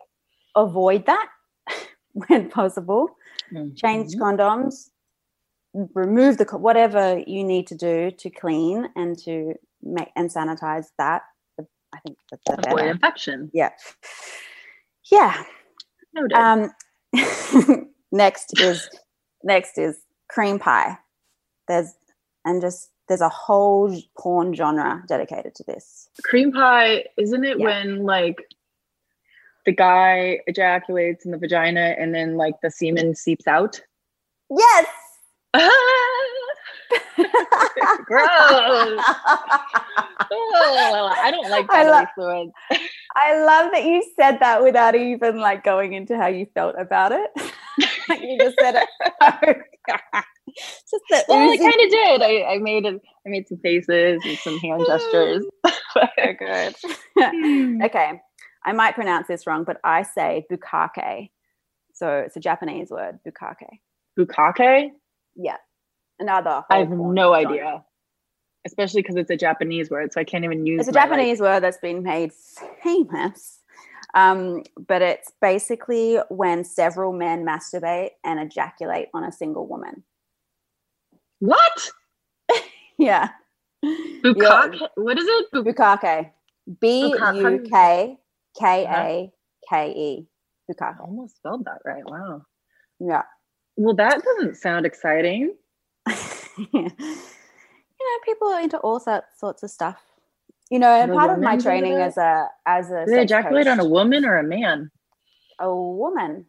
avoid 0.55 1.05
that 1.05 1.27
when 2.13 2.49
possible. 2.49 3.07
Mm-hmm. 3.53 3.75
Change 3.75 4.15
condoms, 4.15 4.89
remove 5.93 6.37
the 6.37 6.45
whatever 6.57 7.21
you 7.25 7.43
need 7.43 7.67
to 7.67 7.75
do 7.75 8.11
to 8.11 8.29
clean 8.29 8.89
and 8.95 9.17
to 9.19 9.53
make 9.81 10.11
and 10.15 10.29
sanitize 10.29 10.87
that. 10.97 11.23
I 11.59 11.99
think 11.99 12.17
the, 12.31 12.37
the 12.47 12.53
Avoid 12.53 12.75
better. 12.77 12.89
infection. 12.91 13.51
Yeah. 13.53 13.69
Yeah. 15.11 15.43
Noted. 16.13 16.33
Um 16.33 16.71
next 18.11 18.59
is 18.59 18.89
next 19.43 19.77
is 19.77 19.99
cream 20.29 20.59
pie. 20.59 20.97
There's 21.67 21.93
and 22.45 22.61
just 22.61 22.89
there's 23.07 23.21
a 23.21 23.29
whole 23.29 23.95
porn 24.17 24.55
genre 24.55 25.03
dedicated 25.07 25.53
to 25.55 25.63
this. 25.65 26.09
Cream 26.23 26.51
pie, 26.51 27.05
isn't 27.17 27.43
it 27.43 27.59
Yeah. 27.59 27.65
when 27.65 28.03
like 28.03 28.37
the 29.65 29.71
guy 29.73 30.39
ejaculates 30.47 31.25
in 31.25 31.31
the 31.31 31.37
vagina 31.37 31.95
and 31.99 32.13
then 32.13 32.37
like 32.37 32.55
the 32.61 32.71
semen 32.71 33.15
seeps 33.15 33.47
out? 33.47 33.79
Yes. 34.49 34.87
Gross. 38.05 38.27
Oh. 40.31 40.31
oh, 40.31 41.13
I 41.21 41.31
don't 41.31 41.49
like 41.49 41.65
I 41.69 41.83
bodily 41.83 41.91
love- 41.91 42.07
fluids. 42.15 42.51
I 43.15 43.37
love 43.43 43.71
that 43.73 43.83
you 43.83 44.03
said 44.15 44.39
that 44.39 44.63
without 44.63 44.95
even 44.95 45.37
like 45.39 45.63
going 45.63 45.93
into 45.93 46.15
how 46.17 46.27
you 46.27 46.47
felt 46.53 46.75
about 46.79 47.11
it. 47.11 47.29
You 48.09 48.37
just 48.39 48.55
said 48.59 48.75
it. 48.75 48.87
Oh, 49.21 49.53
just 50.59 51.03
the 51.09 51.25
Well, 51.27 51.51
I 51.51 51.57
kind 51.57 51.73
of 51.73 51.89
did. 51.89 52.21
I, 52.21 52.53
I 52.53 52.57
made 52.59 52.85
a, 52.85 52.93
I 53.25 53.29
made 53.29 53.47
some 53.47 53.57
faces 53.59 54.21
and 54.25 54.37
some 54.39 54.57
hand 54.59 54.83
gestures. 54.87 55.43
so 55.93 56.07
good. 56.39 56.75
Hmm. 57.17 57.81
okay, 57.83 58.21
I 58.65 58.71
might 58.73 58.95
pronounce 58.95 59.27
this 59.27 59.45
wrong, 59.45 59.63
but 59.65 59.77
I 59.83 60.03
say 60.03 60.45
bukkake. 60.51 61.29
So 61.93 62.19
it's 62.19 62.35
a 62.37 62.39
Japanese 62.39 62.89
word, 62.89 63.19
bukkake. 63.27 63.79
Bukkake? 64.17 64.89
Yeah, 65.35 65.57
another. 66.19 66.63
I 66.69 66.79
have 66.79 66.89
no 66.89 67.33
genre. 67.33 67.51
idea. 67.51 67.85
Especially 68.65 69.01
because 69.01 69.15
it's 69.17 69.29
a 69.29 69.35
Japanese 69.35 69.89
word, 69.89 70.13
so 70.13 70.21
I 70.21 70.23
can't 70.23 70.45
even 70.45 70.65
use. 70.65 70.79
It's 70.81 70.89
a 70.89 70.93
Japanese 70.93 71.41
word 71.41 71.61
that's 71.61 71.77
been 71.77 72.01
made 72.01 72.31
famous. 72.81 73.59
Um, 74.13 74.63
but 74.87 75.01
it's 75.01 75.31
basically 75.41 76.17
when 76.29 76.63
several 76.63 77.13
men 77.13 77.43
masturbate 77.45 78.11
and 78.23 78.39
ejaculate 78.39 79.07
on 79.13 79.23
a 79.23 79.31
single 79.31 79.67
woman. 79.67 80.03
what? 81.39 81.91
Yeah. 82.99 83.29
Bukkake? 83.83 84.87
What 84.95 85.17
is 85.17 85.25
it? 85.27 85.51
Bu- 85.51 85.63
Bukkake. 85.63 86.31
B 86.79 87.01
U 87.11 87.67
K 87.69 88.17
K 88.57 88.85
A 88.85 89.31
K 89.69 89.91
E. 89.91 90.27
Bukkake. 90.69 91.01
Almost 91.01 91.37
spelled 91.37 91.65
that 91.65 91.79
right. 91.83 92.03
Wow. 92.05 92.43
Yeah. 92.99 93.23
Well, 93.75 93.95
that 93.95 94.21
doesn't 94.23 94.55
sound 94.57 94.85
exciting. 94.85 95.55
you 96.57 96.83
know, 96.83 98.19
people 98.25 98.47
are 98.49 98.61
into 98.61 98.77
all 98.79 98.99
sorts 98.99 99.39
sorts 99.39 99.63
of 99.63 99.71
stuff. 99.71 100.01
You 100.69 100.79
know, 100.79 101.07
The 101.07 101.13
part 101.13 101.29
of 101.31 101.39
my 101.39 101.57
training 101.57 101.93
as 101.93 102.17
a 102.17 102.47
as 102.65 102.89
a 102.91 103.05
they 103.07 103.21
ejaculate 103.21 103.65
coach- 103.65 103.71
on 103.71 103.79
a 103.79 103.87
woman 103.89 104.25
or 104.25 104.37
a 104.37 104.43
man? 104.43 104.89
a 105.59 105.73
woman. 105.73 106.45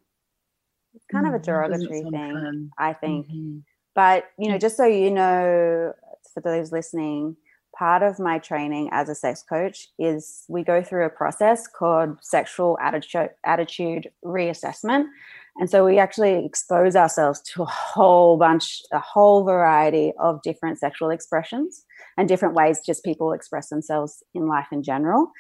It's 0.94 1.04
kind 1.10 1.26
of 1.26 1.34
a 1.34 1.38
Mm, 1.38 1.44
doesn't 1.44 1.88
derogatory 1.88 2.02
thing, 2.10 2.32
fun. 2.34 2.70
I 2.78 2.92
think. 2.92 3.26
Mm-hmm. 3.26 3.58
But 3.94 4.24
you 4.38 4.48
know, 4.50 4.58
just 4.58 4.76
so 4.76 4.84
you 4.86 5.10
know, 5.10 5.92
for 6.32 6.40
those 6.40 6.72
listening, 6.72 7.36
part 7.76 8.02
of 8.02 8.18
my 8.18 8.38
training 8.38 8.88
as 8.92 9.08
a 9.08 9.14
sex 9.14 9.42
coach 9.42 9.88
is 9.98 10.44
we 10.48 10.62
go 10.62 10.82
through 10.82 11.04
a 11.06 11.10
process 11.10 11.66
called 11.66 12.18
sexual 12.22 12.78
attitude 12.80 13.30
attitude 13.44 14.10
reassessment. 14.24 15.06
And 15.56 15.70
so 15.70 15.84
we 15.84 15.98
actually 15.98 16.44
expose 16.44 16.96
ourselves 16.96 17.40
to 17.52 17.62
a 17.62 17.66
whole 17.66 18.36
bunch, 18.36 18.82
a 18.92 18.98
whole 18.98 19.44
variety 19.44 20.12
of 20.18 20.42
different 20.42 20.78
sexual 20.78 21.10
expressions 21.10 21.84
and 22.16 22.28
different 22.28 22.54
ways 22.54 22.80
just 22.84 23.04
people 23.04 23.32
express 23.32 23.68
themselves 23.68 24.22
in 24.34 24.48
life 24.48 24.66
in 24.72 24.82
general. 24.82 25.30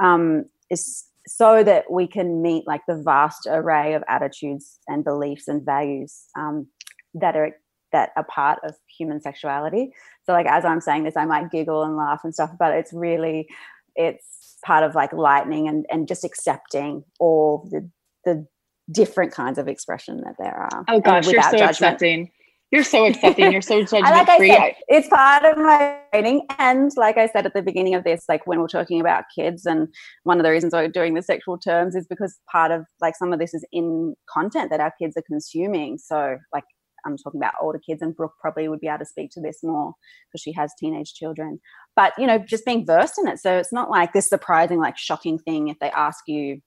Um, 0.00 0.44
is 0.70 1.04
so 1.26 1.64
that 1.64 1.90
we 1.90 2.06
can 2.06 2.42
meet 2.42 2.66
like 2.66 2.82
the 2.86 3.02
vast 3.02 3.46
array 3.50 3.94
of 3.94 4.04
attitudes 4.08 4.78
and 4.86 5.04
beliefs 5.04 5.48
and 5.48 5.64
values 5.64 6.26
um, 6.38 6.66
that 7.14 7.36
are 7.36 7.52
that 7.92 8.10
are 8.16 8.24
part 8.24 8.58
of 8.64 8.74
human 8.98 9.20
sexuality. 9.20 9.92
So 10.24 10.32
like 10.32 10.46
as 10.46 10.64
I'm 10.64 10.80
saying 10.80 11.04
this, 11.04 11.16
I 11.16 11.24
might 11.24 11.50
giggle 11.50 11.84
and 11.84 11.96
laugh 11.96 12.20
and 12.24 12.34
stuff, 12.34 12.50
but 12.58 12.74
it's 12.74 12.92
really 12.92 13.48
it's 13.94 14.58
part 14.64 14.84
of 14.84 14.94
like 14.94 15.12
lightning 15.12 15.68
and 15.68 15.86
and 15.90 16.08
just 16.08 16.24
accepting 16.24 17.04
all 17.18 17.68
the 17.70 17.88
the 18.24 18.46
different 18.90 19.32
kinds 19.32 19.58
of 19.58 19.68
expression 19.68 20.22
that 20.24 20.34
there 20.38 20.54
are. 20.54 20.84
Oh 20.88 21.00
gosh, 21.00 21.26
you're 21.26 21.42
so 21.42 21.50
judgment. 21.50 21.70
accepting. 21.70 22.30
You're 22.70 22.82
so 22.82 23.06
accepting. 23.06 23.52
You're 23.52 23.62
so 23.62 23.80
judgment 23.82 24.04
like 24.04 24.28
I 24.28 24.38
said, 24.38 24.74
it's 24.88 25.08
part 25.08 25.44
of 25.44 25.56
my 25.56 25.98
training. 26.12 26.46
And 26.58 26.90
like 26.96 27.16
I 27.16 27.28
said 27.28 27.46
at 27.46 27.54
the 27.54 27.62
beginning 27.62 27.94
of 27.94 28.04
this, 28.04 28.24
like 28.28 28.46
when 28.46 28.60
we're 28.60 28.68
talking 28.68 29.00
about 29.00 29.24
kids, 29.34 29.64
and 29.64 29.88
one 30.24 30.38
of 30.38 30.44
the 30.44 30.50
reasons 30.50 30.72
we're 30.72 30.88
doing 30.88 31.14
the 31.14 31.22
sexual 31.22 31.58
terms 31.58 31.94
is 31.94 32.06
because 32.08 32.38
part 32.50 32.72
of 32.72 32.84
like 33.00 33.16
some 33.16 33.32
of 33.32 33.38
this 33.38 33.54
is 33.54 33.64
in 33.72 34.14
content 34.28 34.70
that 34.70 34.80
our 34.80 34.92
kids 35.00 35.16
are 35.16 35.22
consuming. 35.22 35.98
So 35.98 36.38
like 36.52 36.64
I'm 37.06 37.16
talking 37.16 37.40
about 37.40 37.54
older 37.60 37.78
kids, 37.78 38.02
and 38.02 38.16
Brooke 38.16 38.34
probably 38.40 38.68
would 38.68 38.80
be 38.80 38.88
able 38.88 38.98
to 38.98 39.04
speak 39.04 39.30
to 39.32 39.40
this 39.40 39.58
more 39.62 39.92
because 40.28 40.42
she 40.42 40.52
has 40.52 40.72
teenage 40.78 41.14
children. 41.14 41.60
But 41.96 42.12
you 42.18 42.26
know, 42.26 42.38
just 42.38 42.64
being 42.64 42.86
versed 42.86 43.18
in 43.18 43.28
it, 43.28 43.38
so 43.38 43.56
it's 43.56 43.72
not 43.72 43.90
like 43.90 44.12
this 44.12 44.28
surprising, 44.28 44.78
like 44.78 44.96
shocking 44.96 45.38
thing 45.38 45.68
if 45.68 45.78
they 45.80 45.90
ask 45.90 46.24
you. 46.26 46.60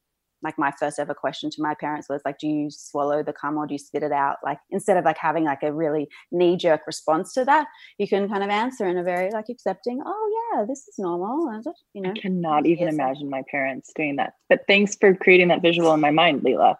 Like 0.43 0.57
my 0.57 0.71
first 0.79 0.99
ever 0.99 1.13
question 1.13 1.49
to 1.51 1.61
my 1.61 1.73
parents 1.73 2.07
was 2.09 2.21
like, 2.25 2.37
"Do 2.39 2.47
you 2.47 2.69
swallow 2.69 3.23
the 3.23 3.33
cum 3.33 3.57
or 3.57 3.67
do 3.67 3.73
you 3.73 3.79
spit 3.79 4.03
it 4.03 4.11
out?" 4.11 4.37
Like 4.43 4.59
instead 4.71 4.97
of 4.97 5.05
like 5.05 5.17
having 5.17 5.45
like 5.45 5.63
a 5.63 5.73
really 5.73 6.07
knee 6.31 6.57
jerk 6.57 6.81
response 6.85 7.33
to 7.33 7.45
that, 7.45 7.67
you 7.97 8.07
can 8.07 8.29
kind 8.29 8.43
of 8.43 8.49
answer 8.49 8.87
in 8.87 8.97
a 8.97 9.03
very 9.03 9.31
like 9.31 9.45
accepting, 9.49 10.01
"Oh 10.05 10.51
yeah, 10.53 10.65
this 10.65 10.87
is 10.87 10.95
normal," 10.97 11.49
and 11.49 11.65
you 11.93 12.01
know. 12.01 12.11
I 12.11 12.19
cannot 12.19 12.65
even 12.65 12.87
imagine 12.87 13.29
my 13.29 13.43
parents 13.49 13.91
doing 13.95 14.15
that. 14.17 14.33
But 14.49 14.61
thanks 14.67 14.95
for 14.99 15.15
creating 15.15 15.47
that 15.49 15.61
visual 15.61 15.93
in 15.93 15.99
my 15.99 16.11
mind, 16.11 16.41
Leela. 16.41 16.75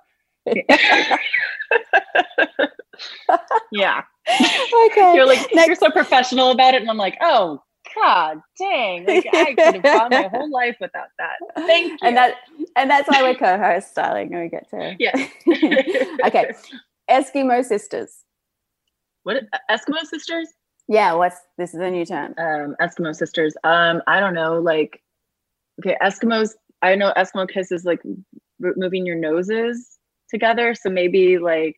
yeah. 3.72 4.04
Okay. 4.30 5.14
You're 5.16 5.26
like 5.26 5.48
you're 5.52 5.76
so 5.76 5.92
professional 5.92 6.52
about 6.52 6.74
it, 6.74 6.82
and 6.82 6.90
I'm 6.90 6.98
like, 6.98 7.18
oh 7.22 7.62
god 7.96 8.42
dang. 8.58 9.06
Like 9.06 9.28
I 9.34 9.54
could 9.54 9.76
have 9.76 9.84
gone 9.84 10.10
my 10.12 10.28
whole 10.28 10.50
life 10.62 10.78
without 10.80 11.08
that. 11.18 11.38
Thank 11.56 11.92
you. 11.92 11.98
And 12.08 12.18
that 12.18 12.36
and 12.76 12.90
that's 12.90 13.08
why 13.10 13.24
we're 13.24 13.36
co-hosts, 13.40 13.94
darling. 13.94 14.34
and 14.34 14.44
We 14.44 14.50
get 14.50 14.70
to 14.72 14.96
yeah. 15.00 15.28
okay. 16.28 16.54
Eskimo 17.10 17.64
sisters. 17.64 18.24
What 19.24 19.44
Eskimo 19.70 20.04
sisters? 20.06 20.48
Yeah, 20.88 21.14
what's 21.14 21.38
this 21.58 21.74
is 21.74 21.80
a 21.80 21.90
new 21.90 22.06
term. 22.06 22.34
Um, 22.38 22.76
Eskimo 22.82 23.16
sisters. 23.16 23.56
Um, 23.64 24.02
I 24.08 24.20
don't 24.20 24.34
know, 24.34 24.60
like 24.60 25.02
okay, 25.80 25.98
Eskimos. 26.02 26.52
I 26.82 26.96
know 26.96 27.14
Eskimo 27.18 27.48
kiss 27.50 27.72
is 27.72 27.86
like 27.86 28.02
moving 28.60 29.06
your 29.06 29.16
noses 29.16 29.98
together. 30.30 30.76
So 30.76 30.90
maybe 30.90 31.38
like 31.38 31.76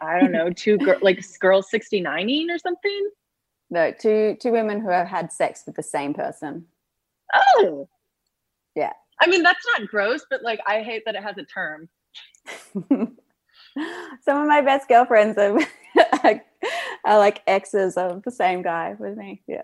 I 0.00 0.20
don't 0.20 0.32
know, 0.32 0.50
two 0.50 0.78
girl 0.78 0.98
like 1.02 1.24
girls 1.40 1.66
69ing 1.72 2.46
or 2.50 2.58
something. 2.58 3.10
No, 3.70 3.92
two 3.92 4.36
two 4.40 4.52
women 4.52 4.80
who 4.80 4.88
have 4.90 5.06
had 5.06 5.32
sex 5.32 5.62
with 5.66 5.76
the 5.76 5.82
same 5.82 6.14
person. 6.14 6.66
Oh, 7.34 7.88
Yeah. 8.74 8.92
I 9.20 9.26
mean 9.26 9.42
that's 9.42 9.64
not 9.76 9.88
gross, 9.88 10.24
but 10.30 10.42
like 10.42 10.60
I 10.66 10.82
hate 10.82 11.02
that 11.06 11.14
it 11.14 11.22
has 11.22 11.36
a 11.38 11.44
term. 11.44 11.88
Some 14.22 14.40
of 14.42 14.48
my 14.48 14.60
best 14.62 14.88
girlfriends 14.88 15.36
are, 15.38 15.56
are 17.04 17.18
like 17.18 17.42
exes 17.46 17.96
of 17.96 18.22
the 18.24 18.30
same 18.30 18.62
guy 18.62 18.96
with 18.98 19.16
me. 19.16 19.42
Yeah. 19.46 19.62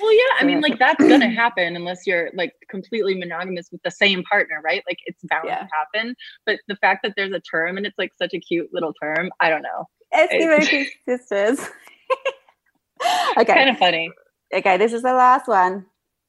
Well, 0.00 0.12
yeah, 0.14 0.22
I 0.40 0.44
mean, 0.44 0.60
like 0.60 0.78
that's 0.78 1.02
gonna 1.04 1.28
happen 1.34 1.76
unless 1.76 2.06
you're 2.06 2.30
like 2.34 2.54
completely 2.70 3.14
monogamous 3.18 3.70
with 3.72 3.82
the 3.82 3.90
same 3.90 4.22
partner, 4.24 4.60
right? 4.62 4.82
Like 4.88 4.98
it's 5.06 5.22
bound 5.24 5.46
Yeah. 5.48 5.60
to 5.60 5.68
happen. 5.72 6.14
But 6.46 6.60
the 6.68 6.76
fact 6.76 7.00
that 7.02 7.14
there's 7.16 7.32
a 7.32 7.40
term 7.40 7.76
and 7.76 7.84
it's 7.86 7.98
like 7.98 8.12
such 8.16 8.32
a 8.34 8.38
cute 8.40 8.68
little 8.72 8.94
term, 8.94 9.30
I 9.40 9.50
don't 9.50 9.62
know. 9.62 9.86
Eskimo 10.14 10.86
sisters. 11.06 11.68
okay. 13.38 13.54
kind 13.54 13.70
of 13.70 13.78
funny. 13.78 14.10
Okay, 14.52 14.76
this 14.76 14.92
is 14.92 15.02
the 15.02 15.14
last 15.14 15.48
one. 15.48 15.86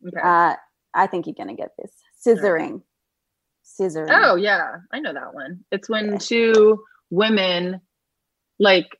Okay. 0.07 0.19
Uh, 0.21 0.55
I 0.93 1.07
think 1.07 1.25
you're 1.25 1.35
gonna 1.35 1.55
get 1.55 1.71
this. 1.77 1.91
Scissoring. 2.25 2.81
Scissoring. 3.65 4.09
Oh 4.11 4.35
yeah, 4.35 4.77
I 4.91 4.99
know 4.99 5.13
that 5.13 5.33
one. 5.33 5.61
It's 5.71 5.89
when 5.89 6.17
two 6.17 6.83
women 7.09 7.81
like 8.59 8.97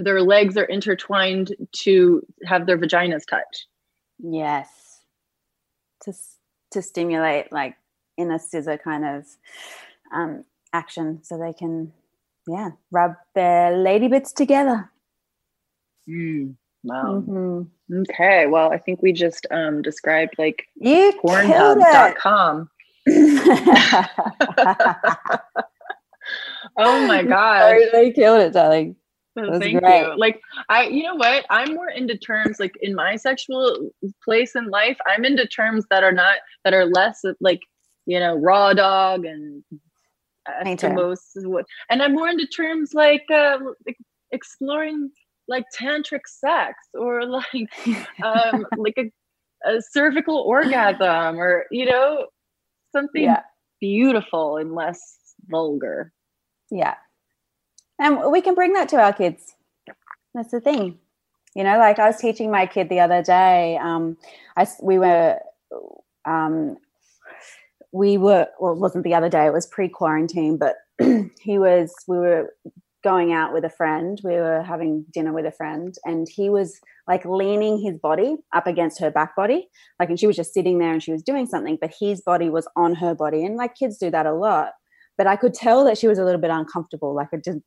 their 0.00 0.22
legs 0.22 0.56
are 0.56 0.64
intertwined 0.64 1.54
to 1.72 2.22
have 2.44 2.66
their 2.66 2.78
vaginas 2.78 3.26
touch. 3.28 3.66
Yes. 4.18 4.68
To 6.04 6.12
to 6.72 6.82
stimulate 6.82 7.52
like 7.52 7.76
in 8.16 8.30
a 8.30 8.38
scissor 8.38 8.78
kind 8.78 9.04
of 9.04 9.26
um, 10.12 10.44
action, 10.72 11.20
so 11.22 11.38
they 11.38 11.52
can, 11.52 11.92
yeah, 12.46 12.70
rub 12.90 13.14
their 13.34 13.76
lady 13.76 14.08
bits 14.08 14.32
together. 14.32 14.90
Mm, 16.08 16.56
wow. 16.84 17.22
Mhm. 17.26 17.68
Okay. 18.10 18.46
Well, 18.46 18.72
I 18.72 18.78
think 18.78 19.02
we 19.02 19.12
just 19.12 19.46
um 19.50 19.82
described 19.82 20.34
like 20.38 20.64
You. 20.76 21.12
Pornhub.com. 21.22 22.70
Oh 26.76 27.06
my 27.06 27.22
gosh. 27.22 27.72
Totally 27.72 28.12
killed 28.12 28.40
it, 28.40 28.52
darling. 28.52 28.96
Oh, 29.38 29.58
thank 29.58 29.80
great. 29.80 30.02
you. 30.02 30.16
Like 30.16 30.40
I, 30.68 30.88
you 30.88 31.04
know 31.04 31.14
what? 31.14 31.46
I'm 31.48 31.74
more 31.74 31.88
into 31.88 32.16
terms 32.18 32.60
like 32.60 32.76
in 32.82 32.94
my 32.94 33.16
sexual 33.16 33.90
place 34.22 34.54
in 34.54 34.68
life. 34.68 34.98
I'm 35.06 35.24
into 35.24 35.46
terms 35.46 35.86
that 35.90 36.04
are 36.04 36.12
not 36.12 36.38
that 36.64 36.74
are 36.74 36.86
less 36.86 37.22
like 37.40 37.60
you 38.06 38.20
know 38.20 38.36
raw 38.36 38.74
dog 38.74 39.24
and 39.24 39.64
Me 40.64 40.76
too. 40.76 40.88
Eskimos, 40.88 41.36
is 41.36 41.46
and 41.88 42.02
I'm 42.02 42.12
more 42.12 42.28
into 42.28 42.46
terms 42.46 42.94
like 42.94 43.24
uh, 43.30 43.58
like 43.86 43.96
exploring 44.32 45.10
like 45.52 45.66
tantric 45.78 46.24
sex 46.26 46.74
or 46.94 47.24
like 47.38 47.68
um 48.24 48.66
like 48.76 48.98
a, 48.98 49.06
a 49.70 49.80
cervical 49.92 50.38
orgasm 50.38 51.38
or 51.38 51.64
you 51.70 51.86
know 51.86 52.26
something 52.92 53.24
Yeah. 53.24 53.42
beautiful 53.80 54.56
and 54.56 54.74
less 54.74 55.00
vulgar. 55.50 56.12
Yeah. 56.70 56.94
And 57.98 58.30
we 58.32 58.40
can 58.40 58.54
bring 58.54 58.72
that 58.74 58.88
to 58.90 58.96
our 58.96 59.12
kids. 59.12 59.54
That's 60.34 60.50
the 60.50 60.60
thing. 60.60 60.98
You 61.54 61.64
know, 61.64 61.78
like 61.78 61.98
I 61.98 62.06
was 62.06 62.16
teaching 62.16 62.50
my 62.50 62.66
kid 62.66 62.88
the 62.88 63.00
other 63.00 63.22
day. 63.22 63.76
Um, 63.76 64.16
I 64.56 64.66
we 64.82 64.98
were 64.98 65.38
um, 66.24 66.78
we 67.92 68.16
were 68.16 68.46
well, 68.58 68.72
it 68.72 68.78
wasn't 68.78 69.04
the 69.04 69.14
other 69.14 69.28
day. 69.28 69.46
It 69.46 69.52
was 69.52 69.66
pre-quarantine, 69.66 70.56
but 70.56 70.76
he 71.40 71.58
was. 71.58 71.94
We 72.08 72.16
were 72.16 72.54
going 73.02 73.32
out 73.32 73.52
with 73.52 73.64
a 73.64 73.70
friend. 73.70 74.20
We 74.22 74.34
were 74.34 74.62
having 74.62 75.04
dinner 75.12 75.32
with 75.32 75.46
a 75.46 75.52
friend, 75.52 75.94
and 76.04 76.26
he 76.30 76.50
was 76.50 76.78
like 77.08 77.24
leaning 77.24 77.80
his 77.80 77.98
body 77.98 78.36
up 78.54 78.66
against 78.66 79.00
her 79.00 79.10
back 79.10 79.34
body, 79.36 79.68
like, 79.98 80.08
and 80.08 80.18
she 80.18 80.26
was 80.26 80.36
just 80.36 80.54
sitting 80.54 80.78
there 80.78 80.92
and 80.92 81.02
she 81.02 81.12
was 81.12 81.22
doing 81.22 81.46
something, 81.46 81.78
but 81.80 81.92
his 81.98 82.20
body 82.20 82.48
was 82.48 82.68
on 82.76 82.94
her 82.96 83.14
body, 83.14 83.44
and 83.44 83.56
like 83.56 83.74
kids 83.74 83.98
do 83.98 84.10
that 84.10 84.26
a 84.26 84.32
lot 84.32 84.72
but 85.18 85.26
I 85.26 85.36
could 85.36 85.54
tell 85.54 85.84
that 85.84 85.98
she 85.98 86.08
was 86.08 86.18
a 86.18 86.24
little 86.24 86.40
bit 86.40 86.50
uncomfortable. 86.50 87.14
Like 87.14 87.28
it 87.32 87.44
just 87.44 87.58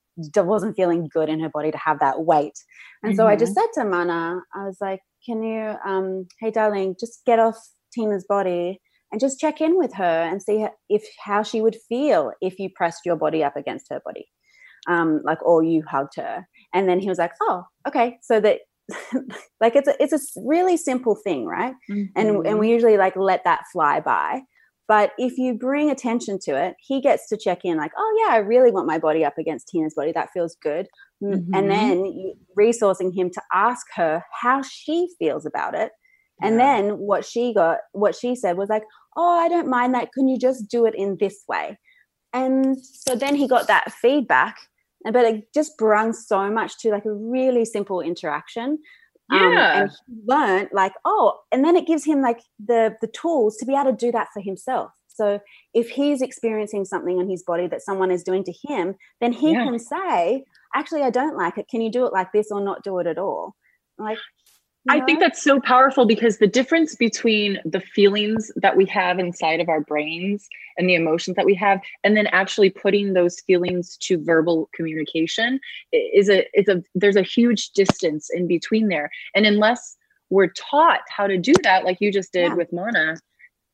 wasn't 0.45 0.75
feeling 0.75 1.07
good 1.13 1.29
in 1.29 1.39
her 1.41 1.49
body 1.49 1.71
to 1.71 1.77
have 1.77 1.99
that 1.99 2.21
weight. 2.21 2.57
And 3.03 3.15
so 3.15 3.27
I 3.27 3.35
just 3.35 3.53
said 3.53 3.67
to 3.75 3.85
Mana, 3.85 4.41
I 4.55 4.65
was 4.65 4.77
like, 4.81 5.01
"Can 5.25 5.43
you, 5.43 5.75
um, 5.85 6.27
hey 6.39 6.51
darling, 6.51 6.95
just 6.99 7.23
get 7.25 7.39
off 7.39 7.55
Tina's 7.93 8.25
body 8.27 8.81
and 9.11 9.21
just 9.21 9.39
check 9.39 9.61
in 9.61 9.77
with 9.77 9.93
her 9.93 10.03
and 10.03 10.41
see 10.41 10.65
if 10.89 11.03
how 11.23 11.43
she 11.43 11.61
would 11.61 11.77
feel 11.87 12.31
if 12.41 12.59
you 12.59 12.69
pressed 12.75 13.05
your 13.05 13.15
body 13.15 13.43
up 13.43 13.55
against 13.55 13.87
her 13.89 14.01
body, 14.03 14.27
um, 14.87 15.21
like 15.23 15.43
or 15.45 15.63
you 15.63 15.83
hugged 15.87 16.15
her." 16.17 16.47
And 16.73 16.87
then 16.87 16.99
he 16.99 17.09
was 17.09 17.17
like, 17.17 17.31
"Oh, 17.41 17.63
okay." 17.87 18.17
So 18.21 18.39
that 18.39 18.59
like 19.61 19.75
it's 19.75 19.87
a 19.87 20.01
it's 20.01 20.13
a 20.13 20.41
really 20.41 20.77
simple 20.77 21.15
thing, 21.15 21.45
right? 21.45 21.73
And 22.15 22.45
and 22.45 22.59
we 22.59 22.69
usually 22.69 22.97
like 22.97 23.15
let 23.15 23.43
that 23.43 23.63
fly 23.71 23.99
by 23.99 24.41
But 24.87 25.11
if 25.17 25.37
you 25.37 25.55
bring 25.55 25.89
attention 25.89 26.37
to 26.43 26.55
it, 26.55 26.75
he 26.79 27.01
gets 27.01 27.27
to 27.29 27.37
check 27.37 27.61
in, 27.63 27.77
like, 27.77 27.91
oh, 27.97 28.23
yeah, 28.23 28.33
I 28.35 28.37
really 28.37 28.71
want 28.71 28.87
my 28.87 28.99
body 28.99 29.25
up 29.25 29.37
against 29.37 29.67
Tina's 29.67 29.95
body. 29.95 30.11
That 30.11 30.29
feels 30.31 30.55
good. 30.61 30.87
Mm-hmm. 31.23 31.55
And 31.55 31.71
then 31.71 32.33
resourcing 32.57 33.15
him 33.15 33.31
to 33.31 33.41
ask 33.51 33.85
her 33.95 34.23
how 34.41 34.61
she 34.61 35.09
feels 35.17 35.45
about 35.45 35.73
it. 35.73 35.91
And 36.41 36.57
yeah. 36.57 36.81
then 36.81 36.97
what 36.97 37.25
she 37.25 37.53
got, 37.53 37.79
what 37.93 38.15
she 38.15 38.35
said 38.35 38.57
was 38.57 38.69
like, 38.69 38.83
oh, 39.15 39.39
I 39.39 39.47
don't 39.47 39.69
mind 39.69 39.95
that. 39.95 40.11
Can 40.13 40.27
you 40.27 40.37
just 40.37 40.69
do 40.69 40.85
it 40.85 40.93
in 40.93 41.17
this 41.19 41.43
way? 41.47 41.79
And 42.33 42.77
so 42.79 43.15
then 43.15 43.35
he 43.35 43.47
got 43.47 43.67
that 43.67 43.91
feedback. 43.93 44.57
And 45.05 45.13
but 45.13 45.25
it 45.25 45.53
just 45.53 45.77
brings 45.77 46.27
so 46.27 46.49
much 46.49 46.77
to 46.79 46.89
like 46.89 47.05
a 47.05 47.13
really 47.13 47.63
simple 47.63 48.01
interaction. 48.01 48.79
Yeah. 49.31 49.39
Um, 49.39 49.57
and 49.57 49.89
he 49.89 50.15
learned 50.27 50.69
like, 50.73 50.93
oh, 51.05 51.39
and 51.51 51.63
then 51.63 51.75
it 51.75 51.87
gives 51.87 52.03
him 52.03 52.21
like 52.21 52.41
the 52.59 52.95
the 53.01 53.07
tools 53.07 53.55
to 53.57 53.65
be 53.65 53.73
able 53.73 53.91
to 53.91 54.05
do 54.05 54.11
that 54.11 54.27
for 54.33 54.41
himself. 54.41 54.91
So 55.07 55.39
if 55.73 55.89
he's 55.89 56.21
experiencing 56.21 56.83
something 56.83 57.17
on 57.19 57.29
his 57.29 57.41
body 57.41 57.67
that 57.67 57.81
someone 57.81 58.11
is 58.11 58.23
doing 58.23 58.43
to 58.43 58.53
him, 58.67 58.95
then 59.21 59.31
he 59.31 59.53
yeah. 59.53 59.63
can 59.63 59.79
say, 59.79 60.43
actually, 60.75 61.03
I 61.03 61.09
don't 61.09 61.37
like 61.37 61.57
it. 61.57 61.69
Can 61.69 61.81
you 61.81 61.89
do 61.89 62.05
it 62.05 62.11
like 62.11 62.33
this 62.33 62.51
or 62.51 62.59
not 62.61 62.83
do 62.83 62.99
it 62.99 63.07
at 63.07 63.17
all? 63.17 63.55
Like 63.97 64.17
I 64.87 65.01
think 65.01 65.19
that's 65.19 65.41
so 65.41 65.59
powerful 65.59 66.05
because 66.05 66.37
the 66.37 66.47
difference 66.47 66.95
between 66.95 67.59
the 67.65 67.79
feelings 67.79 68.51
that 68.55 68.77
we 68.77 68.85
have 68.85 69.17
inside 69.17 69.59
of 69.59 69.67
our 69.67 69.81
brains 69.81 70.47
and 70.77 70.87
the 70.87 70.95
emotions 70.95 71.35
that 71.35 71.45
we 71.45 71.55
have, 71.55 71.79
and 72.03 72.15
then 72.15 72.27
actually 72.27 72.69
putting 72.69 73.13
those 73.13 73.39
feelings 73.41 73.97
to 74.01 74.23
verbal 74.23 74.69
communication 74.73 75.59
is 75.91 76.29
a 76.29 76.45
is 76.53 76.67
a 76.67 76.83
there's 76.93 77.15
a 77.15 77.23
huge 77.23 77.71
distance 77.71 78.29
in 78.31 78.47
between 78.47 78.89
there. 78.89 79.09
And 79.33 79.45
unless 79.45 79.97
we're 80.29 80.51
taught 80.51 81.01
how 81.09 81.27
to 81.27 81.37
do 81.37 81.53
that, 81.63 81.83
like 81.83 81.97
you 81.99 82.11
just 82.11 82.31
did 82.31 82.49
yeah. 82.49 82.53
with 82.53 82.71
Mana, 82.71 83.17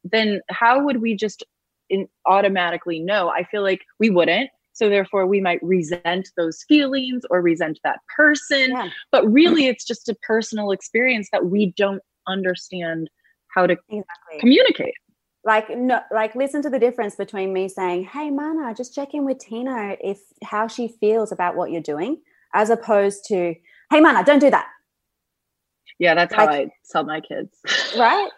then 0.03 0.41
how 0.49 0.83
would 0.83 1.01
we 1.01 1.15
just 1.15 1.43
in, 1.89 2.07
automatically 2.25 2.99
know? 2.99 3.29
I 3.29 3.43
feel 3.43 3.63
like 3.63 3.81
we 3.99 4.09
wouldn't 4.09 4.49
so 4.73 4.89
therefore, 4.89 5.27
we 5.27 5.41
might 5.41 5.61
resent 5.61 6.29
those 6.37 6.63
feelings 6.67 7.23
or 7.29 7.41
resent 7.41 7.79
that 7.83 7.99
person. 8.15 8.71
Yeah. 8.71 8.89
But 9.11 9.29
really, 9.31 9.67
it's 9.67 9.85
just 9.85 10.09
a 10.09 10.15
personal 10.25 10.71
experience 10.71 11.29
that 11.31 11.45
we 11.45 11.73
don't 11.77 12.01
understand 12.27 13.09
how 13.53 13.67
to 13.67 13.73
exactly. 13.89 14.39
communicate. 14.39 14.93
Like 15.43 15.69
no, 15.75 16.01
like 16.11 16.35
listen 16.35 16.61
to 16.61 16.69
the 16.69 16.79
difference 16.79 17.15
between 17.15 17.51
me 17.51 17.67
saying, 17.67 18.05
"Hey, 18.05 18.29
Mana, 18.29 18.73
just 18.73 18.95
check 18.95 19.13
in 19.13 19.25
with 19.25 19.39
Tina 19.39 19.97
if 19.99 20.19
how 20.43 20.67
she 20.67 20.87
feels 20.87 21.31
about 21.31 21.55
what 21.55 21.71
you're 21.71 21.81
doing," 21.81 22.21
as 22.53 22.69
opposed 22.69 23.25
to, 23.25 23.55
"Hey, 23.89 23.99
Mana, 23.99 24.23
don't 24.23 24.39
do 24.39 24.51
that." 24.51 24.67
Yeah, 25.99 26.15
that's 26.15 26.31
like, 26.31 26.49
how 26.49 26.55
I 26.55 26.69
tell 26.91 27.03
my 27.03 27.21
kids. 27.21 27.57
Right? 27.97 28.29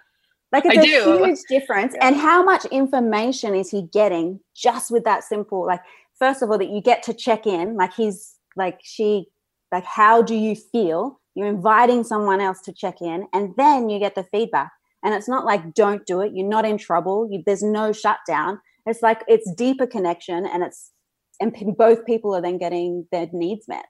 Like 0.53 0.65
it's 0.65 0.77
I 0.77 0.81
a 0.81 0.85
do. 0.85 1.25
huge 1.25 1.39
difference. 1.49 1.95
And 1.99 2.15
how 2.15 2.43
much 2.43 2.65
information 2.65 3.55
is 3.55 3.71
he 3.71 3.81
getting 3.81 4.39
just 4.55 4.91
with 4.91 5.03
that 5.03 5.23
simple, 5.23 5.65
like 5.65 5.81
first 6.19 6.41
of 6.41 6.49
all 6.49 6.57
that 6.57 6.69
you 6.69 6.81
get 6.81 7.03
to 7.03 7.13
check 7.13 7.45
in 7.45 7.75
like 7.75 7.93
he's 7.93 8.35
like 8.55 8.79
she 8.83 9.25
like 9.71 9.85
how 9.85 10.21
do 10.21 10.35
you 10.35 10.55
feel? 10.55 11.19
You're 11.35 11.47
inviting 11.47 12.03
someone 12.03 12.41
else 12.41 12.61
to 12.61 12.73
check 12.73 13.01
in 13.01 13.27
and 13.33 13.53
then 13.57 13.89
you 13.89 13.99
get 13.99 14.15
the 14.15 14.23
feedback. 14.23 14.71
And 15.03 15.13
it's 15.13 15.27
not 15.27 15.45
like 15.45 15.73
don't 15.73 16.05
do 16.05 16.21
it 16.21 16.31
you're 16.33 16.47
not 16.47 16.65
in 16.65 16.77
trouble 16.77 17.27
you, 17.31 17.43
there's 17.45 17.63
no 17.63 17.91
shutdown. 17.91 18.59
It's 18.85 19.01
like 19.01 19.23
it's 19.27 19.51
deeper 19.53 19.87
connection 19.87 20.45
and 20.45 20.63
it's 20.63 20.91
and 21.39 21.53
p- 21.53 21.73
both 21.77 22.05
people 22.05 22.35
are 22.35 22.41
then 22.41 22.57
getting 22.57 23.07
their 23.11 23.27
needs 23.33 23.67
met. 23.67 23.85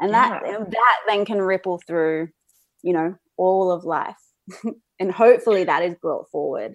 And 0.00 0.12
that 0.12 0.42
yeah. 0.44 0.58
that 0.58 0.96
then 1.08 1.24
can 1.24 1.42
ripple 1.42 1.80
through 1.86 2.28
you 2.82 2.92
know 2.92 3.16
all 3.36 3.70
of 3.70 3.84
life. 3.84 4.16
And 4.98 5.12
hopefully 5.12 5.62
that 5.64 5.82
is 5.82 5.94
brought 6.00 6.30
forward 6.30 6.74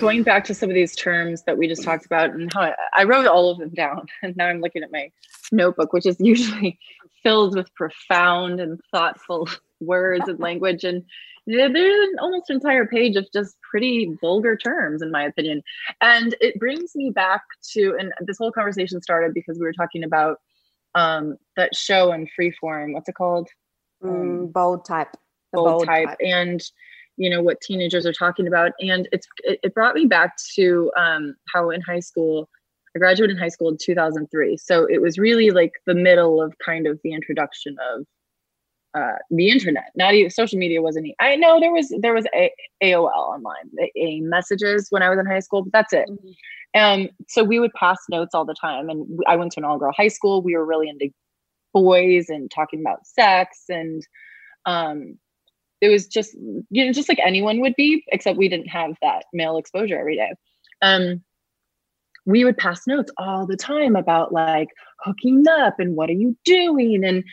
Going 0.00 0.22
back 0.22 0.44
to 0.44 0.54
some 0.54 0.70
of 0.70 0.74
these 0.74 0.96
terms 0.96 1.42
that 1.42 1.58
we 1.58 1.68
just 1.68 1.84
talked 1.84 2.06
about 2.06 2.30
and 2.30 2.52
how 2.52 2.62
I, 2.62 2.74
I, 2.94 3.04
wrote 3.04 3.26
all 3.26 3.50
of 3.50 3.58
them 3.58 3.68
down 3.68 4.06
and 4.22 4.34
now 4.36 4.46
i'm 4.46 4.60
looking 4.60 4.82
at 4.82 4.90
my 4.90 5.12
notebook 5.52 5.92
which 5.92 6.06
is 6.06 6.16
usually 6.18 6.78
filled 7.22 7.54
with 7.54 7.72
profound 7.74 8.60
and 8.60 8.80
thoughtful 8.90 9.48
words 9.80 10.26
and 10.26 10.40
language 10.40 10.84
and 10.84 11.04
there's 11.46 11.74
an 11.74 12.14
almost 12.20 12.50
entire 12.50 12.86
page 12.86 13.16
of 13.16 13.26
just 13.32 13.56
pretty 13.62 14.16
vulgar 14.20 14.56
terms 14.56 15.02
in 15.02 15.10
my 15.10 15.24
opinion 15.24 15.62
and 16.00 16.34
it 16.40 16.58
brings 16.58 16.94
me 16.94 17.10
back 17.10 17.42
to 17.72 17.96
and 17.98 18.12
this 18.20 18.38
whole 18.38 18.52
conversation 18.52 19.00
started 19.02 19.34
because 19.34 19.58
we 19.58 19.64
were 19.64 19.72
talking 19.72 20.04
about 20.04 20.38
um 20.94 21.36
that 21.56 21.74
show 21.74 22.12
in 22.12 22.26
freeform 22.38 22.92
what's 22.92 23.08
it 23.08 23.14
called 23.14 23.48
um, 24.02 24.10
mm, 24.10 24.52
bold 24.52 24.84
type 24.84 25.14
bold, 25.52 25.66
bold 25.66 25.86
type. 25.86 26.08
type 26.08 26.18
and 26.20 26.62
you 27.20 27.28
know 27.28 27.42
what 27.42 27.60
teenagers 27.60 28.06
are 28.06 28.14
talking 28.14 28.46
about. 28.46 28.72
And 28.80 29.06
it's 29.12 29.28
it, 29.44 29.60
it 29.62 29.74
brought 29.74 29.94
me 29.94 30.06
back 30.06 30.36
to 30.54 30.90
um, 30.96 31.36
how 31.52 31.70
in 31.70 31.82
high 31.82 32.00
school 32.00 32.48
i 32.96 32.98
graduated 32.98 33.36
in 33.36 33.40
high 33.40 33.48
school 33.48 33.68
in 33.68 33.76
2003 33.80 34.56
so 34.56 34.84
it 34.86 35.00
was 35.00 35.16
really 35.16 35.50
like 35.50 35.74
the 35.86 35.94
middle 35.94 36.42
of 36.42 36.52
kind 36.64 36.88
of 36.88 36.98
the 37.04 37.12
introduction 37.12 37.76
of 37.92 38.04
uh, 38.92 39.18
the 39.30 39.50
internet. 39.50 39.92
Not 39.94 40.14
even 40.14 40.30
social 40.30 40.58
media 40.58 40.82
wasn't 40.82 41.14
i 41.20 41.36
know 41.36 41.60
there 41.60 41.72
was 41.72 41.94
there 42.00 42.14
was 42.14 42.26
a, 42.34 42.50
aol 42.82 43.12
online 43.34 43.70
a, 43.78 43.92
a, 43.96 44.20
messages 44.22 44.88
when 44.90 45.02
i 45.02 45.08
was 45.08 45.18
in 45.18 45.26
high 45.26 45.38
school 45.40 45.62
but 45.62 45.72
that's 45.72 45.92
it. 45.92 46.08
Mm-hmm. 46.08 46.30
and 46.74 47.10
so 47.28 47.44
we 47.44 47.60
would 47.60 47.72
pass 47.74 47.98
notes 48.08 48.34
all 48.34 48.46
the 48.46 48.56
time. 48.60 48.88
And 48.88 49.20
i 49.28 49.36
went 49.36 49.52
to 49.52 49.60
an 49.60 49.64
all-girl 49.64 49.92
high 49.96 50.08
school. 50.08 50.42
We 50.42 50.56
were 50.56 50.66
really 50.66 50.88
into 50.88 51.10
boys 51.72 52.28
and 52.28 52.50
talking 52.50 52.80
about 52.80 53.06
sex 53.06 53.66
and 53.68 54.02
um 54.66 55.18
it 55.80 55.88
was 55.88 56.06
just 56.06 56.34
you 56.70 56.84
know 56.84 56.92
just 56.92 57.08
like 57.08 57.20
anyone 57.24 57.60
would 57.60 57.74
be 57.76 58.04
except 58.08 58.38
we 58.38 58.48
didn't 58.48 58.68
have 58.68 58.92
that 59.02 59.24
male 59.32 59.56
exposure 59.56 59.98
every 59.98 60.16
day. 60.16 60.32
Um 60.82 61.22
we 62.26 62.44
would 62.44 62.56
pass 62.58 62.86
notes 62.86 63.10
all 63.18 63.46
the 63.46 63.56
time 63.56 63.96
about 63.96 64.32
like 64.32 64.68
hooking 65.00 65.44
up 65.48 65.80
and 65.80 65.96
what 65.96 66.10
are 66.10 66.14
you 66.14 66.36
doing? 66.44 67.04
And 67.04 67.24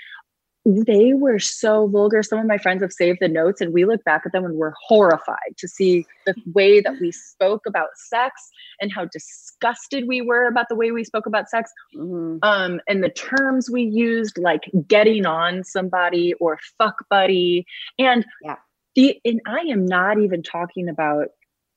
they 0.67 1.13
were 1.13 1.39
so 1.39 1.87
vulgar. 1.87 2.21
Some 2.21 2.39
of 2.39 2.45
my 2.45 2.57
friends 2.57 2.81
have 2.81 2.91
saved 2.91 3.19
the 3.21 3.29
notes, 3.29 3.61
and 3.61 3.73
we 3.73 3.85
look 3.85 4.03
back 4.03 4.23
at 4.25 4.33
them 4.33 4.43
and 4.43 4.55
we're 4.55 4.73
horrified 4.85 5.55
to 5.57 5.67
see 5.67 6.05
the 6.25 6.35
way 6.53 6.81
that 6.81 6.99
we 6.99 7.11
spoke 7.11 7.65
about 7.65 7.89
sex 7.95 8.49
and 8.81 8.91
how 8.93 9.05
disgusted 9.05 10.09
we 10.09 10.21
were 10.21 10.45
about 10.45 10.67
the 10.67 10.75
way 10.75 10.91
we 10.91 11.05
spoke 11.05 11.25
about 11.25 11.49
sex. 11.49 11.71
Mm-hmm. 11.95 12.39
Um, 12.41 12.81
and 12.87 13.01
the 13.01 13.09
terms 13.09 13.69
we 13.69 13.83
used, 13.83 14.37
like 14.37 14.63
getting 14.87 15.25
on 15.25 15.63
somebody 15.63 16.33
or 16.33 16.59
fuck 16.77 16.95
buddy. 17.09 17.65
And 17.97 18.25
yeah. 18.43 18.55
the 18.95 19.21
and 19.23 19.39
I 19.47 19.59
am 19.69 19.85
not 19.85 20.19
even 20.19 20.43
talking 20.43 20.89
about 20.89 21.27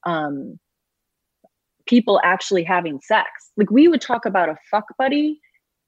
um 0.05 0.59
people 1.87 2.21
actually 2.25 2.65
having 2.65 3.01
sex. 3.01 3.29
Like 3.57 3.71
we 3.71 3.87
would 3.87 4.01
talk 4.01 4.27
about 4.27 4.49
a 4.49 4.57
fuck 4.69 4.87
buddy 4.99 5.41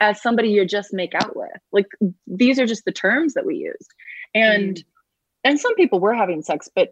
as 0.02 0.20
somebody 0.20 0.48
you 0.48 0.66
just 0.66 0.92
make 0.92 1.14
out 1.14 1.36
with. 1.36 1.48
Like 1.70 1.86
these 2.26 2.58
are 2.58 2.66
just 2.66 2.84
the 2.84 2.92
terms 2.92 3.34
that 3.34 3.46
we 3.46 3.54
used. 3.54 3.94
And 4.34 4.76
mm. 4.76 4.84
and 5.44 5.60
some 5.60 5.74
people 5.76 6.00
were 6.00 6.12
having 6.12 6.42
sex, 6.42 6.68
but 6.74 6.88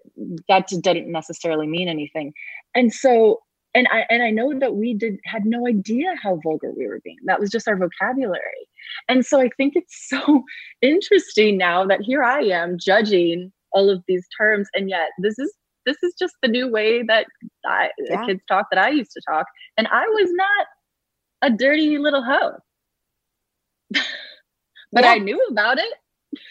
that 0.49 0.69
didn't 0.69 1.11
necessarily 1.11 1.67
mean 1.67 1.89
anything. 1.89 2.33
And 2.75 2.93
so 2.93 3.41
and 3.75 3.89
I 3.93 4.05
and 4.09 4.23
I 4.23 4.31
know 4.31 4.57
that 4.61 4.77
we 4.77 4.95
did 4.95 5.19
had 5.25 5.45
no 5.45 5.67
idea 5.67 6.15
how 6.23 6.39
vulgar 6.43 6.73
we 6.77 6.87
were 6.87 7.01
being. 7.05 7.19
That 7.25 7.41
was 7.41 7.51
just 7.51 7.67
our 7.67 7.77
vocabulary. 7.77 8.69
And 9.09 9.27
so 9.27 9.41
I 9.41 9.51
think 9.57 9.75
it's 9.75 10.09
so 10.09 10.45
interesting 10.81 11.59
now 11.59 11.85
that 11.87 12.01
here 12.01 12.23
I 12.23 12.43
am 12.43 12.79
judging 12.79 13.53
all 13.73 13.91
of 13.91 14.03
these 14.07 14.27
terms 14.39 14.69
and 14.75 14.89
yet 14.89 15.11
this 15.19 15.39
is 15.39 15.53
this 15.87 15.97
is 16.03 16.15
just 16.19 16.35
the 16.43 16.49
new 16.49 16.69
way 16.69 17.03
that 17.03 17.27
I, 17.67 17.91
yeah. 17.99 18.27
kids 18.27 18.43
talk 18.47 18.67
that 18.71 18.79
I 18.79 18.91
used 18.91 19.13
to 19.13 19.23
talk 19.27 19.47
and 19.77 19.89
I 19.89 20.07
was 20.07 20.31
not 20.33 20.67
a 21.43 21.51
dirty 21.51 21.99
little 21.99 22.23
hoe. 22.23 22.59
But 23.91 25.05
yeah. 25.05 25.11
I 25.11 25.19
knew 25.19 25.41
about 25.51 25.79
it. 25.79 25.93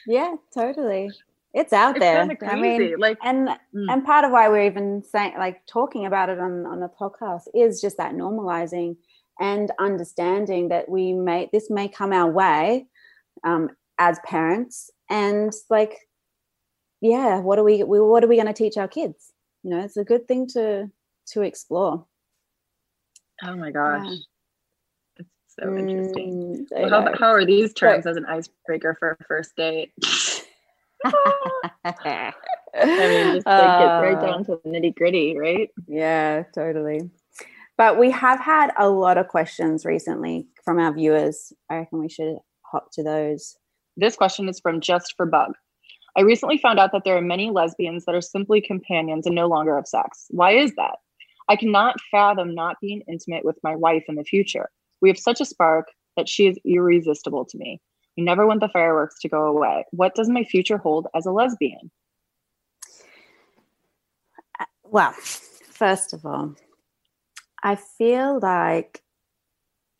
Yeah, 0.08 0.36
totally. 0.54 1.12
It's 1.54 1.74
out 1.74 1.96
it's 1.96 2.04
there. 2.04 2.38
I 2.44 2.56
mean, 2.56 3.00
like, 3.00 3.18
and 3.24 3.50
mm. 3.74 3.92
and 3.92 4.06
part 4.06 4.24
of 4.24 4.32
why 4.32 4.50
we're 4.50 4.66
even 4.66 5.04
saying, 5.04 5.34
like, 5.38 5.66
talking 5.66 6.06
about 6.06 6.30
it 6.30 6.40
on 6.40 6.66
on 6.66 6.80
the 6.80 6.90
podcast 6.90 7.44
is 7.56 7.82
just 7.82 7.98
that 7.98 8.14
normalizing 8.14 8.98
and 9.40 9.72
understanding 9.80 10.70
that 10.70 10.88
we 10.90 11.14
may 11.14 11.50
this 11.52 11.70
may 11.70 11.88
come 11.88 12.14
our 12.14 12.30
way 12.30 12.86
um, 13.44 13.70
as 13.98 14.20
parents, 14.26 14.92
and 15.10 15.52
like, 15.70 15.98
yeah, 17.02 17.40
what 17.40 17.58
are 17.58 17.64
we, 17.64 17.84
we 17.84 18.00
what 18.00 18.24
are 18.24 18.28
we 18.28 18.36
going 18.36 18.48
to 18.48 18.54
teach 18.54 18.78
our 18.78 18.88
kids? 18.88 19.34
You 19.64 19.72
know, 19.72 19.80
it's 19.80 19.98
a 19.98 20.04
good 20.04 20.28
thing 20.28 20.46
to 20.50 20.92
to 21.32 21.42
explore. 21.42 22.06
Oh 23.44 23.56
my 23.56 23.72
gosh. 23.72 24.06
Yeah 24.08 24.18
so 25.62 25.78
interesting. 25.78 26.68
Mm, 26.72 26.90
well, 26.90 27.04
how, 27.04 27.14
how 27.20 27.28
are 27.28 27.46
these 27.46 27.74
terms 27.74 28.06
as 28.06 28.18
an 28.18 28.26
icebreaker 28.26 28.96
for 29.00 29.18
a 29.20 29.24
first 29.26 29.56
date? 29.56 29.92
I 31.06 32.34
mean, 32.76 33.36
just 33.36 33.48
like 33.48 33.70
uh, 33.70 33.78
get 33.80 34.02
right 34.02 34.22
down 34.22 34.46
to 34.46 34.60
the 34.64 34.70
nitty 34.70 34.96
gritty, 34.96 35.38
right? 35.38 35.70
Yeah, 35.88 36.44
totally. 36.54 37.10
But 37.78 37.98
we 37.98 38.12
have 38.12 38.40
had 38.40 38.72
a 38.78 38.90
lot 38.90 39.18
of 39.18 39.28
questions 39.30 39.86
recently 39.86 40.48
from 40.66 40.80
our 40.80 40.94
viewers. 40.94 41.54
I 41.70 41.78
reckon 41.78 42.00
we 42.00 42.10
should 42.10 42.38
hop 42.64 42.92
to 42.94 43.04
those. 43.04 43.56
This 43.96 44.16
question 44.16 44.50
is 44.50 44.60
from 44.60 44.82
Just 44.82 45.14
for 45.16 45.26
Bug. 45.26 45.54
I 46.18 46.22
recently 46.22 46.58
found 46.58 46.80
out 46.80 46.92
that 46.92 47.04
there 47.06 47.16
are 47.16 47.22
many 47.22 47.50
lesbians 47.50 48.06
that 48.06 48.16
are 48.16 48.22
simply 48.22 48.62
companions 48.62 49.26
and 49.26 49.36
no 49.36 49.48
longer 49.48 49.76
have 49.76 49.88
sex. 49.88 50.26
Why 50.30 50.52
is 50.52 50.76
that? 50.76 50.98
I 51.48 51.56
cannot 51.56 51.96
fathom 52.12 52.54
not 52.54 52.78
being 52.82 53.02
intimate 53.08 53.46
with 53.46 53.58
my 53.64 53.76
wife 53.76 54.04
in 54.08 54.16
the 54.16 54.24
future. 54.24 54.70
We 55.02 55.10
have 55.10 55.18
such 55.18 55.42
a 55.42 55.46
spark 55.46 55.88
that 56.18 56.28
she 56.28 56.48
is 56.48 56.60
irresistible 56.66 57.46
to 57.46 57.58
me. 57.58 57.82
We 58.18 58.24
never 58.24 58.46
want 58.46 58.60
the 58.60 58.70
fireworks 58.70 59.20
to 59.22 59.30
go 59.30 59.46
away. 59.46 59.86
What 59.92 60.16
does 60.16 60.30
my 60.30 60.44
future 60.44 60.78
hold 60.78 61.08
as 61.16 61.26
a 61.26 61.32
lesbian? 61.32 61.92
Well, 64.84 65.14
first 65.14 66.14
of 66.14 66.26
all, 66.26 66.56
I 67.64 67.76
feel 67.76 68.40
like 68.42 69.04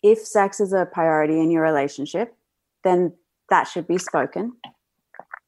if 0.04 0.20
sex 0.20 0.60
is 0.60 0.74
a 0.74 0.86
priority 0.86 1.40
in 1.40 1.52
your 1.52 1.64
relationship, 1.64 2.36
then 2.84 3.14
that 3.50 3.66
should 3.66 3.88
be 3.88 3.98
spoken. 3.98 4.54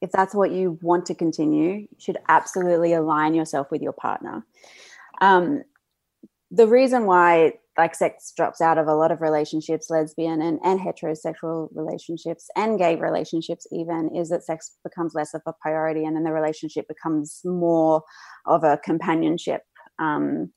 If 0.00 0.12
that's 0.12 0.34
what 0.34 0.50
you 0.50 0.78
want 0.82 1.06
to 1.06 1.14
continue, 1.14 1.72
you 1.72 1.88
should 1.98 2.18
absolutely 2.28 2.92
align 2.92 3.34
yourself 3.34 3.70
with 3.70 3.82
your 3.82 3.92
partner. 3.92 4.44
Um, 5.20 5.62
the 6.50 6.66
reason 6.66 7.06
why 7.06 7.54
like 7.78 7.94
sex 7.94 8.32
drops 8.36 8.60
out 8.60 8.78
of 8.78 8.86
a 8.86 8.94
lot 8.94 9.10
of 9.10 9.20
relationships 9.20 9.88
lesbian 9.88 10.42
and, 10.42 10.60
and 10.62 10.78
heterosexual 10.78 11.68
relationships 11.74 12.48
and 12.54 12.78
gay 12.78 12.96
relationships 12.96 13.66
even 13.72 14.10
is 14.14 14.28
that 14.28 14.44
sex 14.44 14.76
becomes 14.84 15.14
less 15.14 15.32
of 15.32 15.40
a 15.46 15.52
priority 15.60 16.04
and 16.04 16.14
then 16.14 16.24
the 16.24 16.32
relationship 16.32 16.86
becomes 16.86 17.40
more 17.44 18.02
of 18.46 18.62
a 18.62 18.78
companionship. 18.84 19.62
Um, 19.98 20.52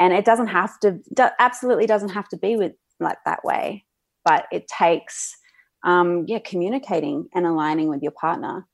and 0.00 0.12
it 0.12 0.24
doesn't 0.24 0.48
have 0.48 0.78
to 0.80 0.98
do, 1.14 1.26
absolutely 1.38 1.86
doesn't 1.86 2.10
have 2.10 2.28
to 2.28 2.36
be 2.36 2.56
with 2.56 2.72
like 3.00 3.18
that 3.24 3.44
way 3.44 3.84
but 4.24 4.46
it 4.52 4.68
takes 4.68 5.36
um, 5.84 6.24
yeah 6.26 6.38
communicating 6.44 7.28
and 7.34 7.46
aligning 7.46 7.88
with 7.88 8.02
your 8.02 8.12
partner. 8.12 8.66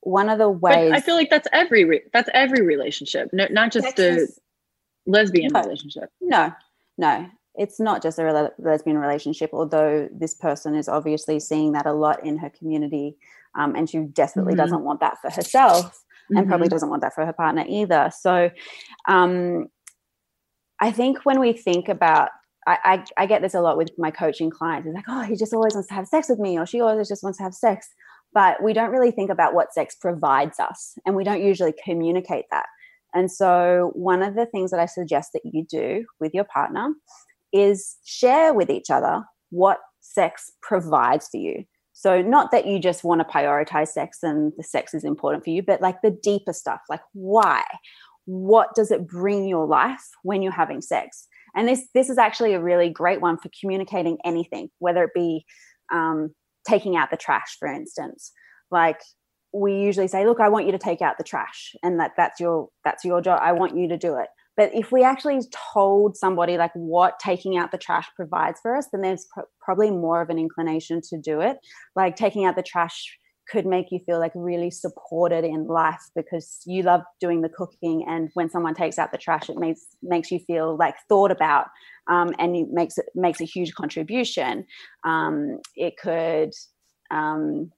One 0.00 0.28
of 0.28 0.38
the 0.38 0.48
ways 0.48 0.90
but 0.90 0.96
i 0.96 1.00
feel 1.00 1.16
like 1.16 1.28
that's 1.28 1.48
every 1.52 1.84
re- 1.84 2.04
that's 2.12 2.30
every 2.32 2.64
relationship 2.64 3.30
no, 3.32 3.48
not 3.50 3.72
just 3.72 3.98
a 3.98 4.28
lesbian 5.06 5.50
no, 5.52 5.62
relationship. 5.62 6.10
No. 6.20 6.52
No 6.96 7.28
it's 7.58 7.80
not 7.80 8.02
just 8.02 8.18
a 8.18 8.52
lesbian 8.58 8.98
relationship, 8.98 9.50
although 9.52 10.08
this 10.12 10.34
person 10.34 10.74
is 10.76 10.88
obviously 10.88 11.40
seeing 11.40 11.72
that 11.72 11.86
a 11.86 11.92
lot 11.92 12.24
in 12.24 12.38
her 12.38 12.50
community. 12.50 13.16
Um, 13.58 13.74
and 13.74 13.90
she 13.90 13.98
desperately 13.98 14.52
mm-hmm. 14.52 14.62
doesn't 14.62 14.84
want 14.84 15.00
that 15.00 15.20
for 15.20 15.30
herself 15.30 16.04
and 16.30 16.38
mm-hmm. 16.38 16.48
probably 16.48 16.68
doesn't 16.68 16.88
want 16.88 17.02
that 17.02 17.14
for 17.14 17.26
her 17.26 17.32
partner 17.32 17.64
either. 17.68 18.12
So 18.16 18.50
um, 19.08 19.66
I 20.80 20.92
think 20.92 21.24
when 21.24 21.40
we 21.40 21.52
think 21.52 21.88
about 21.88 22.30
I, 22.66 22.78
I, 23.16 23.22
I, 23.22 23.26
get 23.26 23.40
this 23.40 23.54
a 23.54 23.62
lot 23.62 23.78
with 23.78 23.90
my 23.96 24.10
coaching 24.10 24.50
clients. 24.50 24.86
It's 24.86 24.94
like, 24.94 25.06
oh, 25.08 25.22
he 25.22 25.36
just 25.36 25.54
always 25.54 25.72
wants 25.72 25.88
to 25.88 25.94
have 25.94 26.06
sex 26.06 26.28
with 26.28 26.38
me, 26.38 26.58
or 26.58 26.66
she 26.66 26.82
always 26.82 27.08
just 27.08 27.22
wants 27.22 27.38
to 27.38 27.44
have 27.44 27.54
sex. 27.54 27.88
But 28.34 28.62
we 28.62 28.74
don't 28.74 28.90
really 28.90 29.10
think 29.10 29.30
about 29.30 29.54
what 29.54 29.72
sex 29.72 29.94
provides 29.94 30.60
us, 30.60 30.98
and 31.06 31.16
we 31.16 31.24
don't 31.24 31.42
usually 31.42 31.72
communicate 31.82 32.44
that. 32.50 32.66
And 33.14 33.32
so, 33.32 33.92
one 33.94 34.22
of 34.22 34.34
the 34.34 34.44
things 34.44 34.70
that 34.70 34.80
I 34.80 34.84
suggest 34.84 35.32
that 35.32 35.46
you 35.46 35.64
do 35.64 36.04
with 36.20 36.34
your 36.34 36.44
partner 36.44 36.92
is 37.52 37.96
share 38.04 38.52
with 38.52 38.70
each 38.70 38.90
other 38.90 39.22
what 39.50 39.78
sex 40.00 40.52
provides 40.62 41.28
for 41.28 41.38
you. 41.38 41.64
So, 41.92 42.22
not 42.22 42.52
that 42.52 42.66
you 42.66 42.78
just 42.78 43.02
want 43.02 43.20
to 43.20 43.24
prioritize 43.24 43.88
sex 43.88 44.18
and 44.22 44.52
the 44.56 44.62
sex 44.62 44.94
is 44.94 45.04
important 45.04 45.44
for 45.44 45.50
you, 45.50 45.62
but 45.62 45.80
like 45.80 46.00
the 46.02 46.16
deeper 46.22 46.52
stuff, 46.52 46.80
like 46.88 47.00
why? 47.12 47.64
What 48.26 48.74
does 48.74 48.90
it 48.90 49.08
bring 49.08 49.48
your 49.48 49.66
life 49.66 50.06
when 50.22 50.42
you're 50.42 50.52
having 50.52 50.80
sex? 50.80 51.26
And 51.56 51.66
this 51.66 51.88
this 51.94 52.08
is 52.08 52.18
actually 52.18 52.54
a 52.54 52.60
really 52.60 52.88
great 52.88 53.20
one 53.20 53.38
for 53.38 53.50
communicating 53.60 54.18
anything, 54.24 54.68
whether 54.78 55.02
it 55.04 55.14
be 55.14 55.44
um, 55.92 56.34
taking 56.68 56.96
out 56.96 57.10
the 57.10 57.16
trash, 57.16 57.56
for 57.58 57.66
instance. 57.66 58.30
Like 58.70 59.00
we 59.52 59.74
usually 59.80 60.08
say, 60.08 60.26
"Look, 60.26 60.40
I 60.40 60.50
want 60.50 60.66
you 60.66 60.72
to 60.72 60.78
take 60.78 61.02
out 61.02 61.18
the 61.18 61.24
trash," 61.24 61.74
and 61.82 61.98
that 61.98 62.12
that's 62.16 62.38
your 62.38 62.68
that's 62.84 63.04
your 63.04 63.20
job. 63.20 63.40
I 63.42 63.52
want 63.52 63.76
you 63.76 63.88
to 63.88 63.96
do 63.96 64.16
it. 64.18 64.28
But 64.58 64.74
if 64.74 64.90
we 64.90 65.04
actually 65.04 65.40
told 65.72 66.16
somebody 66.16 66.58
like 66.58 66.72
what 66.74 67.20
taking 67.20 67.56
out 67.56 67.70
the 67.70 67.78
trash 67.78 68.08
provides 68.16 68.58
for 68.60 68.76
us, 68.76 68.88
then 68.92 69.02
there's 69.02 69.26
probably 69.60 69.92
more 69.92 70.20
of 70.20 70.30
an 70.30 70.38
inclination 70.38 71.00
to 71.10 71.16
do 71.16 71.40
it. 71.40 71.58
Like 71.94 72.16
taking 72.16 72.44
out 72.44 72.56
the 72.56 72.62
trash 72.64 73.16
could 73.48 73.64
make 73.64 73.86
you 73.92 74.00
feel 74.04 74.18
like 74.18 74.32
really 74.34 74.70
supported 74.70 75.44
in 75.44 75.68
life 75.68 76.02
because 76.14 76.60
you 76.66 76.82
love 76.82 77.02
doing 77.20 77.40
the 77.40 77.48
cooking 77.48 78.04
and 78.06 78.30
when 78.34 78.50
someone 78.50 78.74
takes 78.74 78.98
out 78.98 79.12
the 79.12 79.16
trash 79.16 79.48
it 79.48 79.56
makes 79.56 79.86
makes 80.02 80.30
you 80.30 80.38
feel 80.40 80.76
like 80.76 80.94
thought 81.08 81.30
about 81.30 81.66
um, 82.10 82.34
and 82.38 82.54
it 82.54 82.66
makes 82.70 82.98
it 82.98 83.06
makes 83.14 83.40
a 83.40 83.44
huge 83.44 83.72
contribution 83.74 84.66
um, 85.04 85.58
it 85.76 85.96
could 85.96 86.52
um, 87.10 87.70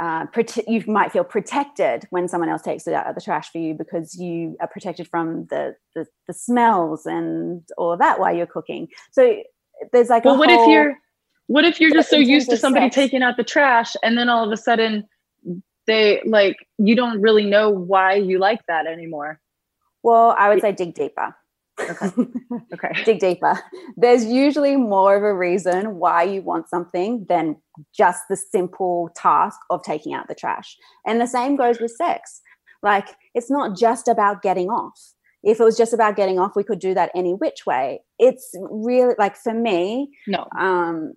uh, 0.00 0.26
prote- 0.26 0.64
you 0.68 0.84
might 0.86 1.12
feel 1.12 1.24
protected 1.24 2.06
when 2.10 2.28
someone 2.28 2.48
else 2.48 2.62
takes 2.62 2.86
it 2.86 2.94
out 2.94 3.06
of 3.06 3.14
the 3.14 3.20
trash 3.20 3.50
for 3.50 3.58
you 3.58 3.74
because 3.74 4.16
you 4.16 4.56
are 4.60 4.68
protected 4.68 5.08
from 5.08 5.46
the, 5.46 5.74
the, 5.94 6.06
the 6.26 6.32
smells 6.32 7.04
and 7.04 7.62
all 7.76 7.92
of 7.92 7.98
that 7.98 8.20
while 8.20 8.34
you're 8.34 8.46
cooking. 8.46 8.88
So 9.10 9.42
there's 9.92 10.08
like, 10.08 10.24
a 10.24 10.28
well, 10.28 10.38
what 10.38 10.50
if 10.50 10.68
you're, 10.68 10.96
what 11.48 11.64
if 11.64 11.80
you're 11.80 11.90
just 11.90 12.10
so 12.10 12.16
used 12.16 12.48
to 12.50 12.56
somebody 12.56 12.86
sex. 12.86 12.94
taking 12.94 13.22
out 13.22 13.36
the 13.36 13.44
trash 13.44 13.96
and 14.02 14.16
then 14.16 14.28
all 14.28 14.44
of 14.44 14.52
a 14.52 14.56
sudden 14.56 15.08
they 15.86 16.22
like, 16.24 16.56
you 16.78 16.94
don't 16.94 17.20
really 17.20 17.44
know 17.44 17.70
why 17.70 18.14
you 18.14 18.38
like 18.38 18.60
that 18.68 18.86
anymore? 18.86 19.40
Well, 20.04 20.34
I 20.38 20.48
would 20.48 20.60
say 20.60 20.70
dig 20.70 20.94
deeper. 20.94 21.34
Okay. 21.80 22.10
Okay. 22.74 23.04
Dig 23.04 23.18
deeper. 23.18 23.58
There's 23.96 24.24
usually 24.24 24.76
more 24.76 25.16
of 25.16 25.22
a 25.22 25.34
reason 25.34 25.96
why 25.96 26.22
you 26.22 26.42
want 26.42 26.68
something 26.68 27.26
than 27.28 27.56
just 27.96 28.22
the 28.28 28.36
simple 28.36 29.10
task 29.16 29.58
of 29.70 29.82
taking 29.82 30.14
out 30.14 30.28
the 30.28 30.34
trash. 30.34 30.76
And 31.06 31.20
the 31.20 31.26
same 31.26 31.56
goes 31.56 31.80
with 31.80 31.90
sex. 31.92 32.40
Like, 32.82 33.08
it's 33.34 33.50
not 33.50 33.76
just 33.76 34.06
about 34.06 34.42
getting 34.42 34.68
off. 34.68 35.14
If 35.42 35.60
it 35.60 35.64
was 35.64 35.76
just 35.76 35.92
about 35.92 36.16
getting 36.16 36.38
off, 36.38 36.56
we 36.56 36.64
could 36.64 36.78
do 36.78 36.94
that 36.94 37.10
any 37.14 37.32
which 37.32 37.66
way. 37.66 38.00
It's 38.18 38.54
really 38.70 39.14
like 39.18 39.36
for 39.36 39.54
me, 39.54 40.10
no. 40.26 40.46
Um, 40.58 41.14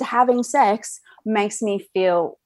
having 0.00 0.42
sex 0.42 1.00
makes 1.24 1.62
me 1.62 1.86
feel 1.94 2.38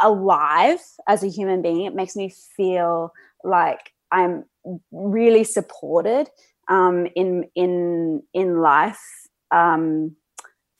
alive 0.00 0.80
as 1.08 1.22
a 1.22 1.28
human 1.28 1.62
being. 1.62 1.84
It 1.84 1.94
makes 1.94 2.16
me 2.16 2.32
feel 2.56 3.12
like 3.44 3.92
I'm 4.12 4.44
really 4.92 5.44
supported 5.44 6.28
um, 6.70 7.06
in 7.14 7.44
in 7.54 8.22
in 8.32 8.60
life 8.60 9.00
um, 9.50 10.16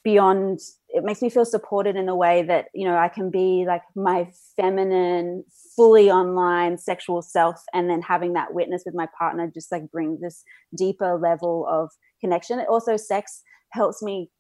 beyond 0.03 0.59
it 0.89 1.05
makes 1.05 1.21
me 1.21 1.29
feel 1.29 1.45
supported 1.45 1.95
in 1.97 2.09
a 2.09 2.17
way 2.17 2.43
that 2.43 2.67
you 2.75 2.87
know 2.87 2.97
i 2.97 3.09
can 3.09 3.31
be 3.31 3.65
like 3.67 3.83
my 3.95 4.27
feminine 4.57 5.45
fully 5.77 6.11
online 6.11 6.79
sexual 6.79 7.21
self 7.21 7.63
and 7.75 7.91
then 7.91 8.01
having 8.01 8.33
that 8.33 8.55
witness 8.55 8.83
with 8.87 8.95
my 8.95 9.07
partner 9.19 9.51
just 9.53 9.71
like 9.71 9.91
brings 9.91 10.21
this 10.21 10.43
deeper 10.77 11.19
level 11.19 11.67
of 11.69 11.91
connection. 12.21 12.61
It 12.61 12.69
also 12.69 12.97
sex 12.97 13.43
helps 13.73 14.03
me 14.03 14.31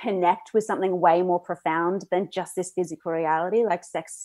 connect 0.00 0.50
with 0.54 0.64
something 0.64 1.00
way 1.00 1.22
more 1.22 1.40
profound 1.40 2.04
than 2.10 2.30
just 2.32 2.52
this 2.56 2.72
physical 2.74 3.12
reality. 3.12 3.64
Like 3.64 3.84
sex 3.84 4.22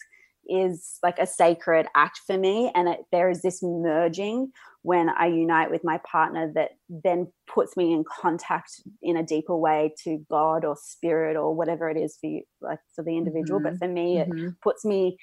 is 0.47 0.97
like 1.03 1.19
a 1.19 1.27
sacred 1.27 1.85
act 1.95 2.21
for 2.25 2.37
me 2.37 2.71
and 2.73 2.87
it, 2.87 3.01
there 3.11 3.29
is 3.29 3.41
this 3.41 3.59
merging 3.61 4.51
when 4.81 5.09
I 5.09 5.27
unite 5.27 5.71
with 5.71 5.83
my 5.83 5.99
partner 6.09 6.51
that 6.55 6.71
then 6.87 7.31
puts 7.53 7.75
me 7.75 7.93
in 7.93 8.03
contact 8.09 8.81
in 9.01 9.17
a 9.17 9.23
deeper 9.23 9.55
way 9.55 9.93
to 10.03 10.25
God 10.29 10.63
or 10.63 10.77
spirit 10.79 11.35
or 11.35 11.53
whatever 11.53 11.89
it 11.89 11.97
is 11.97 12.17
for 12.19 12.27
you, 12.27 12.43
like 12.61 12.79
for 12.95 13.03
the 13.03 13.17
individual. 13.17 13.59
Mm-hmm. 13.59 13.77
But 13.77 13.79
for 13.79 13.87
me, 13.91 14.17
mm-hmm. 14.17 14.47
it 14.47 14.53
puts 14.61 14.85
me 14.85 15.17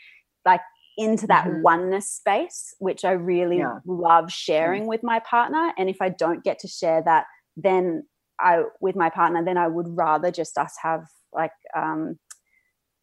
like 0.44 0.60
into 0.98 1.26
that 1.28 1.46
mm-hmm. 1.46 1.62
oneness 1.62 2.08
space, 2.08 2.74
which 2.78 3.04
I 3.04 3.12
really 3.12 3.58
yeah. 3.58 3.78
love 3.86 4.30
sharing 4.30 4.86
with 4.86 5.02
my 5.02 5.20
partner. 5.20 5.72
And 5.78 5.88
if 5.88 5.96
I 6.00 6.10
don't 6.10 6.44
get 6.44 6.58
to 6.60 6.68
share 6.68 7.02
that, 7.04 7.24
then 7.56 8.04
I 8.38 8.64
with 8.80 8.96
my 8.96 9.08
partner, 9.08 9.42
then 9.42 9.56
I 9.56 9.68
would 9.68 9.86
rather 9.88 10.30
just 10.30 10.58
us 10.58 10.74
have 10.82 11.06
like 11.32 11.52
um 11.74 12.18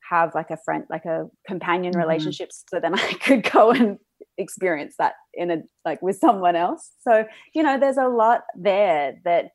have 0.10 0.36
like 0.36 0.50
a 0.50 0.58
friend 0.58 0.84
like 0.90 1.06
a 1.06 1.28
companion 1.48 1.94
mm-hmm. 1.94 2.02
relationship 2.02 2.52
so 2.52 2.80
then 2.80 2.94
I 3.00 3.14
could 3.14 3.50
go 3.50 3.72
and 3.72 3.98
experience 4.38 4.96
that 5.00 5.14
in 5.34 5.52
a 5.52 5.58
like 5.86 6.02
with 6.02 6.18
someone 6.18 6.56
else. 6.56 6.92
So 7.02 7.26
you 7.54 7.64
know 7.64 7.80
there's 7.80 7.98
a 7.98 8.08
lot 8.08 8.44
there 8.56 9.16
that 9.26 9.52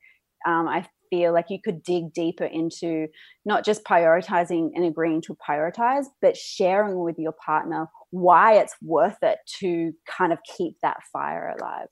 um, 0.47 0.69
i 0.69 0.87
feel 1.11 1.33
like 1.33 1.47
you 1.49 1.59
could 1.61 1.83
dig 1.83 2.13
deeper 2.13 2.45
into 2.45 3.09
not 3.45 3.65
just 3.65 3.85
prioritizing 3.85 4.71
and 4.75 4.85
agreeing 4.85 5.23
to 5.23 5.35
prioritize 5.37 6.05
but 6.21 6.37
sharing 6.37 7.01
with 7.01 7.19
your 7.19 7.33
partner 7.33 7.87
why 8.11 8.55
it's 8.55 8.75
worth 8.83 9.17
it 9.23 9.39
to 9.61 9.93
kind 10.07 10.33
of 10.33 10.39
keep 10.57 10.77
that 10.83 10.99
fire 11.13 11.55
alive. 11.59 11.89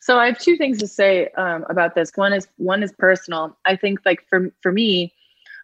So 0.00 0.18
i 0.18 0.26
have 0.26 0.38
two 0.38 0.56
things 0.56 0.78
to 0.78 0.86
say 0.86 1.28
um, 1.36 1.64
about 1.68 1.94
this. 1.94 2.12
One 2.14 2.32
is 2.32 2.48
one 2.56 2.82
is 2.82 2.92
personal. 2.98 3.56
I 3.64 3.76
think 3.76 4.00
like 4.04 4.24
for 4.28 4.50
for 4.62 4.72
me 4.72 5.12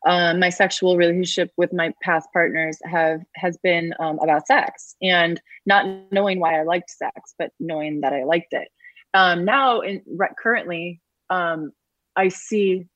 um, 0.07 0.39
my 0.39 0.49
sexual 0.49 0.97
relationship 0.97 1.51
with 1.57 1.73
my 1.73 1.93
past 2.03 2.29
partners 2.33 2.79
have 2.85 3.21
has 3.37 3.59
been 3.59 3.93
um, 4.01 4.19
about 4.21 4.47
sex 4.47 4.97
and 5.03 5.41
not 5.67 5.87
knowing 6.11 6.41
why 6.41 6.59
I 6.59 6.63
liked 6.63 6.91
sex, 6.91 7.35
but 7.39 7.51
knowing 7.61 8.01
that 8.01 8.13
I 8.13 8.25
liked 8.25 8.53
it. 8.53 8.69
Um, 9.13 9.45
now, 9.45 9.81
in 9.81 10.03
right, 10.17 10.31
currently, 10.39 11.01
um, 11.29 11.73
I 12.17 12.29
see 12.29 12.87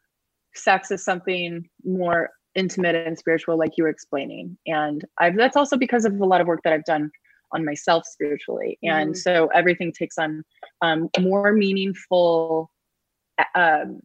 sex 0.54 0.90
as 0.90 1.04
something 1.04 1.68
more 1.84 2.30
intimate 2.54 2.94
and 2.94 3.18
spiritual, 3.18 3.58
like 3.58 3.72
you 3.76 3.84
were 3.84 3.90
explaining, 3.90 4.56
and 4.66 5.04
I've, 5.18 5.36
that's 5.36 5.56
also 5.56 5.76
because 5.76 6.04
of 6.04 6.18
a 6.20 6.24
lot 6.24 6.40
of 6.40 6.46
work 6.46 6.60
that 6.64 6.72
I've 6.72 6.84
done 6.84 7.10
on 7.52 7.64
myself 7.64 8.04
spiritually, 8.06 8.78
and 8.82 9.14
mm. 9.14 9.16
so 9.16 9.48
everything 9.54 9.92
takes 9.92 10.16
on 10.16 10.42
um, 10.80 11.10
more 11.18 11.52
meaningful 11.52 12.70
um, 13.54 14.00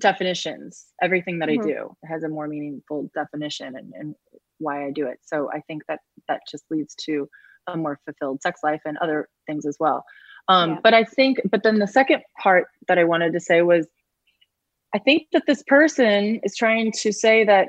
definitions 0.00 0.86
everything 1.02 1.38
that 1.38 1.48
mm-hmm. 1.48 1.62
i 1.62 1.72
do 1.72 1.96
has 2.04 2.22
a 2.22 2.28
more 2.28 2.48
meaningful 2.48 3.10
definition 3.14 3.76
and, 3.76 3.92
and 3.94 4.14
why 4.58 4.86
i 4.86 4.90
do 4.90 5.06
it 5.06 5.18
so 5.22 5.50
i 5.52 5.60
think 5.60 5.82
that 5.88 6.00
that 6.28 6.40
just 6.50 6.64
leads 6.70 6.94
to 6.94 7.28
a 7.68 7.76
more 7.76 7.98
fulfilled 8.04 8.40
sex 8.42 8.60
life 8.62 8.80
and 8.84 8.96
other 8.98 9.28
things 9.46 9.66
as 9.66 9.76
well 9.78 10.04
um, 10.48 10.70
yeah. 10.70 10.76
but 10.82 10.94
i 10.94 11.04
think 11.04 11.38
but 11.50 11.62
then 11.62 11.78
the 11.78 11.86
second 11.86 12.22
part 12.42 12.66
that 12.88 12.98
i 12.98 13.04
wanted 13.04 13.32
to 13.32 13.40
say 13.40 13.62
was 13.62 13.86
i 14.94 14.98
think 14.98 15.26
that 15.32 15.44
this 15.46 15.62
person 15.66 16.40
is 16.42 16.56
trying 16.56 16.90
to 16.92 17.12
say 17.12 17.44
that 17.44 17.68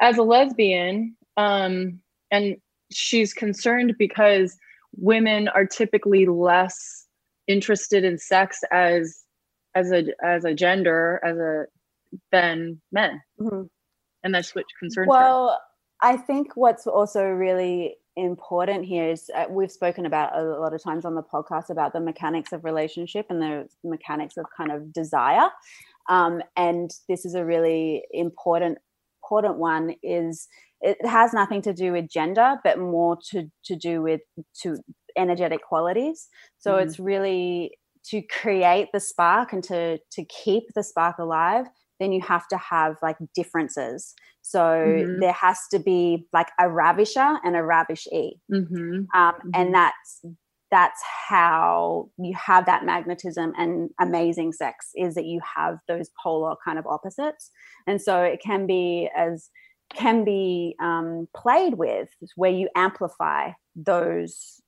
as 0.00 0.16
a 0.16 0.22
lesbian 0.22 1.16
um, 1.36 2.00
and 2.30 2.56
she's 2.90 3.32
concerned 3.32 3.94
because 3.98 4.56
women 4.96 5.48
are 5.48 5.66
typically 5.66 6.26
less 6.26 7.06
interested 7.46 8.04
in 8.04 8.18
sex 8.18 8.60
as 8.72 9.24
as 9.74 9.92
a 9.92 10.04
as 10.22 10.44
a 10.44 10.54
gender 10.54 11.20
as 11.24 11.36
a 11.36 11.64
than 12.32 12.80
men 12.90 13.20
mm-hmm. 13.40 13.62
and 14.24 14.34
that's 14.34 14.54
what 14.54 14.64
concerns 14.78 15.08
well 15.08 15.58
her. 16.02 16.14
i 16.14 16.16
think 16.16 16.52
what's 16.54 16.86
also 16.86 17.24
really 17.24 17.96
important 18.16 18.84
here 18.84 19.08
is 19.08 19.30
uh, 19.34 19.44
we've 19.48 19.70
spoken 19.70 20.04
about 20.04 20.36
a 20.36 20.42
lot 20.42 20.74
of 20.74 20.82
times 20.82 21.04
on 21.04 21.14
the 21.14 21.22
podcast 21.22 21.70
about 21.70 21.92
the 21.92 22.00
mechanics 22.00 22.52
of 22.52 22.64
relationship 22.64 23.26
and 23.30 23.40
the 23.40 23.68
mechanics 23.84 24.36
of 24.36 24.44
kind 24.56 24.72
of 24.72 24.92
desire 24.92 25.48
um, 26.08 26.42
and 26.56 26.90
this 27.08 27.24
is 27.24 27.34
a 27.34 27.44
really 27.44 28.02
important 28.12 28.78
important 29.22 29.58
one 29.58 29.94
is 30.02 30.48
it 30.80 31.04
has 31.04 31.32
nothing 31.32 31.60
to 31.60 31.72
do 31.72 31.92
with 31.92 32.08
gender 32.08 32.56
but 32.64 32.78
more 32.78 33.18
to 33.30 33.50
to 33.64 33.76
do 33.76 34.00
with 34.02 34.20
to 34.62 34.78
energetic 35.16 35.62
qualities 35.62 36.28
so 36.58 36.72
mm-hmm. 36.72 36.88
it's 36.88 36.98
really 36.98 37.72
to 38.10 38.22
create 38.22 38.88
the 38.92 39.00
spark 39.00 39.52
and 39.52 39.62
to 39.64 39.98
to 40.12 40.24
keep 40.24 40.64
the 40.74 40.82
spark 40.82 41.18
alive 41.18 41.66
then 42.00 42.12
you 42.12 42.20
have 42.20 42.46
to 42.48 42.56
have 42.56 42.96
like 43.02 43.16
differences 43.34 44.14
so 44.42 44.60
mm-hmm. 44.60 45.20
there 45.20 45.32
has 45.32 45.58
to 45.70 45.78
be 45.78 46.26
like 46.32 46.48
a 46.60 46.68
ravisher 46.68 47.38
and 47.44 47.56
a 47.56 47.60
ravishee 47.60 48.32
mm-hmm. 48.52 48.74
Um, 48.74 49.06
mm-hmm. 49.14 49.50
and 49.54 49.74
that's 49.74 50.24
that's 50.70 51.00
how 51.28 52.10
you 52.18 52.34
have 52.36 52.66
that 52.66 52.84
magnetism 52.84 53.54
and 53.56 53.90
amazing 54.00 54.52
sex 54.52 54.90
is 54.94 55.14
that 55.14 55.24
you 55.24 55.40
have 55.56 55.78
those 55.88 56.10
polar 56.22 56.56
kind 56.64 56.78
of 56.78 56.86
opposites 56.86 57.50
and 57.86 58.00
so 58.00 58.22
it 58.22 58.40
can 58.44 58.66
be 58.66 59.08
as 59.16 59.50
can 59.94 60.24
be 60.24 60.76
um, 60.80 61.26
played 61.34 61.74
with 61.74 62.08
where 62.36 62.50
you 62.50 62.68
amplify 62.76 63.50
those 63.74 64.60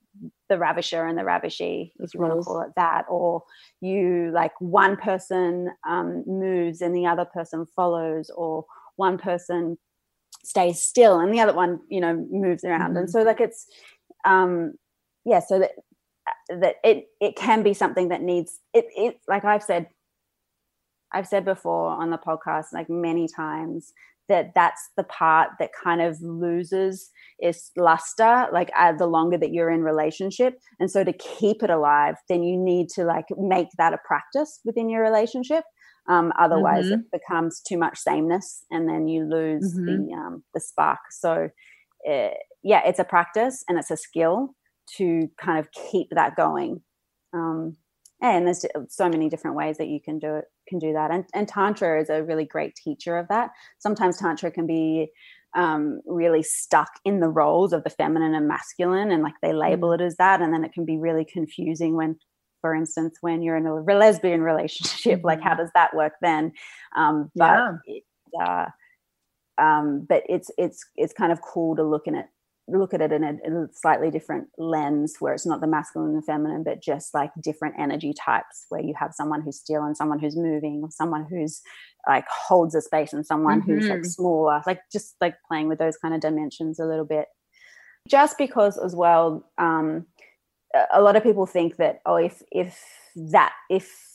the 0.48 0.58
ravisher 0.58 1.06
and 1.06 1.16
the 1.16 1.22
ravishee, 1.22 1.92
if 1.98 2.14
you 2.14 2.20
want 2.20 2.34
to 2.34 2.42
call 2.42 2.62
it 2.62 2.72
that, 2.76 3.04
or 3.08 3.42
you 3.80 4.30
like 4.34 4.52
one 4.60 4.96
person 4.96 5.70
um, 5.88 6.24
moves 6.26 6.80
and 6.80 6.94
the 6.94 7.06
other 7.06 7.24
person 7.24 7.66
follows, 7.76 8.30
or 8.34 8.64
one 8.96 9.18
person 9.18 9.78
stays 10.44 10.82
still 10.82 11.18
and 11.20 11.32
the 11.32 11.40
other 11.40 11.52
one, 11.52 11.80
you 11.88 12.00
know, 12.00 12.26
moves 12.30 12.64
around. 12.64 12.90
Mm-hmm. 12.90 12.98
And 12.98 13.10
so 13.10 13.22
like 13.22 13.40
it's 13.40 13.66
um 14.24 14.74
yeah, 15.24 15.40
so 15.40 15.58
that 15.60 15.72
that 16.48 16.76
it 16.82 17.08
it 17.20 17.36
can 17.36 17.62
be 17.62 17.74
something 17.74 18.08
that 18.08 18.22
needs 18.22 18.58
it 18.74 18.86
it 18.96 19.20
like 19.28 19.44
I've 19.44 19.62
said 19.62 19.88
I've 21.12 21.26
said 21.26 21.44
before 21.44 21.90
on 21.90 22.10
the 22.10 22.18
podcast 22.18 22.66
like 22.72 22.88
many 22.88 23.28
times 23.28 23.92
that 24.30 24.52
that's 24.54 24.90
the 24.96 25.02
part 25.04 25.50
that 25.58 25.70
kind 25.84 26.00
of 26.00 26.16
loses 26.22 27.10
its 27.40 27.72
luster 27.76 28.46
like 28.52 28.70
uh, 28.78 28.92
the 28.92 29.06
longer 29.06 29.36
that 29.36 29.52
you're 29.52 29.70
in 29.70 29.82
relationship. 29.82 30.54
And 30.78 30.90
so 30.90 31.04
to 31.04 31.12
keep 31.12 31.62
it 31.62 31.68
alive 31.68 32.14
then 32.28 32.42
you 32.42 32.56
need 32.56 32.88
to 32.90 33.04
like 33.04 33.26
make 33.36 33.68
that 33.76 33.92
a 33.92 33.98
practice 34.06 34.60
within 34.64 34.88
your 34.88 35.02
relationship. 35.02 35.64
Um, 36.08 36.32
otherwise 36.38 36.86
mm-hmm. 36.86 37.00
it 37.00 37.20
becomes 37.20 37.60
too 37.60 37.76
much 37.76 37.98
sameness 37.98 38.64
and 38.70 38.88
then 38.88 39.06
you 39.08 39.24
lose 39.24 39.74
mm-hmm. 39.74 40.06
the 40.06 40.14
um, 40.14 40.44
the 40.54 40.60
spark. 40.60 41.00
So 41.10 41.50
uh, 42.08 42.28
yeah 42.62 42.82
it's 42.86 43.00
a 43.00 43.04
practice 43.04 43.64
and 43.68 43.78
it's 43.78 43.90
a 43.90 43.96
skill 43.96 44.54
to 44.96 45.28
kind 45.38 45.58
of 45.58 45.68
keep 45.72 46.08
that 46.12 46.36
going. 46.36 46.80
Um, 47.34 47.76
and 48.22 48.46
there's 48.46 48.64
so 48.88 49.08
many 49.08 49.28
different 49.28 49.56
ways 49.56 49.78
that 49.78 49.88
you 49.88 50.00
can 50.00 50.18
do 50.18 50.36
it 50.36 50.44
can 50.70 50.78
do 50.78 50.92
that 50.92 51.10
and, 51.10 51.24
and 51.34 51.48
tantra 51.48 52.00
is 52.00 52.08
a 52.08 52.22
really 52.22 52.44
great 52.44 52.74
teacher 52.74 53.18
of 53.18 53.28
that 53.28 53.50
sometimes 53.78 54.16
tantra 54.16 54.50
can 54.50 54.66
be 54.66 55.08
um, 55.54 56.00
really 56.06 56.44
stuck 56.44 56.90
in 57.04 57.18
the 57.18 57.28
roles 57.28 57.72
of 57.72 57.82
the 57.82 57.90
feminine 57.90 58.34
and 58.34 58.46
masculine 58.46 59.10
and 59.10 59.22
like 59.22 59.34
they 59.42 59.52
label 59.52 59.88
mm. 59.88 59.96
it 59.96 60.00
as 60.00 60.16
that 60.16 60.40
and 60.40 60.54
then 60.54 60.64
it 60.64 60.72
can 60.72 60.84
be 60.84 60.96
really 60.96 61.24
confusing 61.24 61.96
when 61.96 62.16
for 62.60 62.74
instance 62.74 63.16
when 63.20 63.42
you're 63.42 63.56
in 63.56 63.66
a 63.66 63.74
lesbian 63.74 64.42
relationship 64.42 65.20
like 65.24 65.40
how 65.40 65.50
mm-hmm. 65.50 65.62
does 65.62 65.70
that 65.74 65.94
work 65.94 66.14
then 66.22 66.52
um, 66.96 67.30
but 67.34 67.58
yeah. 67.86 67.94
it, 67.96 68.04
uh, 68.40 68.66
um, 69.58 70.06
but 70.08 70.22
it's 70.28 70.50
it's 70.56 70.84
it's 70.96 71.12
kind 71.12 71.32
of 71.32 71.42
cool 71.42 71.76
to 71.76 71.82
look 71.82 72.06
in 72.06 72.14
it 72.14 72.26
look 72.72 72.94
at 72.94 73.00
it 73.00 73.12
in 73.12 73.24
a, 73.24 73.36
in 73.44 73.56
a, 73.56 73.66
slightly 73.72 74.10
different 74.10 74.48
lens 74.58 75.16
where 75.20 75.34
it's 75.34 75.46
not 75.46 75.60
the 75.60 75.66
masculine 75.66 76.14
and 76.14 76.24
feminine 76.24 76.62
but 76.62 76.82
just 76.82 77.14
like 77.14 77.30
different 77.42 77.74
energy 77.78 78.12
types 78.12 78.66
where 78.68 78.82
you 78.82 78.94
have 78.98 79.12
someone 79.14 79.42
who's 79.42 79.58
still 79.58 79.82
and 79.82 79.96
someone 79.96 80.18
who's 80.18 80.36
moving 80.36 80.80
or 80.82 80.90
someone 80.90 81.26
who's 81.28 81.60
like 82.08 82.26
holds 82.28 82.74
a 82.74 82.80
space 82.80 83.12
and 83.12 83.26
someone 83.26 83.60
mm-hmm. 83.60 83.72
who's 83.72 83.88
like 83.88 84.00
mm-hmm. 84.00 84.08
smaller 84.08 84.62
like 84.66 84.80
just 84.92 85.16
like 85.20 85.36
playing 85.46 85.68
with 85.68 85.78
those 85.78 85.96
kind 85.96 86.14
of 86.14 86.20
dimensions 86.20 86.78
a 86.78 86.86
little 86.86 87.04
bit 87.04 87.26
just 88.08 88.38
because 88.38 88.78
as 88.78 88.94
well 88.94 89.48
um 89.58 90.06
a 90.92 91.00
lot 91.00 91.16
of 91.16 91.22
people 91.22 91.46
think 91.46 91.76
that 91.76 92.00
oh 92.06 92.16
if 92.16 92.42
if 92.50 92.82
that 93.16 93.52
if 93.68 94.09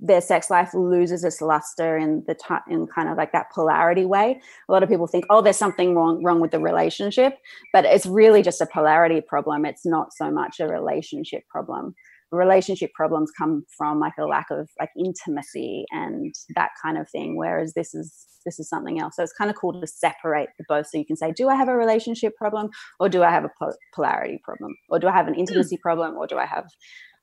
their 0.00 0.20
sex 0.20 0.50
life 0.50 0.74
loses 0.74 1.24
its 1.24 1.40
luster 1.40 1.96
in 1.96 2.24
the 2.26 2.34
t- 2.34 2.72
in 2.72 2.86
kind 2.86 3.08
of 3.08 3.16
like 3.16 3.32
that 3.32 3.50
polarity 3.52 4.04
way. 4.04 4.40
A 4.68 4.72
lot 4.72 4.82
of 4.82 4.88
people 4.88 5.06
think, 5.06 5.24
oh, 5.30 5.40
there's 5.40 5.56
something 5.56 5.94
wrong 5.94 6.22
wrong 6.22 6.40
with 6.40 6.50
the 6.50 6.60
relationship, 6.60 7.38
but 7.72 7.84
it's 7.84 8.06
really 8.06 8.42
just 8.42 8.60
a 8.60 8.66
polarity 8.66 9.20
problem. 9.20 9.64
It's 9.64 9.86
not 9.86 10.12
so 10.12 10.30
much 10.30 10.60
a 10.60 10.66
relationship 10.66 11.46
problem. 11.48 11.94
Relationship 12.34 12.92
problems 12.94 13.30
come 13.36 13.64
from 13.76 14.00
like 14.00 14.14
a 14.18 14.24
lack 14.24 14.46
of 14.50 14.68
like 14.80 14.90
intimacy 14.98 15.84
and 15.90 16.34
that 16.56 16.70
kind 16.82 16.98
of 16.98 17.08
thing. 17.08 17.36
Whereas 17.36 17.74
this 17.74 17.94
is 17.94 18.26
this 18.44 18.58
is 18.58 18.68
something 18.68 19.00
else. 19.00 19.16
So 19.16 19.22
it's 19.22 19.32
kind 19.32 19.50
of 19.50 19.56
cool 19.56 19.80
to 19.80 19.86
separate 19.86 20.48
the 20.58 20.64
both. 20.68 20.86
So 20.88 20.98
you 20.98 21.06
can 21.06 21.16
say, 21.16 21.32
do 21.32 21.48
I 21.48 21.54
have 21.54 21.68
a 21.68 21.76
relationship 21.76 22.36
problem, 22.36 22.68
or 23.00 23.08
do 23.08 23.22
I 23.22 23.30
have 23.30 23.44
a 23.44 23.50
polarity 23.94 24.38
problem, 24.44 24.74
or 24.90 24.98
do 24.98 25.08
I 25.08 25.12
have 25.12 25.28
an 25.28 25.34
hmm. 25.34 25.40
intimacy 25.40 25.78
problem, 25.78 26.16
or 26.16 26.26
do 26.26 26.36
I 26.36 26.46
have 26.46 26.66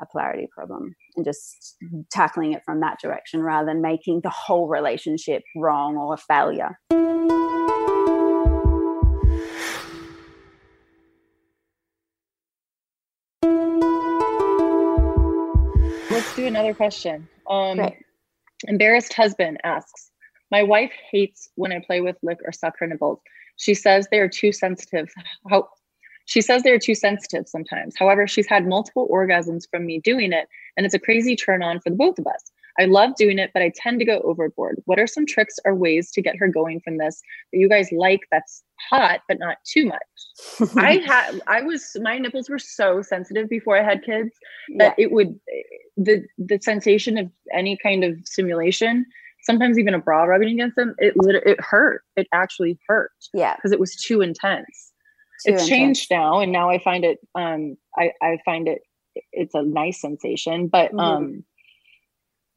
a 0.01 0.05
polarity 0.11 0.47
problem 0.51 0.95
and 1.15 1.23
just 1.23 1.77
tackling 2.11 2.53
it 2.53 2.63
from 2.65 2.79
that 2.81 2.99
direction 2.99 3.41
rather 3.41 3.67
than 3.67 3.81
making 3.81 4.21
the 4.23 4.29
whole 4.29 4.67
relationship 4.67 5.43
wrong 5.55 5.95
or 5.95 6.15
a 6.15 6.17
failure. 6.17 6.79
Another 16.61 16.75
question. 16.75 17.27
Um, 17.49 17.89
embarrassed 18.67 19.13
husband 19.13 19.59
asks, 19.63 20.11
My 20.51 20.63
wife 20.63 20.91
hates 21.11 21.49
when 21.55 21.71
I 21.71 21.81
play 21.85 22.01
with, 22.01 22.17
lick, 22.23 22.39
or 22.45 22.51
suck 22.51 22.75
her 22.79 22.87
nipples. 22.87 23.19
She 23.57 23.73
says 23.73 24.07
they 24.11 24.19
are 24.19 24.29
too 24.29 24.51
sensitive. 24.51 25.09
How 25.49 25.69
she 26.25 26.41
says 26.41 26.63
they're 26.63 26.79
too 26.79 26.95
sensitive 26.95 27.47
sometimes. 27.47 27.95
However, 27.97 28.27
she's 28.27 28.47
had 28.47 28.67
multiple 28.67 29.07
orgasms 29.11 29.63
from 29.69 29.85
me 29.85 29.99
doing 29.99 30.31
it, 30.31 30.47
and 30.77 30.85
it's 30.85 30.95
a 30.95 30.99
crazy 30.99 31.35
turn 31.35 31.61
on 31.63 31.79
for 31.79 31.89
the 31.89 31.95
both 31.95 32.19
of 32.19 32.27
us. 32.27 32.50
I 32.79 32.85
love 32.85 33.15
doing 33.15 33.39
it, 33.39 33.51
but 33.53 33.61
I 33.61 33.71
tend 33.75 33.99
to 33.99 34.05
go 34.05 34.19
overboard. 34.21 34.81
What 34.85 34.99
are 34.99 35.07
some 35.07 35.25
tricks 35.25 35.55
or 35.65 35.75
ways 35.75 36.11
to 36.11 36.21
get 36.21 36.37
her 36.37 36.47
going 36.47 36.81
from 36.81 36.97
this 36.97 37.21
that 37.51 37.59
you 37.59 37.69
guys 37.69 37.89
like 37.91 38.21
that's 38.31 38.63
hot 38.89 39.21
but 39.27 39.39
not 39.39 39.57
too 39.65 39.85
much? 39.85 40.71
I 40.77 40.97
had 41.05 41.41
I 41.47 41.61
was 41.61 41.95
my 42.01 42.17
nipples 42.17 42.49
were 42.49 42.59
so 42.59 43.01
sensitive 43.01 43.49
before 43.49 43.77
I 43.77 43.83
had 43.83 44.03
kids 44.03 44.31
that 44.77 44.95
yeah. 44.97 45.05
it 45.05 45.11
would 45.11 45.39
the 45.97 46.23
the 46.37 46.59
sensation 46.61 47.17
of 47.17 47.29
any 47.53 47.77
kind 47.81 48.03
of 48.03 48.15
stimulation 48.23 49.05
sometimes 49.43 49.77
even 49.77 49.93
a 49.93 49.99
bra 49.99 50.23
rubbing 50.23 50.49
against 50.49 50.75
them 50.75 50.95
it 50.97 51.13
it 51.17 51.59
hurt 51.59 52.03
it 52.15 52.27
actually 52.33 52.79
hurt 52.87 53.11
yeah 53.33 53.55
because 53.55 53.71
it 53.71 53.79
was 53.79 53.95
too 53.95 54.21
intense 54.21 54.91
it's 55.43 55.67
changed 55.67 56.09
now 56.11 56.39
and 56.39 56.51
now 56.51 56.69
i 56.69 56.77
find 56.77 57.03
it 57.03 57.19
um 57.35 57.75
i 57.97 58.11
i 58.21 58.37
find 58.45 58.67
it 58.67 58.81
it's 59.33 59.55
a 59.55 59.63
nice 59.63 59.99
sensation 59.99 60.67
but 60.67 60.91
mm-hmm. 60.91 60.99
um 60.99 61.43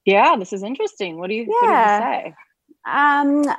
yeah 0.05 0.37
this 0.37 0.53
is 0.53 0.63
interesting 0.63 1.19
what 1.19 1.29
do 1.29 1.35
you, 1.35 1.47
yeah. 1.63 2.01
what 2.01 2.23
do 2.23 2.29
you 2.29 2.33
say 2.33 2.37
um 2.91 3.57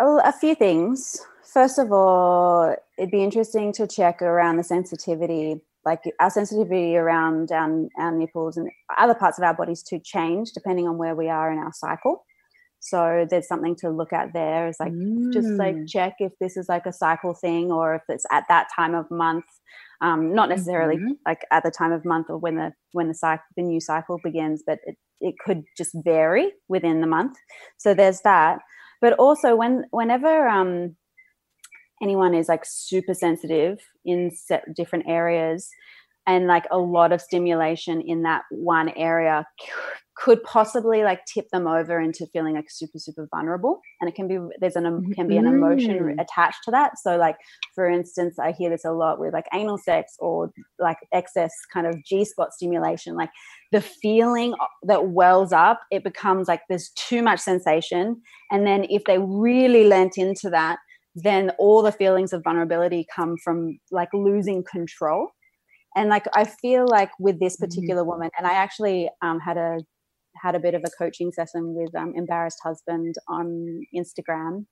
a, 0.00 0.32
few 0.32 0.54
things 0.54 1.20
first 1.52 1.78
of 1.78 1.92
all 1.92 2.74
it'd 2.98 3.10
be 3.10 3.22
interesting 3.22 3.72
to 3.72 3.86
check 3.86 4.22
around 4.22 4.56
the 4.56 4.64
sensitivity 4.64 5.60
like 5.84 6.00
our 6.18 6.30
sensitivity 6.30 6.96
around 6.96 7.52
our, 7.52 7.86
our 7.98 8.12
nipples 8.12 8.56
and 8.56 8.70
other 8.98 9.14
parts 9.14 9.38
of 9.38 9.44
our 9.44 9.54
bodies 9.54 9.82
to 9.82 9.98
change 9.98 10.52
depending 10.52 10.88
on 10.88 10.98
where 10.98 11.14
we 11.14 11.28
are 11.28 11.52
in 11.52 11.58
our 11.58 11.72
cycle 11.72 12.24
so 12.80 13.26
there's 13.30 13.48
something 13.48 13.74
to 13.74 13.88
look 13.88 14.12
at 14.12 14.32
there 14.34 14.68
is 14.68 14.76
like 14.78 14.92
mm. 14.92 15.32
just 15.32 15.48
like 15.48 15.74
mm. 15.74 15.88
check 15.88 16.16
if 16.18 16.32
this 16.38 16.56
is 16.56 16.68
like 16.68 16.84
a 16.84 16.92
cycle 16.92 17.32
thing 17.32 17.72
or 17.72 17.94
if 17.94 18.02
it's 18.08 18.26
at 18.30 18.44
that 18.48 18.68
time 18.74 18.94
of 18.94 19.10
month 19.10 19.44
um, 20.04 20.34
not 20.34 20.50
necessarily 20.50 20.96
mm-hmm. 20.96 21.12
like 21.26 21.46
at 21.50 21.62
the 21.62 21.70
time 21.70 21.90
of 21.90 22.04
month 22.04 22.26
or 22.28 22.36
when 22.36 22.56
the 22.56 22.72
when 22.92 23.08
the 23.08 23.14
cycle 23.14 23.44
the 23.56 23.62
new 23.62 23.80
cycle 23.80 24.20
begins 24.22 24.62
but 24.66 24.78
it, 24.84 24.96
it 25.20 25.34
could 25.44 25.64
just 25.78 25.92
vary 26.04 26.52
within 26.68 27.00
the 27.00 27.06
month 27.06 27.38
so 27.78 27.94
there's 27.94 28.20
that 28.20 28.58
but 29.00 29.14
also 29.14 29.56
when 29.56 29.84
whenever 29.92 30.46
um, 30.46 30.94
anyone 32.02 32.34
is 32.34 32.48
like 32.48 32.64
super 32.66 33.14
sensitive 33.14 33.78
in 34.04 34.30
different 34.76 35.06
areas 35.08 35.70
and 36.26 36.46
like 36.46 36.66
a 36.70 36.78
lot 36.78 37.10
of 37.10 37.22
stimulation 37.22 38.02
in 38.02 38.22
that 38.24 38.42
one 38.50 38.90
area 38.90 39.46
could 40.16 40.42
possibly 40.44 41.02
like 41.02 41.24
tip 41.26 41.48
them 41.50 41.66
over 41.66 42.00
into 42.00 42.26
feeling 42.26 42.54
like 42.54 42.70
super 42.70 42.98
super 42.98 43.26
vulnerable 43.34 43.80
and 44.00 44.08
it 44.08 44.14
can 44.14 44.28
be 44.28 44.38
there's 44.60 44.76
an 44.76 45.12
can 45.12 45.26
be 45.26 45.36
an 45.36 45.46
emotion 45.46 45.98
mm. 45.98 46.20
attached 46.20 46.58
to 46.64 46.70
that 46.70 46.98
so 46.98 47.16
like 47.16 47.36
for 47.74 47.88
instance 47.88 48.38
i 48.38 48.52
hear 48.52 48.70
this 48.70 48.84
a 48.84 48.92
lot 48.92 49.18
with 49.18 49.32
like 49.32 49.46
anal 49.52 49.78
sex 49.78 50.14
or 50.20 50.52
like 50.78 50.98
excess 51.12 51.52
kind 51.72 51.86
of 51.86 51.96
g 52.04 52.24
spot 52.24 52.52
stimulation 52.52 53.16
like 53.16 53.30
the 53.72 53.80
feeling 53.80 54.54
that 54.84 55.08
wells 55.08 55.52
up 55.52 55.80
it 55.90 56.04
becomes 56.04 56.46
like 56.46 56.62
there's 56.68 56.90
too 56.90 57.22
much 57.22 57.40
sensation 57.40 58.20
and 58.50 58.66
then 58.66 58.86
if 58.90 59.02
they 59.04 59.18
really 59.18 59.84
lent 59.84 60.16
into 60.16 60.48
that 60.48 60.78
then 61.16 61.50
all 61.58 61.82
the 61.82 61.92
feelings 61.92 62.32
of 62.32 62.42
vulnerability 62.42 63.06
come 63.14 63.36
from 63.42 63.78
like 63.90 64.08
losing 64.12 64.62
control 64.62 65.28
and 65.96 66.08
like 66.08 66.26
i 66.34 66.44
feel 66.44 66.86
like 66.86 67.10
with 67.18 67.40
this 67.40 67.56
mm-hmm. 67.56 67.64
particular 67.64 68.02
mm-hmm. 68.02 68.10
woman 68.10 68.30
and 68.38 68.46
i 68.46 68.54
actually 68.54 69.08
um, 69.22 69.40
had 69.40 69.56
a 69.56 69.78
had 70.42 70.54
a 70.54 70.60
bit 70.60 70.74
of 70.74 70.82
a 70.84 70.90
coaching 70.98 71.32
session 71.32 71.74
with 71.74 71.94
um, 71.94 72.12
embarrassed 72.16 72.58
husband 72.62 73.14
on 73.28 73.80
instagram 73.94 74.66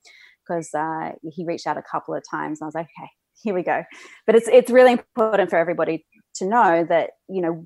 because 0.46 0.70
uh, 0.74 1.12
he 1.22 1.44
reached 1.44 1.66
out 1.66 1.78
a 1.78 1.82
couple 1.82 2.14
of 2.14 2.22
times 2.30 2.60
and 2.60 2.66
i 2.66 2.68
was 2.68 2.74
like 2.74 2.88
okay 2.98 3.10
here 3.42 3.54
we 3.54 3.62
go. 3.62 3.82
But 4.26 4.36
it's 4.36 4.48
it's 4.48 4.70
really 4.70 4.92
important 4.92 5.50
for 5.50 5.56
everybody 5.56 6.04
to 6.34 6.46
know 6.46 6.84
that 6.88 7.10
you 7.28 7.40
know 7.40 7.64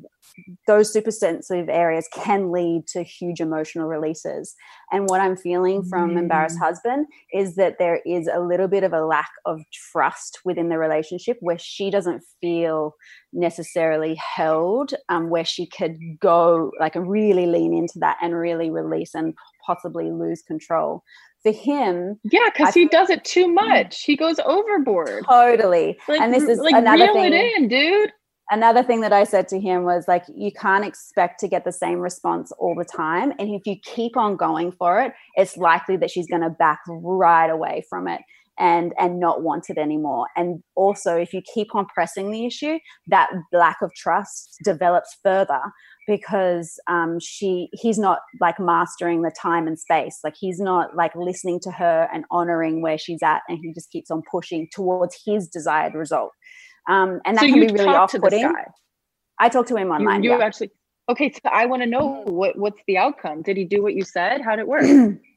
those 0.67 0.93
super 0.93 1.11
sensitive 1.11 1.69
areas 1.69 2.09
can 2.13 2.53
lead 2.53 2.87
to 2.89 3.03
huge 3.03 3.41
emotional 3.41 3.87
releases. 3.87 4.55
And 4.93 5.09
what 5.09 5.21
i'm 5.21 5.37
feeling 5.37 5.85
from 5.85 6.13
mm. 6.13 6.19
embarrassed 6.19 6.59
husband 6.59 7.07
is 7.33 7.57
that 7.57 7.77
there 7.79 8.01
is 8.07 8.29
a 8.33 8.41
little 8.41 8.69
bit 8.69 8.85
of 8.85 8.93
a 8.93 9.05
lack 9.05 9.31
of 9.45 9.61
trust 9.93 10.41
within 10.45 10.69
the 10.69 10.79
relationship 10.79 11.39
where 11.41 11.59
she 11.59 11.91
doesn't 11.91 12.23
feel 12.41 12.95
necessarily 13.33 14.15
held 14.15 14.95
um, 15.09 15.29
where 15.29 15.45
she 15.45 15.67
could 15.67 15.97
go 16.21 16.71
like 16.81 16.95
really 16.95 17.47
lean 17.47 17.75
into 17.75 17.99
that 17.99 18.17
and 18.23 18.35
really 18.35 18.71
release 18.71 19.15
and 19.15 19.35
possibly 19.65 20.11
lose 20.11 20.43
control. 20.43 21.03
For 21.43 21.53
him 21.53 22.19
yeah 22.25 22.49
because 22.53 22.75
he 22.75 22.89
does 22.89 23.09
it 23.09 23.25
too 23.25 23.47
much. 23.47 24.03
He 24.03 24.17
goes 24.17 24.41
overboard. 24.45 25.25
Totally. 25.29 25.97
Like, 26.09 26.21
and 26.21 26.35
this 26.35 26.43
is 26.43 26.59
like 26.59 26.75
another 26.75 27.05
reel 27.05 27.15
thing. 27.15 27.33
it 27.33 27.57
in 27.57 27.69
dude 27.69 28.13
another 28.51 28.83
thing 28.83 29.01
that 29.01 29.13
I 29.13 29.25
said 29.25 29.49
to 29.49 29.61
him 29.61 29.85
was 29.85 30.07
like, 30.09 30.25
you 30.35 30.53
can't 30.53 30.85
expect 30.85 31.41
to 31.41 31.49
get 31.49 31.65
the 31.65 31.73
same 31.73 31.99
response 31.99 32.53
all 32.59 32.75
the 32.75 32.85
time. 32.85 33.33
And 33.39 33.55
if 33.55 33.63
you 33.67 33.77
keep 33.83 34.17
on 34.17 34.37
going 34.37 34.73
for 34.73 35.01
it, 35.01 35.13
it's 35.35 35.57
likely 35.57 35.97
that 35.99 36.11
she's 36.11 36.27
going 36.27 36.43
to 36.43 36.51
back 36.51 36.81
right 36.87 37.51
away 37.51 37.85
from 37.89 38.09
it 38.09 38.21
and 38.59 38.95
and 38.99 39.21
not 39.21 39.43
want 39.43 39.69
it 39.69 39.79
anymore. 39.79 40.27
And 40.37 40.63
also 40.77 41.15
if 41.17 41.33
you 41.33 41.43
keep 41.55 41.75
on 41.75 41.87
pressing 41.87 42.31
the 42.31 42.47
issue 42.47 42.79
that 43.09 43.29
lack 43.53 43.83
of 43.83 43.93
trust 43.95 44.57
develops 44.65 45.17
further 45.23 45.61
because 46.07 46.79
um, 46.89 47.19
she 47.21 47.69
he's 47.73 47.99
not 47.99 48.21
like 48.41 48.59
mastering 48.59 49.23
the 49.23 49.31
time 49.31 49.67
and 49.67 49.79
space. 49.79 50.21
Like 50.25 50.37
he's 50.39 50.59
not 50.59 50.97
like 50.97 51.15
listening 51.15 51.61
to 51.65 51.71
her 51.73 52.09
and 52.13 52.25
honoring 52.31 52.81
where 52.81 52.99
she's 52.99 53.23
at 53.23 53.43
and 53.49 53.59
he 53.61 53.75
just 53.75 53.91
keeps 53.91 54.11
on 54.11 54.23
pushing 54.31 54.69
towards 54.73 55.19
his 55.27 55.49
desired 55.49 55.95
result 55.95 56.33
um, 56.89 57.21
and 57.25 57.37
that 57.37 57.43
so 57.43 57.49
can 57.49 57.61
be 57.61 57.73
really 57.73 57.89
off-putting. 57.89 58.53
i 59.39 59.49
talked 59.49 59.69
to 59.69 59.77
him 59.77 59.91
online 59.91 60.23
you, 60.23 60.33
you 60.33 60.39
yeah. 60.39 60.45
actually 60.45 60.71
okay 61.09 61.33
so 61.33 61.41
i 61.53 61.67
want 61.67 61.83
to 61.83 61.87
know 61.87 62.23
what 62.27 62.57
what's 62.59 62.81
the 62.87 62.97
outcome? 62.99 63.43
Did 63.43 63.57
he 63.57 63.65
do 63.65 63.83
what 63.83 63.95
you 63.95 64.05
said? 64.05 64.41
How 64.41 64.57
did 64.57 64.63
it 64.63 64.69
work? 64.69 64.85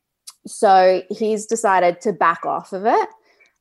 So 0.48 1.04
he's 1.10 1.46
decided 1.46 2.00
to 2.02 2.14
back 2.14 2.46
off 2.46 2.72
of 2.72 2.86
it 2.86 3.10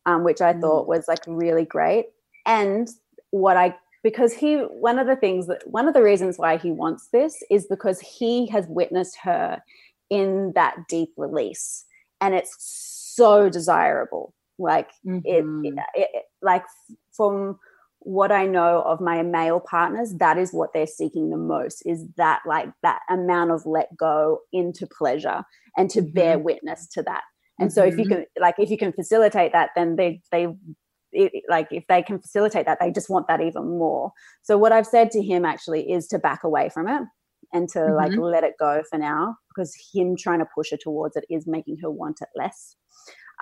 um, 0.08 0.24
which 0.24 0.40
i 0.40 0.52
thought 0.52 0.88
was 0.88 1.06
like 1.06 1.22
really 1.26 1.64
great. 1.64 2.06
And 2.46 2.88
what 3.30 3.56
i 3.56 3.74
because 4.02 4.32
he 4.32 4.56
one 4.56 4.98
of 4.98 5.06
the 5.06 5.16
things 5.16 5.46
that 5.48 5.62
one 5.66 5.86
of 5.86 5.94
the 5.94 6.02
reasons 6.02 6.38
why 6.38 6.56
he 6.56 6.70
wants 6.70 7.08
this 7.08 7.42
is 7.50 7.66
because 7.66 8.00
he 8.00 8.46
has 8.46 8.66
witnessed 8.68 9.18
her 9.22 9.62
in 10.08 10.52
that 10.54 10.76
deep 10.88 11.10
release 11.16 11.84
and 12.20 12.34
it's 12.34 12.56
so 12.58 13.50
desirable. 13.50 14.34
Like 14.58 14.90
Mm-hmm. 15.06 15.64
it, 15.66 15.74
it, 15.94 16.08
it 16.14 16.24
like 16.42 16.64
from 17.12 17.58
what 18.08 18.32
i 18.32 18.46
know 18.46 18.80
of 18.86 19.02
my 19.02 19.22
male 19.22 19.60
partners 19.60 20.14
that 20.18 20.38
is 20.38 20.50
what 20.50 20.70
they're 20.72 20.86
seeking 20.86 21.28
the 21.28 21.36
most 21.36 21.82
is 21.84 22.06
that 22.16 22.40
like 22.46 22.70
that 22.82 23.00
amount 23.10 23.50
of 23.50 23.66
let 23.66 23.94
go 23.98 24.38
into 24.50 24.86
pleasure 24.86 25.42
and 25.76 25.90
to 25.90 26.00
bear 26.00 26.38
witness 26.38 26.88
to 26.88 27.02
that. 27.02 27.22
And 27.60 27.70
so 27.70 27.84
if 27.84 27.98
you 27.98 28.04
Mhm. 28.04 28.08
can 28.08 28.24
like 28.40 28.54
if 28.58 28.70
you 28.70 28.78
can 28.78 28.92
facilitate 28.94 29.52
that 29.52 29.70
then 29.76 29.96
they 29.96 30.22
they 30.32 30.48
it, 31.12 31.32
like 31.50 31.68
if 31.70 31.84
they 31.88 32.02
can 32.02 32.18
facilitate 32.18 32.64
that 32.64 32.78
they 32.80 32.90
just 32.90 33.10
want 33.10 33.28
that 33.28 33.42
even 33.42 33.78
more. 33.78 34.12
So 34.42 34.56
what 34.56 34.72
i've 34.72 34.86
said 34.86 35.10
to 35.10 35.22
him 35.22 35.44
actually 35.44 35.90
is 35.92 36.06
to 36.08 36.18
back 36.18 36.44
away 36.44 36.70
from 36.70 36.88
it 36.88 37.02
and 37.52 37.68
to 37.74 37.92
like 37.94 38.12
Mhm. 38.12 38.22
let 38.32 38.42
it 38.44 38.54
go 38.58 38.82
for 38.90 38.98
now 38.98 39.36
because 39.50 39.76
him 39.92 40.16
trying 40.16 40.38
to 40.38 40.46
push 40.54 40.70
her 40.70 40.78
towards 40.82 41.14
it 41.16 41.24
is 41.28 41.46
making 41.46 41.76
her 41.82 41.90
want 41.90 42.22
it 42.22 42.28
less. 42.34 42.74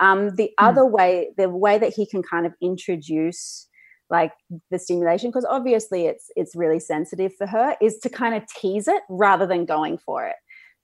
Um, 0.01 0.35
the 0.35 0.51
other 0.57 0.85
way 0.85 1.29
the 1.37 1.49
way 1.49 1.77
that 1.77 1.93
he 1.93 2.05
can 2.05 2.21
kind 2.21 2.45
of 2.45 2.53
introduce 2.61 3.67
like 4.09 4.31
the 4.71 4.79
stimulation 4.79 5.29
because 5.29 5.45
obviously 5.49 6.05
it's 6.05 6.31
it's 6.35 6.55
really 6.55 6.79
sensitive 6.79 7.33
for 7.35 7.45
her 7.47 7.75
is 7.81 7.97
to 7.99 8.09
kind 8.09 8.35
of 8.35 8.43
tease 8.47 8.87
it 8.87 9.01
rather 9.09 9.45
than 9.45 9.65
going 9.65 9.97
for 9.97 10.25
it. 10.25 10.35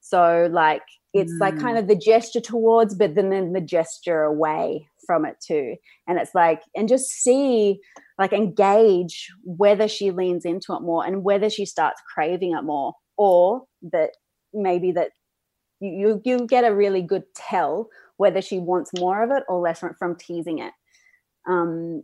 So 0.01 0.49
like 0.51 0.84
it's 1.13 1.34
like 1.39 1.57
kind 1.59 1.78
of 1.78 1.88
the 1.88 1.95
gesture 1.95 2.41
towards 2.41 2.95
but 2.95 3.15
then 3.15 3.30
then 3.30 3.53
the 3.53 3.61
gesture 3.61 4.24
away 4.24 4.88
from 5.05 5.26
it 5.26 5.38
too. 5.45 5.76
And 6.07 6.19
it's 6.19 6.36
like 6.36 6.61
and 6.76 6.89
just 6.89 7.09
see 7.09 7.80
like 8.19 8.34
engage 8.34 9.32
whether 9.43 9.88
she 9.88 10.11
leans 10.11 10.43
into 10.43 10.74
it 10.74 10.82
more 10.82 11.05
and 11.05 11.24
whether 11.24 11.49
she 11.49 11.65
starts 11.65 12.01
craving 12.13 12.53
it 12.53 12.63
more 12.63 12.93
or 13.17 13.63
that 13.91 14.11
maybe 14.53 14.91
that 14.91 15.11
you 15.80 16.21
you, 16.26 16.39
you 16.39 16.47
get 16.47 16.65
a 16.65 16.76
really 16.76 17.01
good 17.01 17.24
tell 17.36 17.88
whether 18.17 18.41
she 18.41 18.59
wants 18.59 18.91
more 18.97 19.24
of 19.24 19.32
it 19.32 19.43
or 19.47 19.59
less 19.61 19.80
from 19.80 20.15
teasing 20.17 20.59
it. 20.59 20.74
Um 21.47 22.03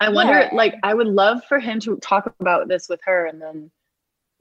I 0.00 0.08
wonder, 0.10 0.40
Yeah. 0.40 0.50
like, 0.52 0.74
I 0.82 0.94
would 0.94 1.08
love 1.08 1.44
for 1.44 1.58
him 1.58 1.80
to 1.80 1.96
talk 1.96 2.32
about 2.40 2.68
this 2.68 2.88
with 2.88 3.00
her 3.04 3.26
and 3.26 3.40
then 3.42 3.70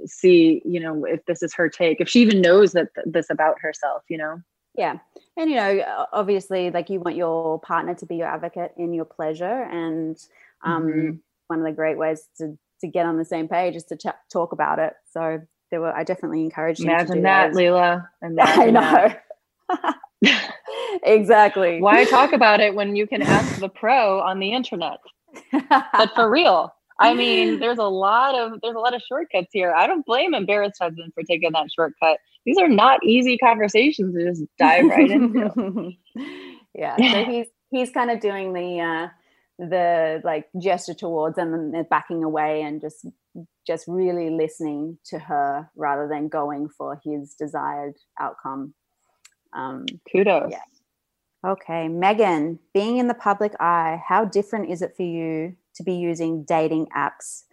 see, 0.05 0.61
you 0.65 0.79
know, 0.79 1.05
if 1.05 1.25
this 1.25 1.41
is 1.41 1.53
her 1.55 1.67
take, 1.69 1.99
if 1.99 2.07
she 2.07 2.21
even 2.21 2.41
knows 2.41 2.73
that 2.73 2.93
th- 2.93 3.07
this 3.09 3.29
about 3.29 3.59
herself, 3.61 4.03
you 4.09 4.17
know? 4.17 4.41
yeah 4.75 4.99
and 5.37 5.49
you 5.49 5.55
know 5.55 6.05
obviously 6.13 6.69
like 6.69 6.87
you 6.91 6.99
want 6.99 7.15
your 7.15 7.59
partner 7.61 7.95
to 7.95 8.05
be 8.05 8.17
your 8.17 8.27
advocate 8.27 8.71
in 8.77 8.93
your 8.93 9.05
pleasure 9.05 9.63
and 9.71 10.15
um 10.63 10.83
Mhm. 10.85 11.19
one 11.47 11.59
of 11.59 11.65
the 11.65 11.71
great 11.71 11.97
ways 11.97 12.27
to 12.37 12.55
to 12.81 12.87
get 12.87 13.07
on 13.07 13.17
the 13.17 13.25
same 13.25 13.47
page 13.47 13.75
is 13.75 13.85
to 13.85 13.95
ch- 13.97 14.13
talk 14.31 14.51
about 14.51 14.77
it 14.77 14.93
so 15.09 15.41
there 15.71 15.81
were 15.81 15.91
i 15.95 16.03
definitely 16.03 16.43
encouraged 16.43 16.81
him 16.81 16.85
to 16.89 16.91
Imagine 16.91 17.15
do 17.15 17.21
that, 17.23 17.53
those. 17.53 17.57
Leela. 17.57 18.07
i 18.21 18.69
know 18.69 19.15
exactly 21.03 21.81
Why 21.81 22.03
talk 22.05 22.33
about 22.33 22.59
it 22.59 22.75
when 22.75 22.95
you 22.95 23.07
can 23.07 23.23
ask 23.23 23.55
the 23.59 23.69
pro 23.69 24.19
on 24.19 24.37
the 24.39 24.51
internet? 24.51 24.99
But 25.71 26.13
for 26.15 26.30
real. 26.30 26.73
I 26.99 27.13
mean, 27.13 27.59
there's 27.59 27.78
a 27.78 27.84
lot 27.84 28.34
of 28.34 28.59
there's 28.61 28.75
a 28.75 28.80
lot 28.80 28.95
of 28.95 29.01
shortcuts 29.03 29.49
here. 29.51 29.71
I 29.71 29.86
don't 29.86 30.05
blame 30.05 30.34
embarrassed 30.34 30.82
husband 30.82 31.13
for 31.13 31.21
taking 31.23 31.51
that 31.51 31.67
shortcut. 31.75 32.17
These 32.43 32.57
are 32.57 32.67
not 32.67 33.03
easy 33.03 33.38
conversations 33.38 34.15
to 34.15 34.25
just 34.25 34.43
dive 34.57 34.86
right 34.86 35.11
into. 35.11 35.93
yeah 36.78 36.95
so 36.95 37.25
he's 37.30 37.47
he's 37.71 37.89
kind 37.91 38.11
of 38.11 38.19
doing 38.19 38.53
the 38.53 38.80
uh 38.80 39.07
the 39.59 40.21
like 40.23 40.47
gesture 40.61 40.93
towards 40.93 41.38
and 41.38 41.73
then 41.73 41.86
backing 41.89 42.23
away 42.23 42.61
and 42.61 42.80
just 42.80 43.05
just 43.65 43.86
really 43.88 44.30
listening 44.30 44.97
to 45.03 45.19
her 45.19 45.69
rather 45.75 46.07
than 46.07 46.28
going 46.28 46.69
for 46.69 47.01
his 47.03 47.34
desired 47.34 47.95
outcome 48.19 48.73
um 49.53 49.86
Kudos. 50.11 50.51
yeah 50.51 50.59
okay 51.45 51.88
Meghan 51.89 52.59
being 52.73 52.97
in 52.97 53.07
the 53.07 53.13
public 53.13 53.53
eye 53.59 54.01
how 54.07 54.25
different 54.25 54.69
is 54.69 54.81
it 54.81 54.95
for 54.95 55.03
you 55.03 55.55
to 55.75 55.83
be 55.83 55.93
using 55.93 56.43
dating 56.43 56.88
apps 56.95 57.43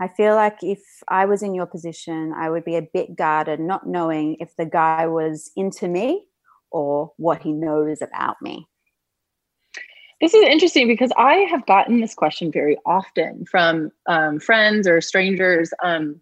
I 0.00 0.08
feel 0.08 0.36
like 0.36 0.58
if 0.62 0.80
I 1.08 1.24
was 1.24 1.42
in 1.42 1.54
your 1.54 1.66
position, 1.66 2.32
I 2.36 2.50
would 2.50 2.64
be 2.64 2.76
a 2.76 2.88
bit 2.94 3.16
guarded, 3.16 3.58
not 3.58 3.86
knowing 3.86 4.36
if 4.38 4.54
the 4.56 4.64
guy 4.64 5.06
was 5.06 5.50
into 5.56 5.88
me 5.88 6.24
or 6.70 7.12
what 7.16 7.42
he 7.42 7.52
knows 7.52 8.00
about 8.00 8.36
me. 8.40 8.68
This 10.20 10.34
is 10.34 10.44
interesting 10.44 10.86
because 10.86 11.10
I 11.16 11.46
have 11.50 11.66
gotten 11.66 12.00
this 12.00 12.14
question 12.14 12.52
very 12.52 12.76
often 12.84 13.44
from 13.46 13.90
um, 14.06 14.38
friends 14.40 14.86
or 14.86 15.00
strangers. 15.00 15.72
Um, 15.82 16.20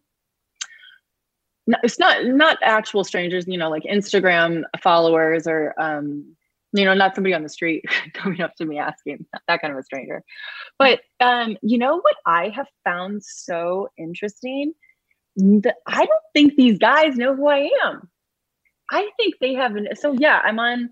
it's 1.82 1.98
not 1.98 2.24
not 2.24 2.58
actual 2.62 3.04
strangers, 3.04 3.46
you 3.48 3.58
know, 3.58 3.70
like 3.70 3.82
Instagram 3.84 4.62
followers 4.82 5.46
or 5.46 5.74
um, 5.80 6.36
you 6.76 6.84
know, 6.84 6.94
not 6.94 7.14
somebody 7.14 7.34
on 7.34 7.42
the 7.42 7.48
street 7.48 7.84
coming 8.14 8.40
up 8.40 8.54
to 8.56 8.64
me 8.64 8.78
asking 8.78 9.26
that 9.48 9.60
kind 9.60 9.72
of 9.72 9.78
a 9.78 9.82
stranger. 9.82 10.22
But 10.78 11.00
um, 11.20 11.56
you 11.62 11.78
know 11.78 11.96
what 12.00 12.16
I 12.26 12.48
have 12.50 12.66
found 12.84 13.22
so 13.24 13.88
interesting? 13.98 14.72
That 15.36 15.76
I 15.86 16.06
don't 16.06 16.24
think 16.34 16.56
these 16.56 16.78
guys 16.78 17.16
know 17.16 17.34
who 17.34 17.48
I 17.48 17.70
am. 17.84 18.08
I 18.90 19.10
think 19.18 19.34
they 19.40 19.54
have 19.54 19.76
so 19.94 20.12
yeah, 20.12 20.40
I'm 20.44 20.58
on 20.58 20.88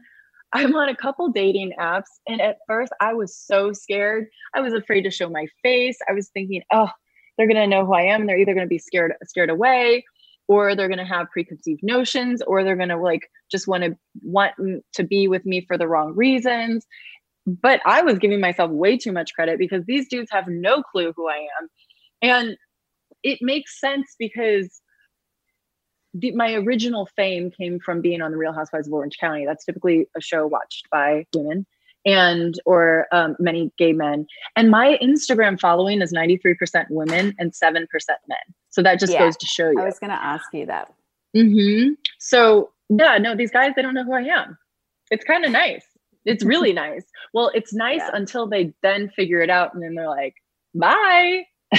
I'm 0.53 0.74
on 0.76 0.89
a 0.89 0.97
couple 0.97 1.28
dating 1.30 1.72
apps 1.80 2.11
and 2.28 2.41
at 2.41 2.59
first 2.66 2.93
I 3.01 3.14
was 3.14 3.37
so 3.37 3.72
scared. 3.72 4.26
I 4.55 4.61
was 4.61 4.74
afraid 4.74 5.03
to 5.03 5.11
show 5.11 5.28
my 5.28 5.47
face. 5.62 5.99
I 6.09 6.12
was 6.12 6.28
thinking, 6.28 6.62
"Oh, 6.72 6.91
they're 7.37 7.47
going 7.47 7.57
to 7.57 7.66
know 7.66 7.87
who 7.87 7.95
I 7.95 8.03
am. 8.03 8.26
They're 8.26 8.39
either 8.39 8.55
going 8.55 8.66
to 8.66 8.68
be 8.68 8.78
scared 8.78 9.14
scared 9.24 9.51
away 9.51 10.05
or 10.49 10.74
they're 10.74 10.88
going 10.88 10.99
to 10.99 11.05
have 11.05 11.30
preconceived 11.30 11.80
notions 11.82 12.42
or 12.47 12.62
they're 12.62 12.76
going 12.76 12.88
to 12.90 12.99
like 12.99 13.30
just 13.51 13.66
want 13.66 13.84
to 13.84 13.97
want 14.22 14.55
to 14.95 15.05
be 15.05 15.28
with 15.28 15.45
me 15.47 15.64
for 15.66 15.79
the 15.79 15.88
wrong 15.88 16.14
reasons." 16.14 16.87
But 17.46 17.80
I 17.84 18.03
was 18.03 18.18
giving 18.18 18.41
myself 18.41 18.71
way 18.71 18.96
too 18.96 19.12
much 19.12 19.34
credit 19.34 19.58
because 19.58 19.84
these 19.84 20.08
dudes 20.08 20.30
have 20.30 20.49
no 20.49 20.83
clue 20.83 21.12
who 21.14 21.29
I 21.29 21.46
am. 21.61 21.68
And 22.22 22.57
it 23.22 23.41
makes 23.42 23.79
sense 23.79 24.14
because 24.18 24.80
the, 26.14 26.33
my 26.33 26.54
original 26.54 27.07
fame 27.16 27.50
came 27.50 27.80
from 27.80 28.00
being 28.00 28.22
on 28.22 28.30
the 28.30 28.38
Real 28.38 28.53
Housewives 28.53 28.87
of 28.87 28.95
Orange 28.95 29.18
County. 29.18 29.45
That's 29.45 29.64
typically 29.64 30.07
a 30.16 30.21
show 30.21 30.46
watched 30.46 30.88
by 30.91 31.26
women 31.34 31.66
and 32.05 32.55
or 32.67 33.07
um, 33.13 33.37
many 33.39 33.72
gay 33.79 33.93
men. 33.93 34.26
And 34.57 34.71
my 34.71 34.99
Instagram 35.03 35.59
following 35.59 36.03
is 36.03 36.13
93% 36.13 36.87
women 36.91 37.35
and 37.39 37.53
7% 37.53 37.87
men. 38.29 38.39
So 38.71 38.83
that 38.83 38.99
just 39.01 39.13
Yeah, 39.13 39.21
goes 39.21 39.37
to 39.37 39.47
show 39.47 39.71
you. 39.71 39.81
I 39.81 39.85
was 39.85 39.99
going 39.99 40.11
to 40.11 40.22
ask 40.22 40.53
you 40.53 40.67
that. 40.67 40.93
mm-hmm. 41.37 41.93
So 42.18 42.71
yeah, 42.89 43.18
no, 43.18 43.35
these 43.35 43.51
guys 43.51 43.72
they 43.76 43.83
don't 43.83 43.95
know 43.95 44.05
who 44.05 44.13
I 44.14 44.22
am. 44.22 44.59
It's 45.11 45.25
kind 45.25 45.45
of 45.45 45.51
nice. 45.51 45.85
It's 46.25 46.45
really 46.45 46.72
nice. 46.85 47.05
Well, 47.33 47.51
it's 47.55 47.72
nice 47.72 48.03
until 48.13 48.47
they 48.47 48.72
then 48.83 49.11
figure 49.11 49.41
it 49.41 49.51
out, 49.51 49.75
and 49.75 49.83
then 49.83 49.95
they're 49.95 50.09
like, 50.09 50.35
"Bye." 50.75 51.47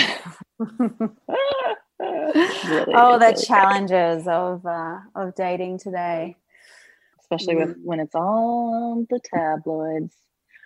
Really, 2.00 2.94
oh, 2.94 3.18
the 3.18 3.28
really 3.28 3.44
challenges 3.46 4.28
of 4.28 4.66
uh, 4.66 5.00
of 5.16 5.34
dating 5.36 5.80
today. 5.80 6.36
Especially 7.26 7.56
with 7.56 7.76
when 7.84 8.00
it's 8.00 8.16
all 8.16 8.92
on 8.94 9.08
the 9.10 9.20
tabloids. 9.20 10.16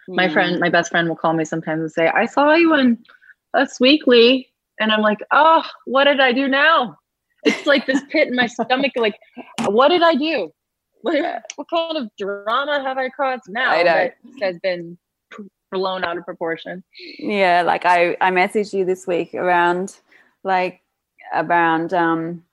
My 0.07 0.27
Mm. 0.27 0.33
friend, 0.33 0.59
my 0.59 0.69
best 0.69 0.91
friend, 0.91 1.07
will 1.07 1.15
call 1.15 1.33
me 1.33 1.45
sometimes 1.45 1.81
and 1.81 1.91
say, 1.91 2.07
"I 2.07 2.25
saw 2.25 2.53
you 2.53 2.73
in 2.75 2.97
Us 3.53 3.79
Weekly," 3.79 4.51
and 4.79 4.91
I'm 4.91 5.01
like, 5.01 5.19
"Oh, 5.31 5.63
what 5.85 6.05
did 6.05 6.19
I 6.19 6.31
do 6.33 6.47
now?" 6.47 6.97
It's 7.45 7.65
like 7.65 7.85
this 7.85 8.01
pit 8.09 8.27
in 8.27 8.35
my 8.35 8.47
stomach. 8.47 8.91
Like, 8.97 9.17
what 9.67 9.89
did 9.89 10.03
I 10.03 10.15
do? 10.15 10.51
What, 11.01 11.43
what 11.55 11.67
kind 11.69 11.97
of 11.97 12.09
drama 12.17 12.81
have 12.83 12.97
I 12.97 13.09
caused 13.09 13.43
now 13.47 13.71
I 13.71 13.83
that 13.83 14.15
has 14.41 14.59
been 14.59 14.97
blown 15.71 16.03
out 16.03 16.17
of 16.17 16.25
proportion? 16.25 16.83
Yeah, 17.19 17.61
like 17.61 17.85
I 17.85 18.17
I 18.19 18.31
messaged 18.31 18.73
you 18.73 18.83
this 18.83 19.07
week 19.07 19.33
around 19.33 19.95
like 20.43 20.81
around 21.33 21.93
um, 21.93 22.43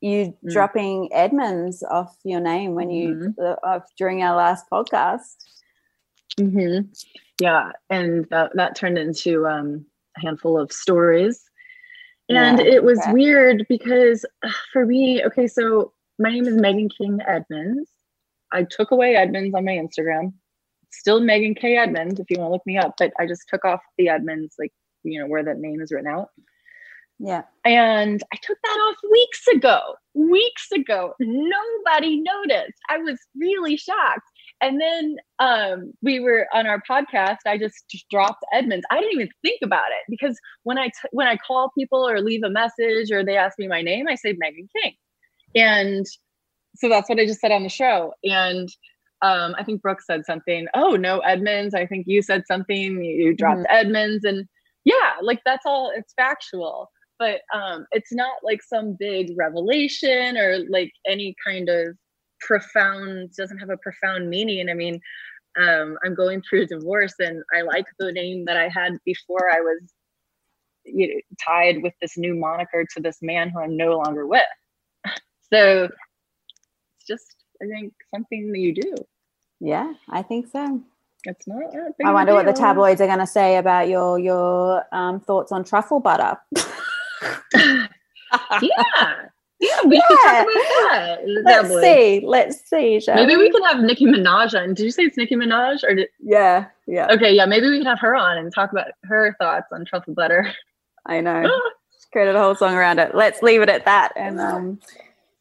you 0.00 0.34
mm. 0.44 0.52
dropping 0.52 1.08
Edmonds 1.12 1.82
off 1.82 2.16
your 2.24 2.40
name 2.40 2.74
when 2.74 2.90
you 2.90 3.32
mm-hmm. 3.38 3.52
uh, 3.62 3.80
during 3.98 4.22
our 4.22 4.36
last 4.36 4.64
podcast. 4.72 5.36
Mm-hmm. 6.38 6.90
Yeah, 7.40 7.72
and 7.88 8.26
that, 8.30 8.52
that 8.54 8.76
turned 8.76 8.98
into 8.98 9.46
um, 9.46 9.84
a 10.16 10.20
handful 10.20 10.58
of 10.58 10.72
stories. 10.72 11.42
And 12.28 12.58
yeah, 12.58 12.64
it 12.64 12.84
was 12.84 13.00
okay. 13.00 13.12
weird 13.12 13.66
because 13.68 14.24
for 14.72 14.86
me, 14.86 15.24
okay, 15.24 15.46
so 15.46 15.92
my 16.18 16.30
name 16.30 16.46
is 16.46 16.56
Meghan 16.56 16.90
King 16.96 17.18
Edmonds. 17.26 17.90
I 18.52 18.64
took 18.64 18.90
away 18.90 19.16
Edmonds 19.16 19.54
on 19.54 19.64
my 19.64 19.72
Instagram. 19.72 20.32
Still 20.92 21.20
Meghan 21.20 21.56
K 21.58 21.76
Edmonds 21.76 22.20
if 22.20 22.26
you 22.30 22.38
want 22.38 22.48
to 22.48 22.52
look 22.52 22.66
me 22.66 22.76
up, 22.78 22.94
but 22.98 23.12
I 23.18 23.26
just 23.26 23.48
took 23.48 23.64
off 23.64 23.80
the 23.96 24.08
Edmonds, 24.08 24.56
like, 24.58 24.72
you 25.02 25.20
know, 25.20 25.26
where 25.26 25.42
that 25.42 25.58
name 25.58 25.80
is 25.80 25.92
written 25.92 26.10
out. 26.10 26.28
Yeah. 27.22 27.42
And 27.66 28.22
I 28.32 28.36
took 28.42 28.56
that 28.64 28.78
off 28.88 28.96
weeks 29.10 29.46
ago. 29.54 29.80
Weeks 30.14 30.68
ago. 30.74 31.12
Nobody 31.20 32.22
noticed. 32.22 32.78
I 32.88 32.96
was 32.96 33.18
really 33.36 33.76
shocked. 33.76 34.26
And 34.62 34.80
then 34.80 35.16
um, 35.38 35.92
we 36.02 36.18
were 36.18 36.46
on 36.54 36.66
our 36.66 36.82
podcast. 36.90 37.38
I 37.46 37.58
just 37.58 37.76
dropped 38.10 38.42
Edmonds. 38.54 38.86
I 38.90 39.00
didn't 39.00 39.12
even 39.12 39.28
think 39.42 39.60
about 39.62 39.88
it 39.90 40.04
because 40.08 40.38
when 40.62 40.78
I 40.78 40.86
t- 40.86 41.08
when 41.12 41.26
I 41.26 41.36
call 41.36 41.72
people 41.78 42.06
or 42.06 42.20
leave 42.20 42.42
a 42.42 42.50
message 42.50 43.10
or 43.10 43.24
they 43.24 43.36
ask 43.36 43.58
me 43.58 43.68
my 43.68 43.80
name, 43.82 44.06
I 44.08 44.16
say 44.16 44.32
Meghan 44.32 44.68
King, 44.82 44.94
and 45.54 46.04
so 46.76 46.90
that's 46.90 47.08
what 47.08 47.18
I 47.18 47.24
just 47.24 47.40
said 47.40 47.52
on 47.52 47.62
the 47.62 47.70
show. 47.70 48.12
And 48.22 48.68
um, 49.22 49.54
I 49.58 49.64
think 49.64 49.80
Brooke 49.80 50.02
said 50.02 50.26
something. 50.26 50.66
Oh 50.74 50.94
no, 50.94 51.20
Edmonds. 51.20 51.74
I 51.74 51.86
think 51.86 52.06
you 52.06 52.20
said 52.20 52.42
something. 52.46 53.02
You 53.02 53.34
dropped 53.34 53.60
mm-hmm. 53.60 53.76
Edmonds, 53.76 54.24
and 54.24 54.46
yeah, 54.84 55.12
like 55.22 55.40
that's 55.46 55.64
all. 55.64 55.90
It's 55.96 56.12
factual 56.12 56.90
but 57.20 57.42
um, 57.54 57.86
it's 57.92 58.12
not 58.12 58.38
like 58.42 58.62
some 58.62 58.96
big 58.98 59.34
revelation 59.38 60.36
or 60.36 60.64
like 60.68 60.92
any 61.06 61.36
kind 61.46 61.68
of 61.68 61.96
profound 62.40 63.30
doesn't 63.36 63.58
have 63.58 63.70
a 63.70 63.76
profound 63.76 64.28
meaning. 64.28 64.68
I 64.68 64.74
mean 64.74 65.00
um, 65.58 65.96
i'm 66.04 66.14
going 66.14 66.42
through 66.42 66.62
a 66.62 66.66
divorce 66.66 67.14
and 67.18 67.42
i 67.56 67.62
like 67.62 67.86
the 67.98 68.12
name 68.12 68.44
that 68.44 68.56
i 68.56 68.68
had 68.68 68.92
before 69.04 69.50
i 69.52 69.60
was 69.60 69.92
you 70.84 71.08
know, 71.08 71.20
tied 71.44 71.82
with 71.82 71.92
this 72.00 72.16
new 72.16 72.34
moniker 72.34 72.86
to 72.94 73.00
this 73.00 73.18
man 73.20 73.50
who 73.50 73.60
i'm 73.60 73.76
no 73.76 73.96
longer 73.96 74.26
with. 74.26 74.42
So 75.52 75.86
it's 75.86 77.06
just 77.08 77.34
i 77.60 77.66
think 77.66 77.92
something 78.14 78.52
that 78.52 78.58
you 78.58 78.74
do. 78.74 78.94
Yeah 79.58 79.92
i 80.08 80.22
think 80.22 80.46
so. 80.46 80.80
It's 81.24 81.46
not 81.46 81.62
i 82.04 82.12
wonder 82.12 82.34
what 82.34 82.46
the 82.46 82.52
tabloids 82.52 83.00
are 83.00 83.06
going 83.06 83.18
to 83.18 83.26
say 83.26 83.56
about 83.56 83.88
your 83.88 84.18
your 84.18 84.84
um, 84.94 85.20
thoughts 85.20 85.50
on 85.50 85.64
truffle 85.64 86.00
butter 86.00 86.38
yeah. 88.62 89.26
Yeah, 89.60 89.82
we 89.84 89.96
yeah. 89.96 90.00
talk 90.00 90.42
about 90.42 90.46
that. 90.88 91.18
Let's 91.44 91.68
see. 91.68 92.22
Let's 92.24 92.70
see. 92.70 93.02
Maybe 93.08 93.36
we? 93.36 93.44
we 93.44 93.50
can 93.50 93.62
have 93.64 93.80
Nicki 93.80 94.06
Minaj 94.06 94.58
on. 94.58 94.72
Did 94.72 94.84
you 94.84 94.90
say 94.90 95.02
it's 95.02 95.18
Nicki 95.18 95.36
Minaj 95.36 95.84
or 95.84 95.94
did? 95.94 96.08
Yeah, 96.18 96.68
yeah. 96.86 97.08
Okay, 97.10 97.34
yeah. 97.34 97.44
Maybe 97.44 97.68
we 97.68 97.76
can 97.76 97.86
have 97.86 98.00
her 98.00 98.16
on 98.16 98.38
and 98.38 98.52
talk 98.54 98.72
about 98.72 98.86
her 99.04 99.36
thoughts 99.38 99.66
on 99.70 99.84
truffle 99.84 100.14
butter. 100.14 100.50
I 101.06 101.20
know. 101.20 101.50
She 101.92 102.06
created 102.12 102.34
a 102.34 102.40
whole 102.40 102.54
song 102.54 102.74
around 102.74 102.98
it. 102.98 103.14
Let's 103.14 103.42
leave 103.42 103.60
it 103.60 103.68
at 103.68 103.84
that. 103.84 104.12
And 104.16 104.40
um. 104.40 104.80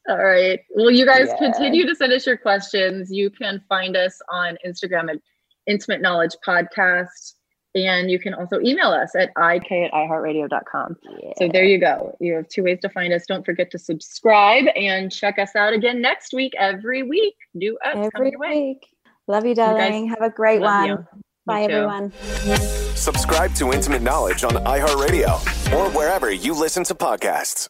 All 0.10 0.18
right. 0.18 0.60
Well, 0.76 0.92
you 0.92 1.06
guys 1.06 1.28
yeah. 1.30 1.38
continue 1.38 1.86
to 1.86 1.96
send 1.96 2.12
us 2.12 2.26
your 2.26 2.36
questions. 2.36 3.12
You 3.12 3.30
can 3.30 3.62
find 3.70 3.96
us 3.96 4.20
on 4.30 4.58
Instagram 4.66 5.10
at 5.10 5.22
Intimate 5.68 6.02
Knowledge 6.02 6.36
Podcast. 6.46 7.36
And 7.76 8.10
you 8.10 8.20
can 8.20 8.34
also 8.34 8.60
email 8.62 8.88
us 8.88 9.16
at 9.16 9.30
ik 9.30 9.72
at 9.72 9.92
iheartradio.com. 9.92 10.98
Yeah. 11.22 11.34
So 11.38 11.48
there 11.48 11.64
you 11.64 11.80
go. 11.80 12.16
You 12.20 12.36
have 12.36 12.48
two 12.48 12.64
ways 12.64 12.80
to 12.82 12.90
find 12.90 13.14
us. 13.14 13.26
Don't 13.28 13.46
forget 13.46 13.70
to 13.72 13.78
subscribe 13.78 14.66
and 14.76 15.12
check 15.12 15.38
us 15.38 15.56
out 15.56 15.74
again 15.74 16.02
next 16.02 16.34
week, 16.34 16.54
every 16.58 17.04
week. 17.04 17.36
New 17.54 17.78
ups 17.86 18.10
every 18.16 18.36
week. 18.38 18.88
Love 19.28 19.46
you, 19.46 19.54
darling. 19.54 20.06
You 20.06 20.10
have 20.10 20.24
a 20.24 20.32
great 20.32 20.62
Love 20.62 20.82
one. 20.82 20.90
You. 20.90 21.08
Bye, 21.46 21.64
everyone. 21.64 22.12
Subscribe 22.96 23.54
to 23.56 23.72
Intimate 23.72 24.02
Knowledge 24.02 24.44
on 24.44 24.52
iHeartRadio 24.52 25.74
or 25.74 25.90
wherever 25.92 26.32
you 26.32 26.54
listen 26.54 26.84
to 26.86 26.96
podcasts. 26.96 27.70